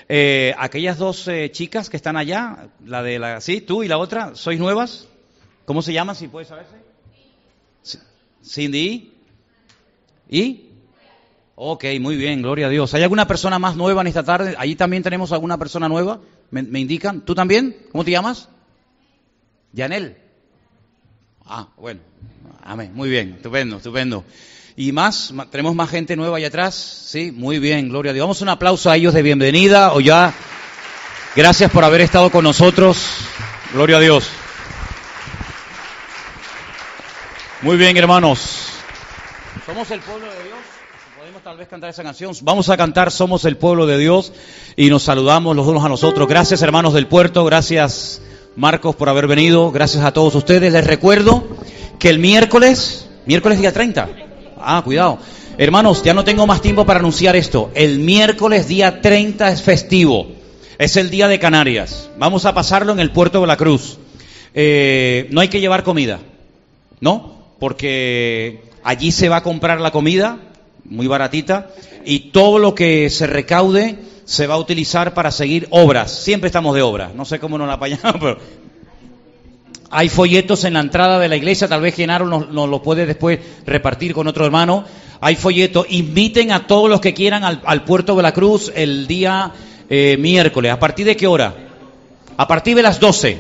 Eh, 0.09 0.53
aquellas 0.57 0.97
dos 0.97 1.27
eh, 1.29 1.49
chicas 1.51 1.89
que 1.89 1.95
están 1.95 2.17
allá, 2.17 2.67
la 2.85 3.01
de 3.01 3.19
la, 3.19 3.39
sí, 3.39 3.61
tú 3.61 3.83
y 3.83 3.87
la 3.87 3.97
otra, 3.97 4.35
¿sois 4.35 4.59
nuevas? 4.59 5.07
¿Cómo 5.63 5.81
se 5.81 5.93
llaman, 5.93 6.15
si 6.15 6.27
puedes 6.27 6.49
saberse? 6.49 6.75
Cindy. 8.43 9.13
¿Y? 10.29 10.65
Ok, 11.55 11.85
muy 12.01 12.17
bien, 12.17 12.41
gloria 12.41 12.67
a 12.67 12.69
Dios. 12.69 12.93
¿Hay 12.93 13.03
alguna 13.03 13.27
persona 13.27 13.59
más 13.59 13.77
nueva 13.77 14.01
en 14.01 14.07
esta 14.07 14.23
tarde? 14.23 14.55
Allí 14.57 14.75
también 14.75 15.03
tenemos 15.03 15.31
alguna 15.31 15.57
persona 15.57 15.87
nueva. 15.87 16.19
¿Me, 16.49 16.63
me 16.63 16.79
indican? 16.79 17.21
¿Tú 17.21 17.33
también? 17.35 17.77
¿Cómo 17.91 18.03
te 18.03 18.11
llamas? 18.11 18.49
Yanel. 19.71 20.17
Ah, 21.53 21.67
bueno. 21.75 21.99
Amén. 22.63 22.91
Muy 22.95 23.09
bien. 23.09 23.33
Estupendo, 23.35 23.75
estupendo. 23.75 24.23
Y 24.77 24.93
más, 24.93 25.33
tenemos 25.51 25.75
más 25.75 25.89
gente 25.89 26.15
nueva 26.15 26.37
allá 26.37 26.47
atrás. 26.47 26.75
Sí, 26.75 27.33
muy 27.33 27.59
bien, 27.59 27.89
gloria 27.89 28.11
a 28.11 28.13
Dios. 28.13 28.23
Vamos 28.23 28.41
un 28.41 28.47
aplauso 28.47 28.89
a 28.89 28.95
ellos 28.95 29.13
de 29.13 29.21
bienvenida 29.21 29.91
o 29.91 29.99
ya. 29.99 30.33
Gracias 31.35 31.69
por 31.69 31.83
haber 31.83 31.99
estado 31.99 32.29
con 32.31 32.45
nosotros. 32.45 33.05
Gloria 33.73 33.97
a 33.97 33.99
Dios. 33.99 34.29
Muy 37.63 37.75
bien, 37.75 37.97
hermanos. 37.97 38.69
Somos 39.65 39.91
el 39.91 39.99
pueblo 39.99 40.27
de 40.27 40.43
Dios. 40.43 40.59
Podemos 41.17 41.43
tal 41.43 41.57
vez 41.57 41.67
cantar 41.67 41.89
esa 41.89 42.03
canción. 42.03 42.33
Vamos 42.43 42.69
a 42.69 42.77
cantar 42.77 43.11
Somos 43.11 43.43
el 43.43 43.57
pueblo 43.57 43.87
de 43.87 43.97
Dios 43.97 44.31
y 44.77 44.89
nos 44.89 45.03
saludamos 45.03 45.53
los 45.53 45.67
unos 45.67 45.83
a 45.83 45.89
nosotros. 45.89 46.29
Gracias, 46.29 46.61
hermanos 46.61 46.93
del 46.93 47.07
puerto. 47.07 47.43
Gracias 47.43 48.21
Marcos, 48.55 48.95
por 48.95 49.07
haber 49.07 49.27
venido. 49.27 49.71
Gracias 49.71 50.03
a 50.03 50.11
todos 50.11 50.35
ustedes. 50.35 50.73
Les 50.73 50.85
recuerdo 50.85 51.47
que 51.99 52.09
el 52.09 52.19
miércoles, 52.19 53.07
miércoles 53.25 53.59
día 53.59 53.71
30. 53.71 54.09
Ah, 54.59 54.81
cuidado. 54.83 55.19
Hermanos, 55.57 56.03
ya 56.03 56.13
no 56.13 56.25
tengo 56.25 56.45
más 56.45 56.61
tiempo 56.61 56.85
para 56.85 56.99
anunciar 56.99 57.35
esto. 57.35 57.71
El 57.75 57.99
miércoles 57.99 58.67
día 58.67 59.01
30 59.01 59.51
es 59.51 59.61
festivo. 59.61 60.27
Es 60.77 60.97
el 60.97 61.09
día 61.09 61.29
de 61.29 61.39
Canarias. 61.39 62.09
Vamos 62.17 62.45
a 62.45 62.53
pasarlo 62.53 62.91
en 62.91 62.99
el 62.99 63.11
puerto 63.11 63.39
de 63.39 63.47
la 63.47 63.55
Cruz. 63.55 63.97
Eh, 64.53 65.27
no 65.31 65.39
hay 65.39 65.47
que 65.47 65.61
llevar 65.61 65.83
comida, 65.83 66.19
¿no? 66.99 67.53
Porque 67.57 68.63
allí 68.83 69.11
se 69.11 69.29
va 69.29 69.37
a 69.37 69.43
comprar 69.43 69.79
la 69.79 69.91
comida, 69.91 70.39
muy 70.83 71.07
baratita, 71.07 71.69
y 72.03 72.31
todo 72.31 72.59
lo 72.59 72.75
que 72.75 73.09
se 73.09 73.27
recaude 73.27 73.97
se 74.31 74.47
va 74.47 74.53
a 74.53 74.57
utilizar 74.57 75.13
para 75.13 75.29
seguir 75.29 75.67
obras. 75.71 76.09
Siempre 76.23 76.47
estamos 76.47 76.73
de 76.73 76.81
obra. 76.81 77.11
No 77.13 77.25
sé 77.25 77.37
cómo 77.37 77.57
nos 77.57 77.67
la 77.67 77.73
apañamos, 77.73 78.13
pero 78.19 78.37
hay 79.89 80.07
folletos 80.07 80.63
en 80.63 80.75
la 80.75 80.79
entrada 80.79 81.19
de 81.19 81.27
la 81.27 81.35
iglesia, 81.35 81.67
tal 81.67 81.81
vez 81.81 81.93
Genaro 81.93 82.25
nos, 82.25 82.69
lo 82.69 82.81
puede 82.81 83.05
después 83.05 83.39
repartir 83.65 84.13
con 84.13 84.27
otro 84.27 84.45
hermano. 84.45 84.85
Hay 85.19 85.35
folletos. 85.35 85.85
Inviten 85.89 86.53
a 86.53 86.65
todos 86.65 86.89
los 86.89 87.01
que 87.01 87.13
quieran 87.13 87.43
al, 87.43 87.83
puerto 87.83 88.15
de 88.15 88.23
la 88.23 88.31
Cruz 88.31 88.71
el 88.73 89.05
día 89.05 89.51
eh, 89.89 90.15
miércoles. 90.17 90.71
¿A 90.71 90.79
partir 90.79 91.05
de 91.05 91.17
qué 91.17 91.27
hora? 91.27 91.53
A 92.37 92.47
partir 92.47 92.77
de 92.77 92.83
las 92.83 93.01
12. 93.01 93.37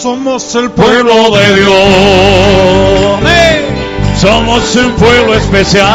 Somos 0.00 0.54
el 0.54 0.70
pueblo 0.70 1.30
de 1.36 1.56
Dios. 1.56 1.74
Somos 4.18 4.74
un 4.76 4.92
pueblo 4.92 5.34
especial, 5.34 5.86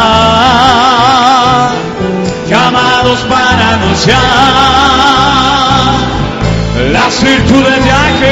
llamados 2.48 3.20
para 3.22 3.74
anunciar 3.74 4.22
las 6.92 7.24
virtudes 7.24 7.84
de 7.84 7.92
aquel 7.92 8.30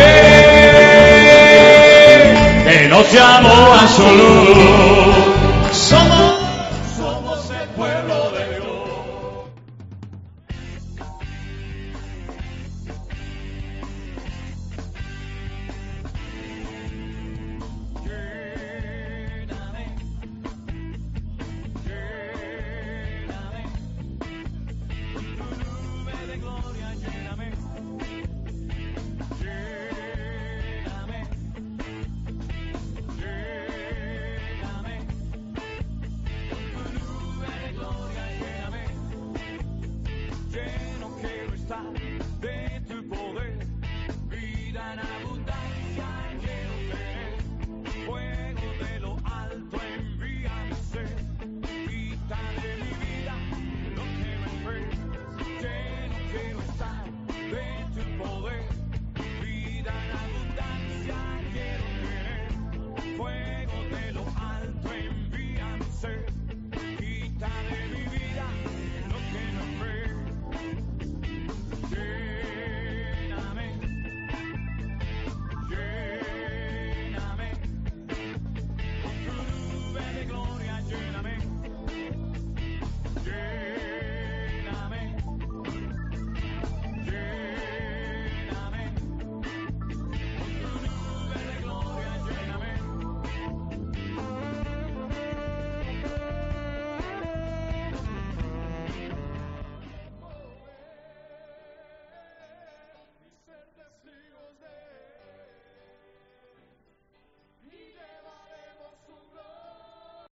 que 2.65 2.87
nos 2.89 3.11
llamó 3.11 3.73
a 3.73 3.87
su 3.87 4.03
luz. 4.03 5.32